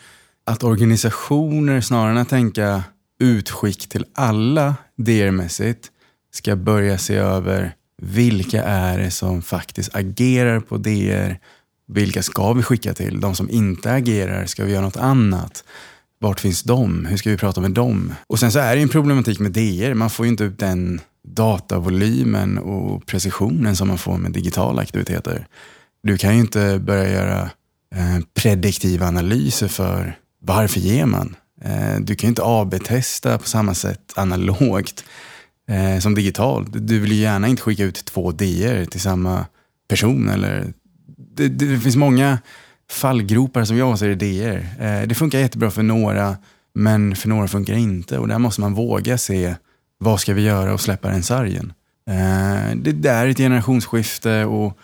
att 0.44 0.64
organisationer 0.64 1.80
snarare 1.80 2.10
än 2.10 2.18
att 2.18 2.28
tänka 2.28 2.84
utskick 3.20 3.88
till 3.88 4.04
alla 4.14 4.74
DR-mässigt 4.96 5.90
ska 6.32 6.56
börja 6.56 6.98
se 6.98 7.14
över 7.16 7.74
vilka 8.02 8.62
är 8.62 8.98
det 8.98 9.10
som 9.10 9.42
faktiskt 9.42 9.94
agerar 9.94 10.60
på 10.60 10.76
DR? 10.76 11.38
Vilka 11.86 12.22
ska 12.22 12.52
vi 12.52 12.62
skicka 12.62 12.94
till? 12.94 13.20
De 13.20 13.34
som 13.34 13.50
inte 13.50 13.92
agerar, 13.92 14.46
ska 14.46 14.64
vi 14.64 14.72
göra 14.72 14.84
något 14.84 14.96
annat? 14.96 15.64
Vart 16.18 16.40
finns 16.40 16.62
de? 16.62 17.06
Hur 17.06 17.16
ska 17.16 17.30
vi 17.30 17.36
prata 17.36 17.60
med 17.60 17.70
dem? 17.70 18.14
Och 18.26 18.38
sen 18.38 18.52
så 18.52 18.58
är 18.58 18.76
det 18.76 18.82
en 18.82 18.88
problematik 18.88 19.38
med 19.38 19.52
DR. 19.52 19.94
Man 19.94 20.10
får 20.10 20.26
ju 20.26 20.30
inte 20.30 20.44
ut 20.44 20.58
den 20.58 21.00
datavolymen 21.28 22.58
och 22.58 23.06
precisionen 23.06 23.76
som 23.76 23.88
man 23.88 23.98
får 23.98 24.18
med 24.18 24.32
digitala 24.32 24.82
aktiviteter. 24.82 25.46
Du 26.02 26.18
kan 26.18 26.34
ju 26.34 26.40
inte 26.40 26.78
börja 26.78 27.12
göra 27.12 27.50
eh, 27.94 28.24
prediktiva 28.34 29.06
analyser 29.06 29.68
för 29.68 30.18
varför 30.42 30.80
ger 30.80 31.06
man? 31.06 31.36
Eh, 31.62 32.00
du 32.00 32.14
kan 32.14 32.28
ju 32.28 32.30
inte 32.30 32.42
AB-testa 32.44 33.38
på 33.38 33.48
samma 33.48 33.74
sätt 33.74 34.12
analogt 34.16 35.04
eh, 35.68 36.00
som 36.00 36.14
digitalt. 36.14 36.68
Du 36.72 36.98
vill 36.98 37.12
ju 37.12 37.18
gärna 37.18 37.48
inte 37.48 37.62
skicka 37.62 37.84
ut 37.84 38.04
två 38.04 38.32
DR 38.32 38.84
till 38.84 39.00
samma 39.00 39.46
person. 39.88 40.28
Eller, 40.28 40.72
det, 41.36 41.48
det 41.48 41.78
finns 41.78 41.96
många 41.96 42.38
fallgropar 42.90 43.64
som 43.64 43.76
jag 43.76 43.98
ser 43.98 44.08
i 44.08 44.14
DR. 44.14 44.84
Eh, 44.84 45.08
det 45.08 45.14
funkar 45.14 45.38
jättebra 45.38 45.70
för 45.70 45.82
några, 45.82 46.36
men 46.74 47.16
för 47.16 47.28
några 47.28 47.48
funkar 47.48 47.74
det 47.74 47.80
inte. 47.80 48.18
Och 48.18 48.28
där 48.28 48.38
måste 48.38 48.60
man 48.60 48.74
våga 48.74 49.18
se 49.18 49.54
vad 50.02 50.20
ska 50.20 50.34
vi 50.34 50.42
göra 50.42 50.72
och 50.72 50.80
släppa 50.80 51.08
den 51.08 51.22
sargen. 51.22 51.72
Eh, 52.08 52.76
det, 52.76 53.08
är 53.08 53.26
ett 53.26 53.36
generationsskifte 53.36 54.44
och 54.44 54.78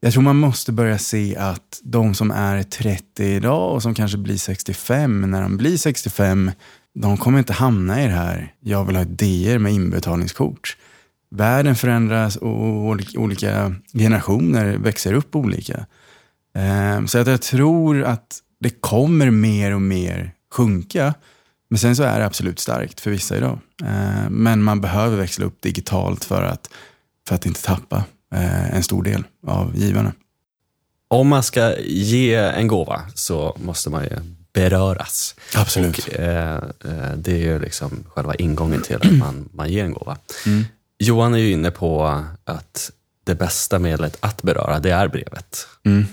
Jag 0.00 0.12
tror 0.12 0.22
man 0.22 0.36
måste 0.36 0.72
börja 0.72 0.98
se 0.98 1.36
att 1.36 1.80
de 1.82 2.14
som 2.14 2.30
är 2.30 2.62
30 2.62 3.24
idag 3.24 3.74
och 3.74 3.82
som 3.82 3.94
kanske 3.94 4.18
blir 4.18 4.36
65 4.36 5.30
när 5.30 5.42
de 5.42 5.56
blir 5.56 5.76
65, 5.76 6.50
de 6.94 7.16
kommer 7.16 7.38
inte 7.38 7.52
hamna 7.52 8.02
i 8.02 8.06
det 8.06 8.12
här, 8.12 8.54
jag 8.60 8.84
vill 8.84 8.96
ha 8.96 9.02
ett 9.02 9.18
DR 9.18 9.58
med 9.58 9.72
inbetalningskort. 9.72 10.76
Världen 11.30 11.76
förändras 11.76 12.36
och 12.36 12.96
olika 13.16 13.74
generationer 13.92 14.76
växer 14.76 15.12
upp 15.12 15.36
olika. 15.36 15.86
Eh, 16.56 17.04
så 17.06 17.18
att 17.18 17.26
jag 17.26 17.42
tror 17.42 18.02
att 18.02 18.38
det 18.60 18.70
kommer 18.70 19.30
mer 19.30 19.74
och 19.74 19.82
mer 19.82 20.32
sjunka. 20.52 21.14
Men 21.72 21.78
sen 21.78 21.96
så 21.96 22.02
är 22.02 22.18
det 22.18 22.26
absolut 22.26 22.58
starkt 22.58 23.00
för 23.00 23.10
vissa 23.10 23.36
idag. 23.36 23.58
Ehm, 23.84 24.32
men 24.32 24.62
man 24.62 24.80
behöver 24.80 25.16
växla 25.16 25.46
upp 25.46 25.62
digitalt 25.62 26.24
för 26.24 26.42
att, 26.42 26.70
för 27.28 27.34
att 27.34 27.46
inte 27.46 27.62
tappa 27.62 28.04
eh, 28.34 28.74
en 28.74 28.82
stor 28.82 29.02
del 29.02 29.24
av 29.46 29.76
givarna. 29.76 30.12
Om 31.08 31.28
man 31.28 31.42
ska 31.42 31.78
ge 31.80 32.34
en 32.34 32.68
gåva 32.68 33.02
så 33.14 33.56
måste 33.60 33.90
man 33.90 34.02
ju 34.02 34.16
beröras. 34.52 35.34
Absolut. 35.54 35.98
Och, 35.98 36.14
eh, 36.14 36.54
eh 36.54 37.12
det 37.16 37.32
är 37.32 37.38
ju 37.38 37.58
liksom 37.58 38.04
själva 38.08 38.34
ingången 38.34 38.82
till 38.82 38.96
att 38.96 39.12
man, 39.12 39.48
man 39.52 39.70
ger 39.70 39.84
en 39.84 39.92
gåva. 39.92 40.16
Mm. 40.46 40.64
Johan 40.98 41.34
är 41.34 41.38
ju 41.38 41.50
inne 41.52 41.70
på 41.70 42.24
att 42.44 42.90
det 43.24 43.34
bästa 43.34 43.78
medlet 43.78 44.16
att 44.20 44.42
beröra, 44.42 44.78
det 44.78 44.90
är 44.90 45.08
brevet. 45.08 45.66
Mm. 45.84 46.04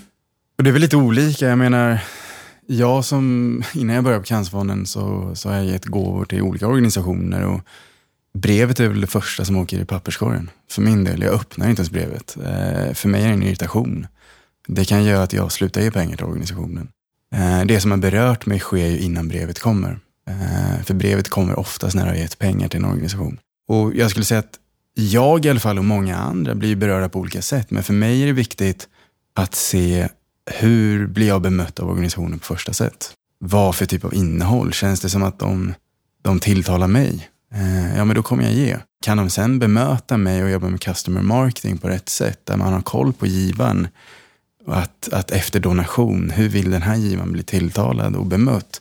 Och 0.58 0.64
det 0.64 0.70
är 0.70 0.72
väl 0.72 0.82
lite 0.82 0.96
olika. 0.96 1.48
Jag 1.48 1.58
menar, 1.58 2.00
jag 2.70 3.04
som, 3.04 3.62
innan 3.74 3.94
jag 3.94 4.04
började 4.04 4.22
på 4.22 4.26
Cancerfonden 4.26 4.86
så, 4.86 5.34
så 5.34 5.48
har 5.48 5.56
jag 5.56 5.64
gett 5.64 5.84
gåvor 5.84 6.24
till 6.24 6.42
olika 6.42 6.66
organisationer 6.66 7.44
och 7.44 7.60
brevet 8.34 8.80
är 8.80 8.88
väl 8.88 9.00
det 9.00 9.06
första 9.06 9.44
som 9.44 9.56
åker 9.56 9.78
i 9.78 9.84
papperskorgen. 9.84 10.50
För 10.70 10.82
min 10.82 11.04
del, 11.04 11.22
jag 11.22 11.34
öppnar 11.34 11.70
inte 11.70 11.80
ens 11.80 11.90
brevet. 11.90 12.36
Eh, 12.36 12.94
för 12.94 13.08
mig 13.08 13.22
är 13.22 13.28
det 13.28 13.34
en 13.34 13.42
irritation. 13.42 14.06
Det 14.68 14.84
kan 14.84 15.04
göra 15.04 15.22
att 15.22 15.32
jag 15.32 15.52
slutar 15.52 15.80
ge 15.80 15.90
pengar 15.90 16.16
till 16.16 16.26
organisationen. 16.26 16.88
Eh, 17.34 17.64
det 17.64 17.80
som 17.80 17.90
har 17.90 17.98
berört 17.98 18.46
mig 18.46 18.58
sker 18.58 18.86
ju 18.86 18.98
innan 18.98 19.28
brevet 19.28 19.58
kommer. 19.58 19.98
Eh, 20.28 20.84
för 20.84 20.94
brevet 20.94 21.28
kommer 21.28 21.58
oftast 21.58 21.96
när 21.96 22.06
jag 22.06 22.12
har 22.12 22.18
gett 22.18 22.38
pengar 22.38 22.68
till 22.68 22.78
en 22.78 22.84
organisation. 22.84 23.38
Och 23.68 23.94
jag 23.94 24.10
skulle 24.10 24.24
säga 24.24 24.40
att 24.40 24.58
jag 24.94 25.44
i 25.44 25.50
alla 25.50 25.60
fall 25.60 25.78
och 25.78 25.84
många 25.84 26.16
andra 26.16 26.54
blir 26.54 26.76
berörda 26.76 27.08
på 27.08 27.18
olika 27.18 27.42
sätt. 27.42 27.70
Men 27.70 27.82
för 27.82 27.92
mig 27.92 28.22
är 28.22 28.26
det 28.26 28.32
viktigt 28.32 28.88
att 29.34 29.54
se 29.54 30.08
hur 30.58 31.06
blir 31.06 31.26
jag 31.26 31.42
bemött 31.42 31.80
av 31.80 31.90
organisationen 31.90 32.38
på 32.38 32.44
första 32.44 32.72
sätt? 32.72 33.12
Vad 33.38 33.74
för 33.74 33.86
typ 33.86 34.04
av 34.04 34.14
innehåll? 34.14 34.72
Känns 34.72 35.00
det 35.00 35.08
som 35.08 35.22
att 35.22 35.38
de, 35.38 35.74
de 36.22 36.40
tilltalar 36.40 36.88
mig? 36.88 37.28
Eh, 37.54 37.96
ja, 37.96 38.04
men 38.04 38.16
då 38.16 38.22
kommer 38.22 38.44
jag 38.44 38.52
ge. 38.52 38.76
Kan 39.04 39.16
de 39.16 39.30
sen 39.30 39.58
bemöta 39.58 40.16
mig 40.16 40.44
och 40.44 40.50
jobba 40.50 40.68
med 40.68 40.80
customer 40.80 41.22
marketing 41.22 41.78
på 41.78 41.88
rätt 41.88 42.08
sätt, 42.08 42.40
där 42.44 42.56
man 42.56 42.72
har 42.72 42.82
koll 42.82 43.12
på 43.12 43.26
givaren, 43.26 43.88
att, 44.66 45.08
att 45.12 45.30
efter 45.30 45.60
donation, 45.60 46.30
hur 46.30 46.48
vill 46.48 46.70
den 46.70 46.82
här 46.82 46.96
givaren 46.96 47.32
bli 47.32 47.42
tilltalad 47.42 48.16
och 48.16 48.26
bemött? 48.26 48.80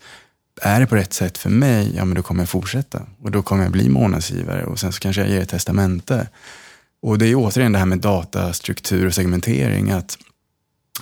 Är 0.61 0.79
det 0.79 0.87
på 0.87 0.95
rätt 0.95 1.13
sätt 1.13 1.37
för 1.37 1.49
mig, 1.49 1.93
ja 1.95 2.05
men 2.05 2.15
då 2.15 2.21
kommer 2.21 2.41
jag 2.41 2.49
fortsätta. 2.49 3.01
Och 3.21 3.31
då 3.31 3.41
kommer 3.41 3.63
jag 3.63 3.71
bli 3.71 3.89
månadsgivare 3.89 4.65
och 4.65 4.79
sen 4.79 4.91
så 4.91 4.99
kanske 4.99 5.21
jag 5.21 5.29
ger 5.31 5.41
ett 5.41 5.49
testamente. 5.49 6.27
Och 7.01 7.17
det 7.17 7.25
är 7.25 7.35
återigen 7.35 7.71
det 7.71 7.79
här 7.79 7.85
med 7.85 7.99
datastruktur 7.99 9.07
och 9.07 9.13
segmentering. 9.13 9.91
Att 9.91 10.17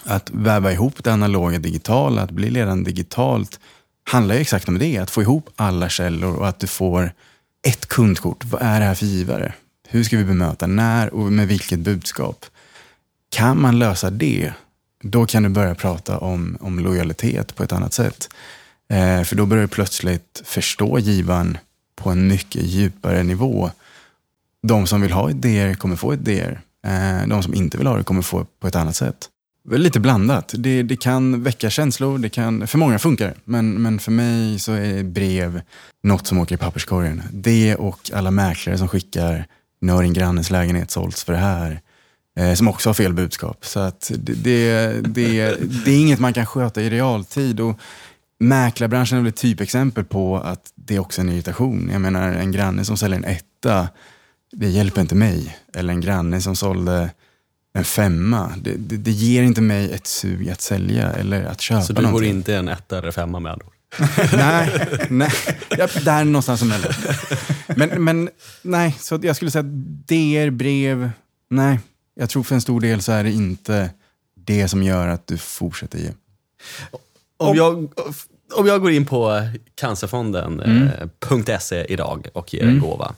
att 0.03 0.29
väva 0.29 0.71
ihop 0.71 1.03
det 1.03 1.13
analoga 1.13 1.59
digitala, 1.59 2.21
att 2.21 2.31
bli 2.31 2.49
ledande 2.49 2.91
digitalt, 2.91 3.59
handlar 4.03 4.35
ju 4.35 4.41
exakt 4.41 4.67
om 4.67 4.79
det. 4.79 4.97
Att 4.97 5.11
få 5.11 5.21
ihop 5.21 5.49
alla 5.55 5.89
källor 5.89 6.35
och 6.35 6.47
att 6.47 6.59
du 6.59 6.67
får 6.67 7.11
ett 7.67 7.85
kundkort. 7.85 8.43
Vad 8.45 8.61
är 8.61 8.79
det 8.79 8.85
här 8.85 8.95
för 8.95 9.05
givare? 9.05 9.53
Hur 9.87 10.03
ska 10.03 10.17
vi 10.17 10.23
bemöta? 10.23 10.67
När 10.67 11.13
och 11.13 11.31
med 11.31 11.47
vilket 11.47 11.79
budskap? 11.79 12.45
Kan 13.29 13.61
man 13.61 13.79
lösa 13.79 14.09
det, 14.09 14.53
då 15.03 15.25
kan 15.25 15.43
du 15.43 15.49
börja 15.49 15.75
prata 15.75 16.17
om, 16.17 16.57
om 16.61 16.79
lojalitet 16.79 17.55
på 17.55 17.63
ett 17.63 17.71
annat 17.71 17.93
sätt. 17.93 18.29
Eh, 18.89 19.23
för 19.23 19.35
då 19.35 19.45
börjar 19.45 19.61
du 19.61 19.67
plötsligt 19.67 20.41
förstå 20.45 20.99
givaren 20.99 21.57
på 21.95 22.09
en 22.09 22.27
mycket 22.27 22.63
djupare 22.63 23.23
nivå. 23.23 23.71
De 24.63 24.87
som 24.87 25.01
vill 25.01 25.11
ha 25.11 25.29
idéer 25.29 25.73
kommer 25.73 25.95
få 25.95 26.13
idéer. 26.13 26.61
Eh, 26.85 27.27
de 27.27 27.43
som 27.43 27.53
inte 27.53 27.77
vill 27.77 27.87
ha 27.87 27.97
det 27.97 28.03
kommer 28.03 28.21
få 28.21 28.39
det 28.39 28.45
på 28.59 28.67
ett 28.67 28.75
annat 28.75 28.95
sätt. 28.95 29.29
Lite 29.69 29.99
blandat. 29.99 30.53
Det, 30.57 30.83
det 30.83 30.95
kan 30.95 31.43
väcka 31.43 31.69
känslor, 31.69 32.17
det 32.17 32.29
kan, 32.29 32.67
för 32.67 32.77
många 32.77 32.99
funkar 32.99 33.33
men, 33.43 33.81
men 33.81 33.99
för 33.99 34.11
mig 34.11 34.59
så 34.59 34.71
är 34.71 35.03
brev 35.03 35.61
något 36.03 36.27
som 36.27 36.39
åker 36.39 36.55
i 36.55 36.57
papperskorgen. 36.57 37.23
Det 37.31 37.75
och 37.75 38.11
alla 38.13 38.31
mäklare 38.31 38.77
som 38.77 38.87
skickar, 38.87 39.45
nu 39.81 39.91
har 39.91 40.03
din 40.03 40.13
grannes 40.13 40.51
lägenhet 40.51 40.91
sålts 40.91 41.23
för 41.23 41.33
det 41.33 41.39
här. 41.39 41.81
Eh, 42.37 42.53
som 42.53 42.67
också 42.67 42.89
har 42.89 42.93
fel 42.93 43.13
budskap. 43.13 43.65
Så 43.65 43.79
att 43.79 44.11
det, 44.17 44.33
det, 44.33 44.91
det, 45.01 45.55
det 45.85 45.91
är 45.91 45.99
inget 45.99 46.19
man 46.19 46.33
kan 46.33 46.45
sköta 46.45 46.81
i 46.81 46.89
realtid. 46.89 47.59
Och 47.59 47.79
mäklarbranschen 48.39 49.17
är 49.17 49.21
väl 49.21 49.29
ett 49.29 49.35
typexempel 49.35 50.03
på 50.03 50.37
att 50.37 50.71
det 50.75 50.95
är 50.95 50.99
också 50.99 51.21
en 51.21 51.29
irritation. 51.29 51.89
Jag 51.91 52.01
menar 52.01 52.33
en 52.33 52.51
granne 52.51 52.85
som 52.85 52.97
säljer 52.97 53.17
en 53.17 53.25
etta, 53.25 53.87
det 54.51 54.69
hjälper 54.69 55.01
inte 55.01 55.15
mig. 55.15 55.57
Eller 55.73 55.93
en 55.93 56.01
granne 56.01 56.41
som 56.41 56.55
sålde 56.55 57.09
en 57.77 57.85
femma. 57.85 58.53
Det, 58.57 58.75
det, 58.77 58.97
det, 58.97 59.11
ger 59.11 59.43
inte 59.43 59.61
mig 59.61 59.93
ett 59.93 60.07
sug 60.07 60.49
att 60.49 60.61
sälja 60.61 61.11
eller 61.11 61.45
att 61.45 61.61
köpa 61.61 61.81
Så 61.81 61.93
du 61.93 62.01
någonting. 62.01 62.29
går 62.29 62.37
inte 62.37 62.55
en 62.55 62.67
etta 62.67 62.97
eller 62.97 63.11
femma 63.11 63.39
med 63.39 63.51
andra 63.51 63.65
ord? 63.65 63.73
nej, 64.33 64.87
nej. 65.09 65.31
Ja, 65.69 65.87
där 66.05 66.25
någonstans 66.25 66.61
emellan. 66.61 66.93
Men, 67.75 68.03
men 68.03 68.29
nej, 68.61 68.95
så 68.99 69.19
jag 69.21 69.35
skulle 69.35 69.51
säga 69.51 69.59
att 69.59 70.07
DR, 70.07 70.49
brev, 70.49 71.09
nej. 71.49 71.79
Jag 72.15 72.29
tror 72.29 72.43
för 72.43 72.55
en 72.55 72.61
stor 72.61 72.81
del 72.81 73.01
så 73.01 73.11
är 73.11 73.23
det 73.23 73.31
inte 73.31 73.89
det 74.35 74.67
som 74.67 74.83
gör 74.83 75.07
att 75.07 75.27
du 75.27 75.37
fortsätter 75.37 75.99
ge. 75.99 76.11
Om 77.37 77.55
jag, 77.55 77.89
om 78.53 78.67
jag 78.67 78.81
går 78.81 78.91
in 78.91 79.05
på 79.05 79.49
cancerfonden.se 79.75 80.65
mm. 80.65 81.71
Eh, 81.71 81.91
idag 81.91 82.27
och 82.33 82.53
ger 82.53 82.61
en 82.61 82.69
mm. 82.69 82.81
gåva. 82.81 83.15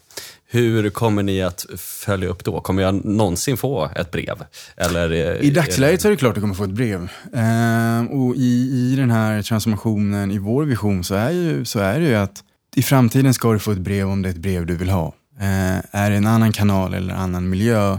Hur 0.52 0.90
kommer 0.90 1.24
ni 1.24 1.42
att 1.42 1.66
följa 1.78 2.30
upp 2.30 2.44
då? 2.44 2.62
Kommer 2.62 2.84
jag 2.84 3.06
någonsin 3.06 3.58
få 3.58 3.90
ett 3.96 4.12
brev? 4.12 4.44
Eller, 4.78 5.42
I 5.44 5.50
dagsläget 5.50 6.06
är 6.06 6.10
det 6.10 6.16
klart 6.16 6.30
att 6.30 6.36
du 6.36 6.42
kommer 6.42 6.54
få 6.54 6.64
ett 6.64 6.70
brev. 6.70 7.10
Eh, 7.34 8.04
och 8.12 8.36
i, 8.36 8.70
i 8.72 8.96
den 8.96 9.12
här 9.12 9.42
transformationen, 9.42 10.32
i 10.32 10.38
vår 10.38 10.66
vision, 10.66 11.04
så 11.04 11.16
är, 11.16 11.32
ju, 11.32 11.66
så 11.66 11.80
är 11.80 12.00
det 12.00 12.06
ju 12.06 12.16
att 12.16 12.44
i 12.76 12.82
framtiden 12.82 13.34
ska 13.34 13.54
du 13.54 13.60
få 13.60 13.72
ett 13.72 13.78
brev 13.78 14.10
om 14.10 14.22
det 14.22 14.30
är 14.30 14.32
ett 14.32 14.38
brev 14.38 14.66
du 14.66 14.76
vill 14.76 14.90
ha. 14.90 15.14
Eh, 15.40 15.78
är 15.92 16.10
det 16.10 16.16
en 16.16 16.28
annan 16.28 16.52
kanal 16.52 16.94
eller 16.94 17.14
annan 17.14 17.50
miljö, 17.50 17.98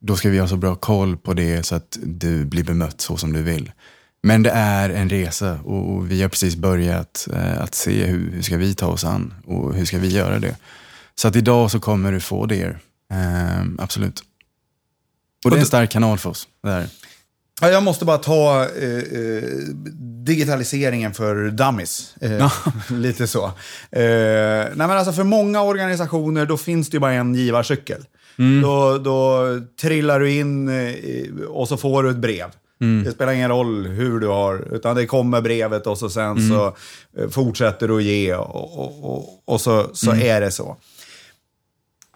då 0.00 0.16
ska 0.16 0.28
vi 0.28 0.38
ha 0.38 0.48
så 0.48 0.56
bra 0.56 0.74
koll 0.74 1.16
på 1.16 1.34
det 1.34 1.66
så 1.66 1.74
att 1.74 1.98
du 2.02 2.44
blir 2.44 2.64
bemött 2.64 3.00
så 3.00 3.16
som 3.16 3.32
du 3.32 3.42
vill. 3.42 3.72
Men 4.22 4.42
det 4.42 4.50
är 4.50 4.90
en 4.90 5.08
resa 5.08 5.60
och 5.60 6.10
vi 6.10 6.22
har 6.22 6.28
precis 6.28 6.56
börjat 6.56 7.28
eh, 7.32 7.62
att 7.62 7.74
se 7.74 8.04
hur, 8.04 8.30
hur 8.32 8.42
ska 8.42 8.56
vi 8.56 8.74
ta 8.74 8.86
oss 8.86 9.04
an 9.04 9.34
och 9.46 9.74
hur 9.74 9.84
ska 9.84 9.98
vi 9.98 10.08
göra 10.08 10.38
det. 10.38 10.56
Så 11.18 11.28
att 11.28 11.36
idag 11.36 11.70
så 11.70 11.80
kommer 11.80 12.12
du 12.12 12.20
få 12.20 12.46
det. 12.46 12.64
Eh, 13.12 13.62
absolut. 13.78 14.22
Och 15.44 15.50
det 15.50 15.56
är 15.56 15.60
en 15.60 15.66
stark 15.66 15.90
kanal 15.90 16.18
för 16.18 16.30
oss. 16.30 16.48
Där. 16.62 16.88
Ja, 17.60 17.68
jag 17.68 17.82
måste 17.82 18.04
bara 18.04 18.18
ta 18.18 18.66
eh, 18.76 18.98
eh 18.98 19.42
digitaliseringen 20.24 21.14
för 21.14 21.50
dummies. 21.50 22.14
Eh, 22.20 22.52
lite 22.90 23.26
så. 23.26 23.44
Eh, 23.44 23.52
nej, 23.92 24.74
men 24.74 24.90
alltså 24.90 25.12
för 25.12 25.24
många 25.24 25.62
organisationer 25.62 26.46
då 26.46 26.56
finns 26.56 26.90
det 26.90 26.94
ju 26.94 27.00
bara 27.00 27.12
en 27.12 27.34
givarcykel. 27.34 28.04
Mm. 28.38 28.62
Då, 28.62 28.98
då 28.98 29.44
trillar 29.80 30.20
du 30.20 30.32
in 30.32 30.68
eh, 30.68 31.44
och 31.48 31.68
så 31.68 31.76
får 31.76 32.02
du 32.02 32.10
ett 32.10 32.16
brev. 32.16 32.50
Mm. 32.80 33.04
Det 33.04 33.12
spelar 33.12 33.32
ingen 33.32 33.48
roll 33.48 33.86
hur 33.86 34.20
du 34.20 34.26
har, 34.26 34.74
utan 34.74 34.96
det 34.96 35.06
kommer 35.06 35.40
brevet 35.40 35.86
och 35.86 35.98
så 35.98 36.10
sen 36.10 36.30
mm. 36.30 36.48
så 36.48 36.76
fortsätter 37.30 37.88
du 37.88 37.96
att 37.96 38.02
ge 38.02 38.34
och, 38.34 38.78
och, 38.78 39.14
och, 39.14 39.42
och 39.44 39.60
så, 39.60 39.90
så 39.92 40.10
mm. 40.10 40.26
är 40.26 40.40
det 40.40 40.50
så. 40.50 40.76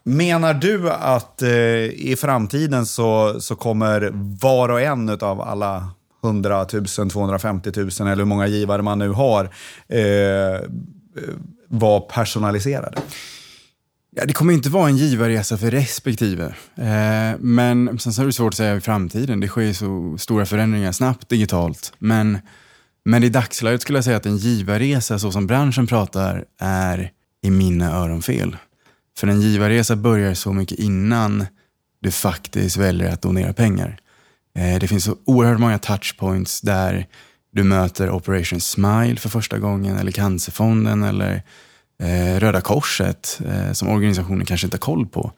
Menar 0.04 0.54
du 0.54 0.90
att 0.90 1.42
eh, 1.42 1.50
i 1.84 2.16
framtiden 2.18 2.86
så, 2.86 3.40
så 3.40 3.56
kommer 3.56 4.10
var 4.40 4.68
och 4.68 4.80
en 4.80 5.08
av 5.08 5.40
alla 5.40 5.90
100 6.24 6.66
000, 6.98 7.10
250 7.10 7.72
000 7.76 7.88
eller 8.00 8.16
hur 8.16 8.24
många 8.24 8.46
givare 8.46 8.82
man 8.82 8.98
nu 8.98 9.08
har 9.08 9.44
eh, 9.88 10.60
vara 11.68 12.00
personaliserade? 12.00 12.98
Ja, 14.16 14.24
det 14.26 14.32
kommer 14.32 14.52
inte 14.52 14.70
vara 14.70 14.88
en 14.88 14.96
givarresa 14.96 15.58
för 15.58 15.70
respektive. 15.70 16.44
Eh, 16.76 17.38
men 17.38 17.98
sen 17.98 18.12
så 18.12 18.22
är 18.22 18.26
det 18.26 18.32
svårt 18.32 18.52
att 18.52 18.56
säga 18.56 18.76
i 18.76 18.80
framtiden. 18.80 19.40
Det 19.40 19.48
sker 19.48 19.72
så 19.72 20.18
stora 20.18 20.46
förändringar 20.46 20.92
snabbt 20.92 21.28
digitalt. 21.28 21.92
Men, 21.98 22.38
men 23.04 23.24
i 23.24 23.28
dagsläget 23.28 23.82
skulle 23.82 23.98
jag 23.98 24.04
säga 24.04 24.16
att 24.16 24.26
en 24.26 24.36
givarresa 24.36 25.18
så 25.18 25.32
som 25.32 25.46
branschen 25.46 25.86
pratar 25.86 26.44
är 26.60 27.10
i 27.42 27.50
mina 27.50 27.96
öron 27.96 28.22
fel. 28.22 28.56
För 29.18 29.26
en 29.26 29.40
givarresa 29.40 29.96
börjar 29.96 30.34
så 30.34 30.52
mycket 30.52 30.78
innan 30.78 31.46
du 32.00 32.10
faktiskt 32.10 32.76
väljer 32.76 33.12
att 33.12 33.22
donera 33.22 33.52
pengar. 33.52 33.98
Eh, 34.54 34.78
det 34.78 34.88
finns 34.88 35.04
så 35.04 35.16
oerhört 35.24 35.60
många 35.60 35.78
touchpoints 35.78 36.60
där 36.60 37.06
du 37.52 37.62
möter 37.62 38.10
Operation 38.10 38.60
Smile 38.60 39.16
för 39.16 39.28
första 39.28 39.58
gången 39.58 39.96
eller 39.96 40.12
Cancerfonden 40.12 41.02
eller 41.02 41.42
eh, 42.02 42.40
Röda 42.40 42.60
Korset 42.60 43.40
eh, 43.46 43.72
som 43.72 43.88
organisationen 43.88 44.46
kanske 44.46 44.66
inte 44.66 44.74
har 44.74 44.80
koll 44.80 45.06
på. 45.06 45.32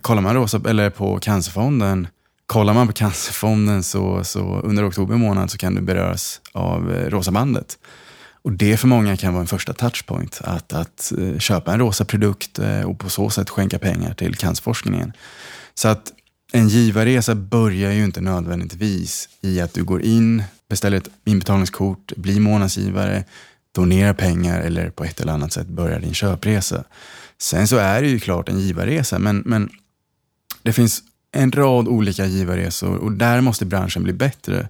kollar 0.00 0.22
man 0.22 0.34
då 0.34 0.68
eller 0.68 0.90
på 0.90 1.18
Cancerfonden, 1.18 2.08
kollar 2.46 2.74
man 2.74 2.86
på 2.86 2.92
Cancerfonden 2.92 3.82
så, 3.82 4.24
så 4.24 4.60
under 4.64 4.88
oktober 4.88 5.16
månad 5.16 5.50
så 5.50 5.58
kan 5.58 5.74
du 5.74 5.80
beröras 5.80 6.40
av 6.52 6.90
Rosa 7.08 7.30
bandet. 7.30 7.78
Och 8.46 8.52
det 8.52 8.76
för 8.76 8.88
många 8.88 9.16
kan 9.16 9.32
vara 9.32 9.40
en 9.40 9.46
första 9.46 9.72
touchpoint, 9.72 10.40
att, 10.44 10.72
att 10.72 11.12
eh, 11.18 11.38
köpa 11.38 11.72
en 11.72 11.78
rosa 11.78 12.04
produkt 12.04 12.58
eh, 12.58 12.80
och 12.80 12.98
på 12.98 13.10
så 13.10 13.30
sätt 13.30 13.50
skänka 13.50 13.78
pengar 13.78 14.14
till 14.14 14.34
cancerforskningen. 14.34 15.12
Så 15.74 15.88
att 15.88 16.12
en 16.52 16.68
givarresa 16.68 17.34
börjar 17.34 17.92
ju 17.92 18.04
inte 18.04 18.20
nödvändigtvis 18.20 19.28
i 19.40 19.60
att 19.60 19.74
du 19.74 19.84
går 19.84 20.02
in, 20.02 20.42
beställer 20.68 20.96
ett 20.96 21.08
inbetalningskort, 21.24 22.12
blir 22.16 22.40
månadsgivare, 22.40 23.24
donerar 23.72 24.14
pengar 24.14 24.60
eller 24.60 24.90
på 24.90 25.04
ett 25.04 25.20
eller 25.20 25.32
annat 25.32 25.52
sätt 25.52 25.66
börjar 25.66 26.00
din 26.00 26.14
köpresa. 26.14 26.84
Sen 27.38 27.68
så 27.68 27.76
är 27.76 28.02
det 28.02 28.08
ju 28.08 28.20
klart 28.20 28.48
en 28.48 28.60
givarresa, 28.60 29.18
men, 29.18 29.42
men 29.46 29.70
det 30.62 30.72
finns 30.72 31.02
en 31.32 31.52
rad 31.52 31.88
olika 31.88 32.26
givarresor 32.26 32.96
och 32.96 33.12
där 33.12 33.40
måste 33.40 33.64
branschen 33.64 34.02
bli 34.02 34.12
bättre 34.12 34.68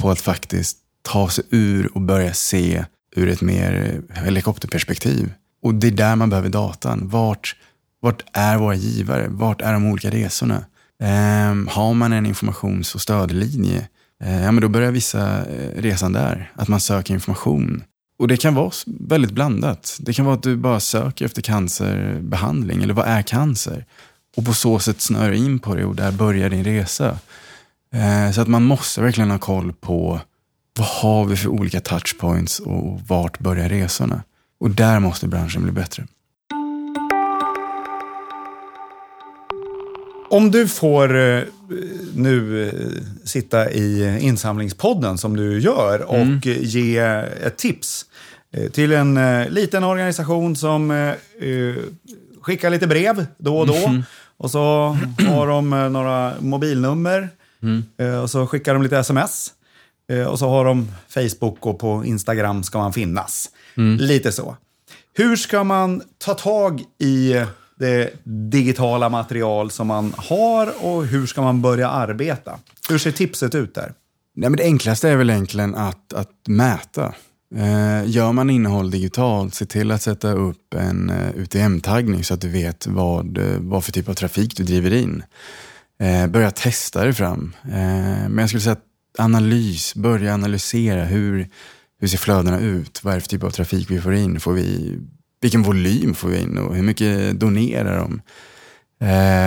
på 0.00 0.10
att 0.10 0.20
faktiskt 0.20 0.76
ta 1.02 1.28
sig 1.28 1.44
ur 1.50 1.96
och 1.96 2.00
börja 2.00 2.34
se 2.34 2.84
ur 3.16 3.28
ett 3.28 3.40
mer 3.40 4.02
eh, 4.12 4.22
helikopterperspektiv. 4.24 5.32
Och 5.62 5.74
det 5.74 5.86
är 5.86 5.90
där 5.90 6.16
man 6.16 6.30
behöver 6.30 6.48
datan. 6.48 7.08
Vart, 7.08 7.56
vart 8.00 8.24
är 8.32 8.56
våra 8.56 8.74
givare? 8.74 9.26
Vart 9.28 9.62
är 9.62 9.72
de 9.72 9.86
olika 9.86 10.10
resorna? 10.10 10.64
Ehm, 11.02 11.68
har 11.70 11.94
man 11.94 12.12
en 12.12 12.26
informations 12.26 12.94
och 12.94 13.00
stödlinje, 13.00 13.88
ehm, 14.24 14.42
ja, 14.42 14.52
men 14.52 14.62
då 14.62 14.68
börjar 14.68 14.90
vissa 14.90 15.46
eh, 15.46 15.82
resan 15.82 16.12
där. 16.12 16.52
Att 16.54 16.68
man 16.68 16.80
söker 16.80 17.14
information. 17.14 17.82
Och 18.18 18.28
det 18.28 18.36
kan 18.36 18.54
vara 18.54 18.70
väldigt 18.86 19.30
blandat. 19.30 19.96
Det 20.00 20.12
kan 20.12 20.24
vara 20.24 20.34
att 20.34 20.42
du 20.42 20.56
bara 20.56 20.80
söker 20.80 21.24
efter 21.24 21.42
cancerbehandling, 21.42 22.82
eller 22.82 22.94
vad 22.94 23.06
är 23.06 23.22
cancer? 23.22 23.84
Och 24.36 24.44
på 24.44 24.54
så 24.54 24.78
sätt 24.78 25.00
snöra 25.00 25.34
in 25.34 25.58
på 25.58 25.74
det 25.74 25.84
och 25.84 25.96
där 25.96 26.12
börjar 26.12 26.50
din 26.50 26.64
resa. 26.64 27.18
Eh, 27.94 28.32
så 28.32 28.40
att 28.40 28.48
man 28.48 28.62
måste 28.62 29.02
verkligen 29.02 29.30
ha 29.30 29.38
koll 29.38 29.72
på 29.72 30.20
vad 30.80 30.88
har 30.88 31.24
vi 31.24 31.36
för 31.36 31.48
olika 31.48 31.80
touchpoints 31.80 32.60
och 32.60 33.00
vart 33.06 33.38
börjar 33.38 33.68
resorna? 33.68 34.22
Och 34.60 34.70
där 34.70 35.00
måste 35.00 35.28
branschen 35.28 35.62
bli 35.62 35.72
bättre. 35.72 36.06
Om 40.30 40.50
du 40.50 40.68
får 40.68 41.18
eh, 41.18 41.42
nu 42.14 42.68
eh, 42.68 42.72
sitta 43.24 43.70
i 43.70 44.18
insamlingspodden 44.20 45.18
som 45.18 45.36
du 45.36 45.60
gör 45.60 46.02
och 46.02 46.16
mm. 46.16 46.40
ge 46.44 46.98
ett 46.98 47.56
tips 47.56 48.06
eh, 48.52 48.70
till 48.70 48.92
en 48.92 49.44
liten 49.48 49.84
organisation 49.84 50.56
som 50.56 51.12
skickar 52.40 52.70
lite 52.70 52.86
brev 52.86 53.26
då 53.38 53.58
och 53.58 53.66
då. 53.66 53.74
Mm. 53.74 54.02
Och 54.36 54.50
så 54.50 54.96
har 55.28 55.46
de 55.46 55.70
några 55.70 56.32
mobilnummer 56.40 57.28
mm. 57.62 58.22
och 58.22 58.30
så 58.30 58.46
skickar 58.46 58.74
de 58.74 58.82
lite 58.82 58.98
sms. 58.98 59.54
Och 60.28 60.38
så 60.38 60.48
har 60.48 60.64
de 60.64 60.88
Facebook 61.08 61.66
och 61.66 61.78
på 61.78 62.04
Instagram 62.04 62.62
ska 62.62 62.78
man 62.78 62.92
finnas. 62.92 63.50
Mm. 63.76 63.96
Lite 63.96 64.32
så. 64.32 64.56
Hur 65.14 65.36
ska 65.36 65.64
man 65.64 66.02
ta 66.18 66.34
tag 66.34 66.82
i 66.98 67.44
det 67.78 68.10
digitala 68.24 69.08
material 69.08 69.70
som 69.70 69.86
man 69.86 70.14
har 70.16 70.84
och 70.84 71.06
hur 71.06 71.26
ska 71.26 71.42
man 71.42 71.62
börja 71.62 71.88
arbeta? 71.88 72.58
Hur 72.88 72.98
ser 72.98 73.12
tipset 73.12 73.54
ut 73.54 73.74
där? 73.74 73.92
Nej, 74.36 74.50
men 74.50 74.56
det 74.56 74.64
enklaste 74.64 75.08
är 75.08 75.16
väl 75.16 75.30
egentligen 75.30 75.74
att, 75.74 76.12
att 76.12 76.48
mäta. 76.48 77.14
Eh, 77.56 78.10
gör 78.10 78.32
man 78.32 78.50
innehåll 78.50 78.90
digitalt, 78.90 79.54
se 79.54 79.66
till 79.66 79.90
att 79.90 80.02
sätta 80.02 80.32
upp 80.32 80.74
en 80.74 81.10
eh, 81.10 81.36
UTM-taggning 81.36 82.24
så 82.24 82.34
att 82.34 82.40
du 82.40 82.48
vet 82.48 82.86
vad, 82.86 83.38
uh, 83.38 83.56
vad 83.58 83.84
för 83.84 83.92
typ 83.92 84.08
av 84.08 84.14
trafik 84.14 84.56
du 84.56 84.64
driver 84.64 84.92
in. 84.92 85.22
Eh, 86.00 86.26
börja 86.26 86.50
testa 86.50 87.04
det 87.04 87.14
fram. 87.14 87.52
Eh, 87.64 87.70
men 88.28 88.38
jag 88.38 88.48
skulle 88.48 88.60
säga 88.60 88.72
att 88.72 88.84
analys, 89.18 89.94
börja 89.94 90.34
analysera 90.34 91.04
hur, 91.04 91.48
hur 92.00 92.08
ser 92.08 92.18
flödena 92.18 92.60
ut? 92.60 93.04
Vad 93.04 93.12
är 93.12 93.16
det 93.16 93.20
för 93.20 93.28
typ 93.28 93.44
av 93.44 93.50
trafik 93.50 93.90
vi 93.90 94.00
får 94.00 94.14
in? 94.14 94.40
Får 94.40 94.52
vi 94.52 94.98
vilken 95.40 95.62
volym 95.62 96.14
får 96.14 96.28
vi 96.28 96.40
in 96.40 96.58
och 96.58 96.76
hur 96.76 96.82
mycket 96.82 97.40
donerar 97.40 97.98
de? 97.98 98.22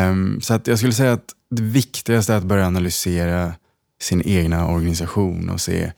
Um, 0.09 0.41
så 0.41 0.53
att 0.53 0.68
jag 0.68 0.78
skulle 0.78 0.93
säga 0.93 1.14
att 1.14 1.30
det 1.51 1.61
viktigaste 1.61 2.34
är 2.34 2.38
att 2.38 2.43
börja 2.43 2.68
analysera 2.68 3.53
sin 4.01 4.22
egna 4.22 4.68
organisation 4.68 5.49
och 5.49 5.61
se 5.61 5.91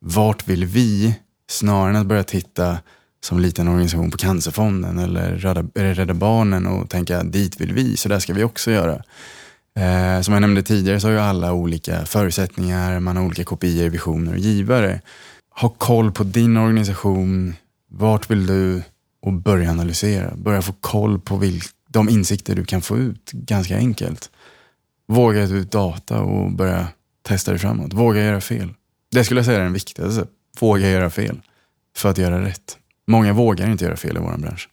vart 0.00 0.48
vill 0.48 0.64
vi? 0.64 1.14
Snarare 1.48 1.90
än 1.90 1.96
att 1.96 2.06
börja 2.06 2.24
titta 2.24 2.78
som 3.24 3.40
liten 3.40 3.68
organisation 3.68 4.10
på 4.10 4.18
Cancerfonden 4.18 4.98
eller 4.98 5.30
Rädda, 5.30 5.64
Rädda 5.74 6.14
Barnen 6.14 6.66
och 6.66 6.90
tänka 6.90 7.22
dit 7.22 7.60
vill 7.60 7.72
vi, 7.72 7.96
så 7.96 8.08
där 8.08 8.18
ska 8.18 8.32
vi 8.32 8.44
också 8.44 8.70
göra. 8.70 9.02
Eh, 9.76 10.20
som 10.20 10.34
jag 10.34 10.40
nämnde 10.40 10.62
tidigare 10.62 11.00
så 11.00 11.06
har 11.06 11.12
ju 11.12 11.20
alla 11.20 11.52
olika 11.52 12.06
förutsättningar, 12.06 13.00
man 13.00 13.16
har 13.16 13.24
olika 13.24 13.44
kopior, 13.44 13.88
visioner 13.88 14.32
och 14.32 14.38
givare. 14.38 15.00
Ha 15.60 15.68
koll 15.68 16.12
på 16.12 16.24
din 16.24 16.56
organisation, 16.56 17.54
vart 17.90 18.30
vill 18.30 18.46
du 18.46 18.82
och 19.22 19.32
börja 19.32 19.70
analysera. 19.70 20.36
Börja 20.36 20.62
få 20.62 20.72
koll 20.72 21.20
på 21.20 21.36
vilk, 21.36 21.64
de 21.88 22.08
insikter 22.08 22.54
du 22.54 22.64
kan 22.64 22.82
få 22.82 22.98
ut 22.98 23.32
ganska 23.32 23.76
enkelt. 23.76 24.30
Våga 25.08 25.46
ta 25.46 25.54
ut 25.54 25.72
data 25.72 26.20
och 26.20 26.52
börja 26.52 26.88
testa 27.22 27.50
dig 27.50 27.60
framåt. 27.60 27.92
Våga 27.92 28.24
göra 28.24 28.40
fel. 28.40 28.74
Det 29.10 29.24
skulle 29.24 29.38
jag 29.38 29.44
säga 29.44 29.58
är 29.58 29.62
den 29.62 29.72
viktigaste. 29.72 30.26
Våga 30.60 30.90
göra 30.90 31.10
fel 31.10 31.40
för 31.96 32.08
att 32.08 32.18
göra 32.18 32.44
rätt. 32.44 32.78
Många 33.06 33.32
vågar 33.32 33.70
inte 33.70 33.84
göra 33.84 33.96
fel 33.96 34.16
i 34.16 34.20
vår 34.20 34.38
bransch. 34.38 34.68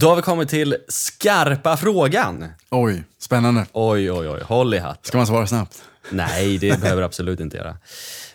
Då 0.00 0.08
har 0.08 0.16
vi 0.16 0.22
kommit 0.22 0.48
till 0.48 0.76
skarpa 0.88 1.76
frågan. 1.76 2.44
Oj, 2.70 3.04
spännande. 3.18 3.66
Oj, 3.72 4.12
oj, 4.12 4.28
oj. 4.28 4.40
Håll 4.42 4.74
i 4.74 4.78
hatten. 4.78 5.04
Ska 5.04 5.16
man 5.16 5.26
svara 5.26 5.46
snabbt? 5.46 5.82
Nej, 6.10 6.58
det 6.58 6.80
behöver 6.80 7.02
absolut 7.02 7.40
inte 7.40 7.56
göra. 7.56 7.76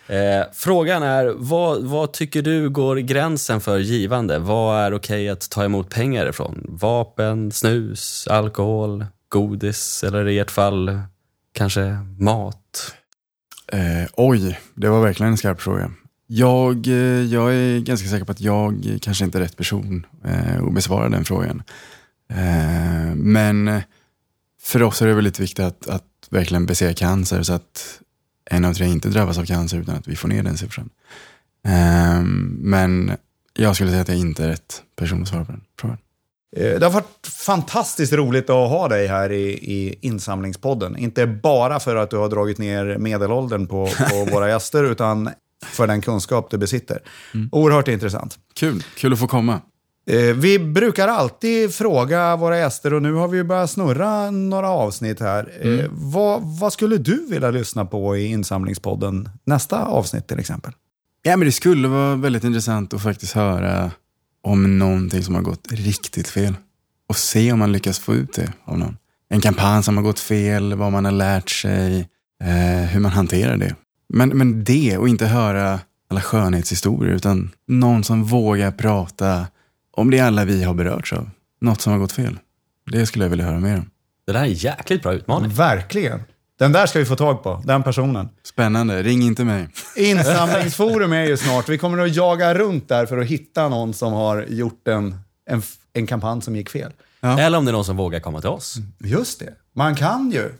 Eh, 0.06 0.46
frågan 0.52 1.02
är, 1.02 1.32
vad, 1.36 1.84
vad 1.84 2.12
tycker 2.12 2.42
du 2.42 2.70
går 2.70 2.96
gränsen 2.96 3.60
för 3.60 3.78
givande? 3.78 4.38
Vad 4.38 4.80
är 4.80 4.94
okej 4.94 5.28
att 5.28 5.50
ta 5.50 5.64
emot 5.64 5.90
pengar 5.90 6.26
ifrån? 6.26 6.66
Vapen, 6.68 7.52
snus, 7.52 8.28
alkohol, 8.28 9.06
godis 9.28 10.04
eller 10.04 10.28
i 10.28 10.38
ert 10.38 10.50
fall 10.50 11.00
kanske 11.52 11.98
mat? 12.18 12.94
Eh, 13.72 14.10
oj, 14.12 14.60
det 14.74 14.88
var 14.88 15.02
verkligen 15.02 15.32
en 15.32 15.38
skarp 15.38 15.60
fråga. 15.60 15.90
Jag, 16.26 16.86
eh, 16.86 17.24
jag 17.24 17.54
är 17.54 17.80
ganska 17.80 18.08
säker 18.08 18.24
på 18.24 18.32
att 18.32 18.40
jag 18.40 18.98
kanske 19.02 19.24
inte 19.24 19.38
är 19.38 19.42
rätt 19.42 19.56
person 19.56 20.06
eh, 20.24 20.64
att 20.64 20.74
besvara 20.74 21.08
den 21.08 21.24
frågan. 21.24 21.62
Eh, 22.30 23.14
men 23.14 23.80
för 24.62 24.82
oss 24.82 25.02
är 25.02 25.06
det 25.06 25.14
väldigt 25.14 25.40
viktigt 25.40 25.64
att, 25.64 25.88
att 25.88 26.04
verkligen 26.30 26.66
besegra 26.66 26.94
cancer 26.94 27.42
så 27.42 27.52
att 27.52 28.00
en 28.50 28.64
av 28.64 28.74
tre 28.74 28.86
inte 28.86 29.08
drabbas 29.08 29.38
av 29.38 29.44
cancer 29.44 29.78
utan 29.78 29.96
att 29.96 30.08
vi 30.08 30.16
får 30.16 30.28
ner 30.28 30.42
den 30.42 30.56
siffran. 30.56 30.90
Eh, 31.66 32.22
men 32.58 33.12
jag 33.54 33.74
skulle 33.74 33.90
säga 33.90 34.02
att 34.02 34.08
jag 34.08 34.18
inte 34.18 34.44
är 34.44 34.48
rätt 34.48 34.82
person 34.96 35.22
att 35.22 35.28
svara 35.28 35.44
på 35.44 35.52
den 35.52 35.64
frågan. 35.80 35.98
Eh, 36.56 36.78
det 36.78 36.86
har 36.86 36.92
varit 36.92 37.26
fantastiskt 37.26 38.12
roligt 38.12 38.50
att 38.50 38.68
ha 38.68 38.88
dig 38.88 39.06
här 39.06 39.32
i, 39.32 39.50
i 39.52 39.98
insamlingspodden. 40.00 40.96
Inte 40.96 41.26
bara 41.26 41.80
för 41.80 41.96
att 41.96 42.10
du 42.10 42.16
har 42.16 42.28
dragit 42.28 42.58
ner 42.58 42.98
medelåldern 42.98 43.66
på, 43.66 43.88
på 44.10 44.24
våra 44.32 44.48
gäster, 44.48 44.84
utan 44.84 45.30
för 45.64 45.86
den 45.86 46.00
kunskap 46.00 46.50
du 46.50 46.58
besitter. 46.58 46.98
Mm. 47.34 47.48
Oerhört 47.52 47.88
intressant. 47.88 48.38
Kul, 48.54 48.84
kul 48.96 49.12
att 49.12 49.18
få 49.18 49.26
komma. 49.26 49.60
Eh, 50.06 50.34
vi 50.34 50.58
brukar 50.58 51.08
alltid 51.08 51.74
fråga 51.74 52.36
våra 52.36 52.58
gäster 52.58 52.94
och 52.94 53.02
nu 53.02 53.12
har 53.12 53.28
vi 53.28 53.44
börjat 53.44 53.70
snurra 53.70 54.30
några 54.30 54.68
avsnitt 54.68 55.20
här. 55.20 55.52
Eh, 55.60 55.72
mm. 55.72 55.90
vad, 55.92 56.42
vad, 56.42 56.72
skulle 56.72 56.96
du 56.96 57.26
vilja 57.30 57.50
lyssna 57.50 57.84
på 57.84 58.16
i 58.16 58.26
insamlingspodden 58.26 59.28
nästa 59.44 59.84
avsnitt 59.84 60.26
till 60.26 60.38
exempel? 60.38 60.72
Ja, 61.22 61.36
men 61.36 61.46
det 61.46 61.52
skulle 61.52 61.88
vara 61.88 62.16
väldigt 62.16 62.44
intressant 62.44 62.94
att 62.94 63.02
faktiskt 63.02 63.32
höra 63.32 63.90
om 64.42 64.78
någonting 64.78 65.22
som 65.22 65.34
har 65.34 65.42
gått 65.42 65.72
riktigt 65.72 66.28
fel 66.28 66.54
och 67.08 67.16
se 67.16 67.52
om 67.52 67.58
man 67.58 67.72
lyckas 67.72 67.98
få 67.98 68.14
ut 68.14 68.32
det 68.32 68.52
av 68.64 68.78
någon. 68.78 68.96
En 69.28 69.40
kampanj 69.40 69.82
som 69.82 69.96
har 69.96 70.04
gått 70.04 70.20
fel, 70.20 70.74
vad 70.74 70.92
man 70.92 71.04
har 71.04 71.12
lärt 71.12 71.50
sig, 71.50 72.08
eh, 72.42 72.88
hur 72.90 73.00
man 73.00 73.12
hanterar 73.12 73.56
det. 73.56 73.74
Men, 74.16 74.28
men 74.28 74.64
det 74.64 74.98
och 74.98 75.08
inte 75.08 75.26
höra 75.26 75.80
alla 76.10 76.20
skönhetshistorier 76.20 77.14
utan 77.14 77.50
någon 77.66 78.04
som 78.04 78.24
vågar 78.24 78.70
prata 78.70 79.46
om 79.96 80.10
det 80.10 80.20
alla 80.20 80.44
vi 80.44 80.64
har 80.64 80.74
berörts 80.74 81.12
av. 81.12 81.30
Något 81.60 81.80
som 81.80 81.92
har 81.92 82.00
gått 82.00 82.12
fel. 82.12 82.38
Det 82.92 83.06
skulle 83.06 83.24
jag 83.24 83.30
vilja 83.30 83.44
höra 83.44 83.60
mer 83.60 83.76
om. 83.76 83.90
Det 84.26 84.32
där 84.32 84.40
är 84.40 84.44
en 84.44 84.52
jäkligt 84.52 85.02
bra 85.02 85.12
utmaning. 85.12 85.50
Verkligen. 85.50 86.22
Den 86.58 86.72
där 86.72 86.86
ska 86.86 86.98
vi 86.98 87.04
få 87.04 87.16
tag 87.16 87.42
på, 87.42 87.62
den 87.64 87.82
personen. 87.82 88.28
Spännande, 88.42 89.02
ring 89.02 89.22
inte 89.22 89.44
mig. 89.44 89.68
Insamlingsforum 89.96 91.12
är 91.12 91.24
ju 91.24 91.36
snart. 91.36 91.68
Vi 91.68 91.78
kommer 91.78 91.98
att 91.98 92.14
jaga 92.14 92.54
runt 92.54 92.88
där 92.88 93.06
för 93.06 93.18
att 93.18 93.26
hitta 93.26 93.68
någon 93.68 93.94
som 93.94 94.12
har 94.12 94.42
gjort 94.42 94.88
en, 94.88 95.16
en, 95.50 95.62
en 95.92 96.06
kampanj 96.06 96.42
som 96.42 96.56
gick 96.56 96.70
fel. 96.70 96.92
Ja. 97.20 97.40
Eller 97.40 97.58
om 97.58 97.64
det 97.64 97.70
är 97.70 97.72
någon 97.72 97.84
som 97.84 97.96
vågar 97.96 98.20
komma 98.20 98.40
till 98.40 98.50
oss. 98.50 98.76
Just 98.98 99.40
det. 99.40 99.54
Man 99.72 99.94
kan 99.94 100.30
ju. 100.30 100.52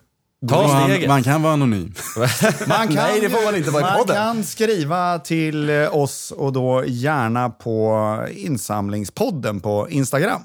Ta 0.49 0.85
steget. 0.85 1.01
Man, 1.01 1.09
man 1.09 1.23
kan 1.23 1.43
vara 1.43 1.53
anonym. 1.53 1.95
man 2.67 2.87
kan, 2.87 2.95
Nej, 2.95 3.21
det 3.21 3.31
får 3.31 3.45
man 3.45 3.57
inte 3.57 3.71
vara 3.71 3.95
i 3.95 3.99
podden. 3.99 4.17
Man 4.17 4.35
kan 4.35 4.45
skriva 4.45 5.19
till 5.19 5.71
oss 5.71 6.31
och 6.31 6.53
då 6.53 6.85
gärna 6.87 7.51
på 7.51 8.27
insamlingspodden 8.31 9.61
på 9.61 9.91
Instagram. 9.91 10.43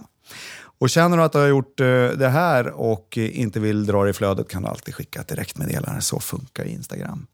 Och 0.79 0.89
känner 0.89 1.17
du 1.17 1.23
att 1.23 1.31
du 1.31 1.37
har 1.37 1.47
gjort 1.47 1.79
eh, 1.79 1.85
det 2.17 2.29
här 2.29 2.67
och 2.67 3.17
inte 3.17 3.59
vill 3.59 3.85
dra 3.85 4.03
det 4.03 4.09
i 4.09 4.13
flödet 4.13 4.49
kan 4.49 4.61
du 4.61 4.69
alltid 4.69 4.95
skicka 4.95 5.21
ett 5.21 5.27
direktmeddelande. 5.27 6.01
Så 6.01 6.19
funkar 6.19 6.63
Instagram. 6.65 7.27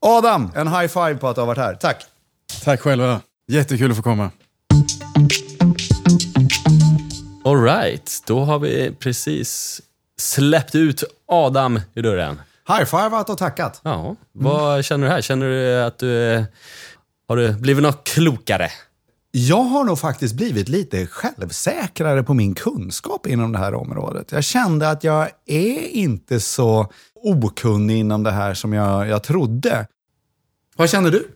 Adam, 0.00 0.50
en 0.54 0.68
high 0.68 0.86
five 0.86 1.14
på 1.14 1.28
att 1.28 1.34
du 1.34 1.40
har 1.40 1.46
varit 1.46 1.58
här. 1.58 1.74
Tack! 1.74 2.06
Tack 2.64 2.80
själva. 2.80 3.20
Jättekul 3.48 3.90
att 3.90 3.96
få 3.96 4.02
komma. 4.02 4.30
Alright, 7.44 8.22
då 8.26 8.44
har 8.44 8.58
vi 8.58 8.94
precis 8.98 9.80
släppt 10.20 10.74
ut 10.74 11.04
Adam 11.28 11.80
ur 11.94 12.02
dörren. 12.02 12.40
High 12.68 12.84
fiveat 12.84 13.30
och 13.30 13.38
tackat. 13.38 13.80
Ja, 13.84 14.16
vad 14.32 14.84
känner 14.84 15.06
du 15.06 15.12
här? 15.12 15.20
Känner 15.20 15.46
du 15.46 15.82
att 15.82 15.98
du... 15.98 16.44
Har 17.28 17.36
du 17.36 17.52
blivit 17.52 17.82
något 17.82 18.08
klokare? 18.08 18.70
Jag 19.30 19.62
har 19.62 19.84
nog 19.84 19.98
faktiskt 19.98 20.34
blivit 20.34 20.68
lite 20.68 21.06
självsäkrare 21.06 22.22
på 22.22 22.34
min 22.34 22.54
kunskap 22.54 23.26
inom 23.26 23.52
det 23.52 23.58
här 23.58 23.74
området. 23.74 24.32
Jag 24.32 24.44
kände 24.44 24.90
att 24.90 25.04
jag 25.04 25.30
är 25.46 25.88
inte 25.88 26.40
så 26.40 26.92
okunnig 27.14 27.98
inom 27.98 28.22
det 28.22 28.30
här 28.30 28.54
som 28.54 28.72
jag, 28.72 29.08
jag 29.08 29.22
trodde. 29.22 29.86
Vad 30.76 30.90
känner 30.90 31.10
du? 31.10 31.28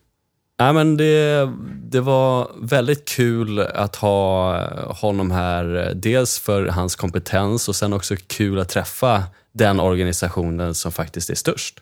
Ja, 0.61 0.73
men 0.73 0.97
det, 0.97 1.49
det 1.83 2.01
var 2.01 2.51
väldigt 2.61 3.09
kul 3.09 3.61
att 3.61 3.97
ha 3.97 4.61
honom 4.93 5.31
här. 5.31 5.93
Dels 5.95 6.39
för 6.39 6.67
hans 6.67 6.97
kompetens 6.97 7.69
och 7.69 7.77
sen 7.77 7.93
också 7.93 8.15
kul 8.27 8.59
att 8.59 8.69
träffa 8.69 9.23
den 9.53 9.81
organisationen 9.81 10.75
som 10.75 10.93
faktiskt 10.93 11.31
är 11.31 11.35
störst. 11.35 11.81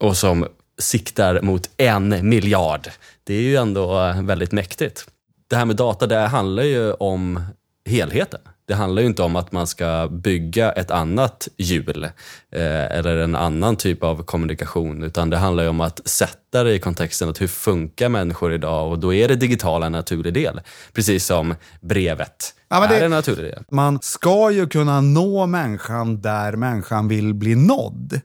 Och 0.00 0.16
som 0.16 0.46
siktar 0.78 1.40
mot 1.42 1.70
en 1.76 2.28
miljard. 2.28 2.88
Det 3.24 3.34
är 3.34 3.42
ju 3.42 3.56
ändå 3.56 4.14
väldigt 4.22 4.52
mäktigt. 4.52 5.06
Det 5.48 5.56
här 5.56 5.64
med 5.64 5.76
data, 5.76 6.06
det 6.06 6.18
handlar 6.18 6.62
ju 6.62 6.92
om 6.92 7.42
helheten. 7.86 8.40
Det 8.70 8.74
handlar 8.76 9.02
ju 9.02 9.08
inte 9.08 9.22
om 9.22 9.36
att 9.36 9.52
man 9.52 9.66
ska 9.66 10.08
bygga 10.10 10.72
ett 10.72 10.90
annat 10.90 11.48
hjul 11.56 12.04
eh, 12.04 12.84
eller 12.98 13.16
en 13.16 13.36
annan 13.36 13.76
typ 13.76 14.04
av 14.04 14.22
kommunikation, 14.22 15.02
utan 15.02 15.30
det 15.30 15.36
handlar 15.36 15.62
ju 15.62 15.68
om 15.68 15.80
att 15.80 16.08
sätta 16.08 16.64
det 16.64 16.74
i 16.74 16.78
kontexten 16.78 17.28
att 17.28 17.40
hur 17.40 17.46
funkar 17.46 18.08
människor 18.08 18.52
idag 18.54 18.90
och 18.90 18.98
då 18.98 19.14
är 19.14 19.28
det 19.28 19.36
digitala 19.36 19.86
en 19.86 19.92
naturlig 19.92 20.34
del. 20.34 20.60
Precis 20.92 21.26
som 21.26 21.54
brevet 21.80 22.54
Ja, 22.68 22.80
men 22.80 22.90
är 22.90 22.98
det- 22.98 23.04
en 23.04 23.10
naturlig 23.10 23.52
del. 23.52 23.64
Man 23.70 23.98
ska 24.02 24.50
ju 24.50 24.66
kunna 24.66 25.00
nå 25.00 25.46
människan 25.46 26.20
där 26.20 26.52
människan 26.56 27.08
vill 27.08 27.34
bli 27.34 27.54
nådd. 27.54 28.20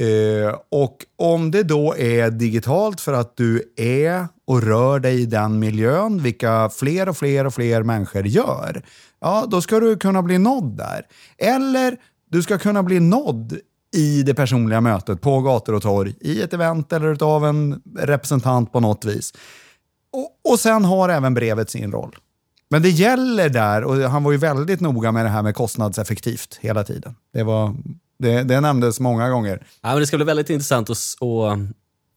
Eh, 0.00 0.54
och 0.70 0.96
om 1.18 1.50
det 1.50 1.62
då 1.62 1.96
är 1.96 2.30
digitalt 2.30 3.00
för 3.00 3.12
att 3.12 3.36
du 3.36 3.72
är 3.76 4.26
och 4.46 4.62
rör 4.62 4.98
dig 4.98 5.20
i 5.22 5.26
den 5.26 5.58
miljön, 5.58 6.22
vilka 6.22 6.70
fler 6.76 7.08
och 7.08 7.16
fler 7.16 7.46
och 7.46 7.54
fler 7.54 7.82
människor 7.82 8.26
gör, 8.26 8.82
ja, 9.22 9.46
då 9.48 9.62
ska 9.62 9.80
du 9.80 9.96
kunna 9.96 10.22
bli 10.22 10.38
nådd 10.38 10.76
där. 10.76 11.06
Eller 11.38 11.96
du 12.30 12.42
ska 12.42 12.58
kunna 12.58 12.82
bli 12.82 13.00
nådd 13.00 13.58
i 13.96 14.22
det 14.22 14.34
personliga 14.34 14.80
mötet 14.80 15.20
på 15.20 15.40
gator 15.40 15.74
och 15.74 15.82
torg, 15.82 16.14
i 16.20 16.42
ett 16.42 16.52
event 16.52 16.92
eller 16.92 17.22
av 17.22 17.46
en 17.46 17.82
representant 17.96 18.72
på 18.72 18.80
något 18.80 19.04
vis. 19.04 19.32
Och, 20.12 20.52
och 20.52 20.60
sen 20.60 20.84
har 20.84 21.08
även 21.08 21.34
brevet 21.34 21.70
sin 21.70 21.92
roll. 21.92 22.16
Men 22.70 22.82
det 22.82 22.90
gäller 22.90 23.48
där, 23.48 23.84
och 23.84 23.96
han 23.96 24.24
var 24.24 24.32
ju 24.32 24.38
väldigt 24.38 24.80
noga 24.80 25.12
med 25.12 25.24
det 25.24 25.28
här 25.28 25.42
med 25.42 25.54
kostnadseffektivt 25.54 26.58
hela 26.60 26.84
tiden. 26.84 27.14
Det, 27.32 27.42
var, 27.42 27.74
det, 28.18 28.42
det 28.42 28.60
nämndes 28.60 29.00
många 29.00 29.30
gånger. 29.30 29.66
Ja, 29.80 29.88
men 29.88 29.98
det 29.98 30.06
ska 30.06 30.16
bli 30.16 30.26
väldigt 30.26 30.50
intressant 30.50 30.90
att, 30.90 30.96
att 30.96 31.58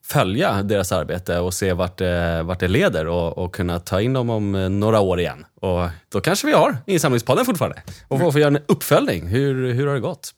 följa 0.08 0.64
deras 0.64 0.92
arbete 0.92 1.40
och 1.40 1.54
se 1.54 1.74
vart 1.74 1.98
det, 1.98 2.44
vart 2.44 2.60
det 2.60 2.68
leder 2.68 3.08
och, 3.08 3.38
och 3.38 3.56
kunna 3.56 3.80
ta 3.80 4.02
in 4.02 4.14
dem 4.14 4.30
om 4.30 4.56
eh, 4.56 4.70
några 4.70 5.00
år 5.00 5.20
igen. 5.20 5.46
Och 5.62 5.90
då 6.12 6.22
kanske 6.22 6.48
vi 6.48 6.54
har 6.54 6.78
Insamlingspodden 6.86 7.46
fortfarande 7.46 7.82
och 8.08 8.20
får, 8.20 8.32
får 8.32 8.42
göra 8.42 8.58
en 8.58 8.64
uppföljning. 8.68 9.28
Hur, 9.28 9.74
hur 9.74 9.88
har 9.88 9.94
det 9.94 10.00
gått? 10.00 10.32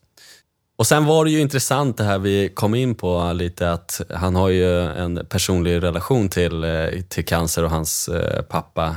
Och 0.77 0.87
sen 0.87 1.05
var 1.05 1.25
det 1.25 1.31
ju 1.31 1.39
intressant 1.39 1.97
det 1.97 2.03
här 2.03 2.19
vi 2.19 2.49
kom 2.49 2.75
in 2.75 2.95
på 2.95 3.31
lite 3.33 3.71
att 3.71 4.01
han 4.13 4.35
har 4.35 4.49
ju 4.49 4.81
en 4.81 5.25
personlig 5.29 5.83
relation 5.83 6.29
till, 6.29 6.63
eh, 6.63 6.87
till 7.09 7.25
cancer 7.25 7.63
och 7.63 7.69
hans 7.69 8.07
eh, 8.07 8.41
pappa. 8.41 8.95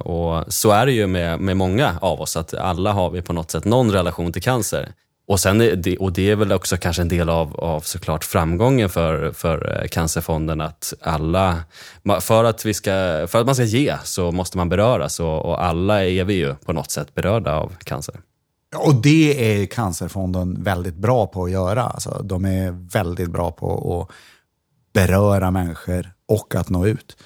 Och 0.00 0.52
så 0.52 0.70
är 0.70 0.86
det 0.86 0.92
ju 0.92 1.06
med, 1.06 1.40
med 1.40 1.56
många 1.56 1.98
av 2.00 2.20
oss, 2.20 2.36
att 2.36 2.54
alla 2.54 2.92
har 2.92 3.10
vi 3.10 3.22
på 3.22 3.32
något 3.32 3.50
sätt 3.50 3.64
någon 3.64 3.92
relation 3.92 4.32
till 4.32 4.42
cancer. 4.42 4.92
Och, 5.32 5.40
sen 5.40 5.60
är 5.60 5.76
det, 5.76 5.96
och 5.96 6.12
det 6.12 6.30
är 6.30 6.36
väl 6.36 6.52
också 6.52 6.76
kanske 6.76 7.02
en 7.02 7.08
del 7.08 7.28
av, 7.28 7.60
av 7.60 7.80
såklart 7.80 8.24
framgången 8.24 8.88
för, 8.88 9.32
för 9.32 9.80
eh, 9.82 9.88
Cancerfonden 9.88 10.60
att 10.60 10.94
alla, 11.00 11.64
för 12.20 12.44
att, 12.44 12.64
vi 12.64 12.74
ska, 12.74 12.90
för 13.28 13.40
att 13.40 13.46
man 13.46 13.54
ska 13.54 13.64
ge 13.64 13.96
så 14.04 14.32
måste 14.32 14.56
man 14.56 14.68
beröras 14.68 15.20
och, 15.20 15.44
och 15.44 15.64
alla 15.64 16.04
är 16.04 16.24
vi 16.24 16.34
ju 16.34 16.54
på 16.54 16.72
något 16.72 16.90
sätt 16.90 17.14
berörda 17.14 17.54
av 17.54 17.72
cancer. 17.84 18.14
Och 18.76 18.94
det 18.94 19.62
är 19.62 19.66
Cancerfonden 19.66 20.62
väldigt 20.62 20.94
bra 20.96 21.26
på 21.26 21.44
att 21.44 21.50
göra. 21.50 21.82
Alltså, 21.82 22.20
de 22.24 22.44
är 22.44 22.70
väldigt 22.92 23.30
bra 23.30 23.50
på 23.50 24.00
att 24.00 24.16
beröra 24.92 25.50
människor 25.50 26.12
och 26.28 26.54
att 26.54 26.68
nå 26.68 26.86
ut. 26.86 27.16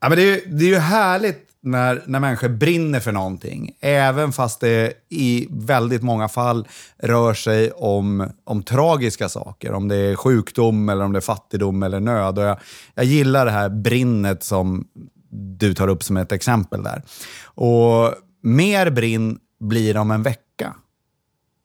Ja, 0.00 0.08
men 0.08 0.18
det, 0.18 0.22
är, 0.22 0.40
det 0.46 0.64
är 0.64 0.68
ju 0.68 0.78
härligt 0.78 1.45
när, 1.66 2.02
när 2.06 2.20
människor 2.20 2.48
brinner 2.48 3.00
för 3.00 3.12
någonting. 3.12 3.70
Även 3.80 4.32
fast 4.32 4.60
det 4.60 4.92
i 5.08 5.48
väldigt 5.50 6.02
många 6.02 6.28
fall 6.28 6.68
rör 6.98 7.34
sig 7.34 7.70
om, 7.70 8.30
om 8.44 8.62
tragiska 8.62 9.28
saker. 9.28 9.72
Om 9.72 9.88
det 9.88 9.96
är 9.96 10.16
sjukdom, 10.16 10.88
eller 10.88 11.04
om 11.04 11.12
det 11.12 11.18
är 11.18 11.20
fattigdom 11.20 11.82
eller 11.82 12.00
nöd. 12.00 12.38
Och 12.38 12.44
jag, 12.44 12.58
jag 12.94 13.04
gillar 13.04 13.44
det 13.44 13.50
här 13.50 13.68
brinnet 13.68 14.42
som 14.42 14.88
du 15.30 15.74
tar 15.74 15.88
upp 15.88 16.02
som 16.02 16.16
ett 16.16 16.32
exempel 16.32 16.82
där. 16.82 17.02
Och 17.44 18.14
mer 18.42 18.90
brinn 18.90 19.38
blir 19.60 19.96
om 19.96 20.10
en 20.10 20.22
vecka 20.22 20.74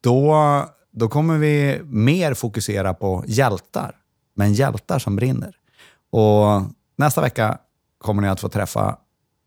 då, 0.03 0.65
då 0.91 1.07
kommer 1.07 1.37
vi 1.37 1.81
mer 1.83 2.33
fokusera 2.33 2.93
på 2.93 3.23
hjältar, 3.27 3.95
men 4.35 4.53
hjältar 4.53 4.99
som 4.99 5.15
brinner. 5.15 5.55
Och 6.11 6.61
nästa 6.95 7.21
vecka 7.21 7.57
kommer 7.97 8.21
ni 8.21 8.27
att 8.27 8.39
få 8.39 8.49
träffa 8.49 8.97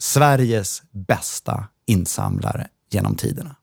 Sveriges 0.05 0.83
bästa 0.91 1.69
insamlare 1.87 2.69
genom 2.91 3.17
tiderna. 3.17 3.57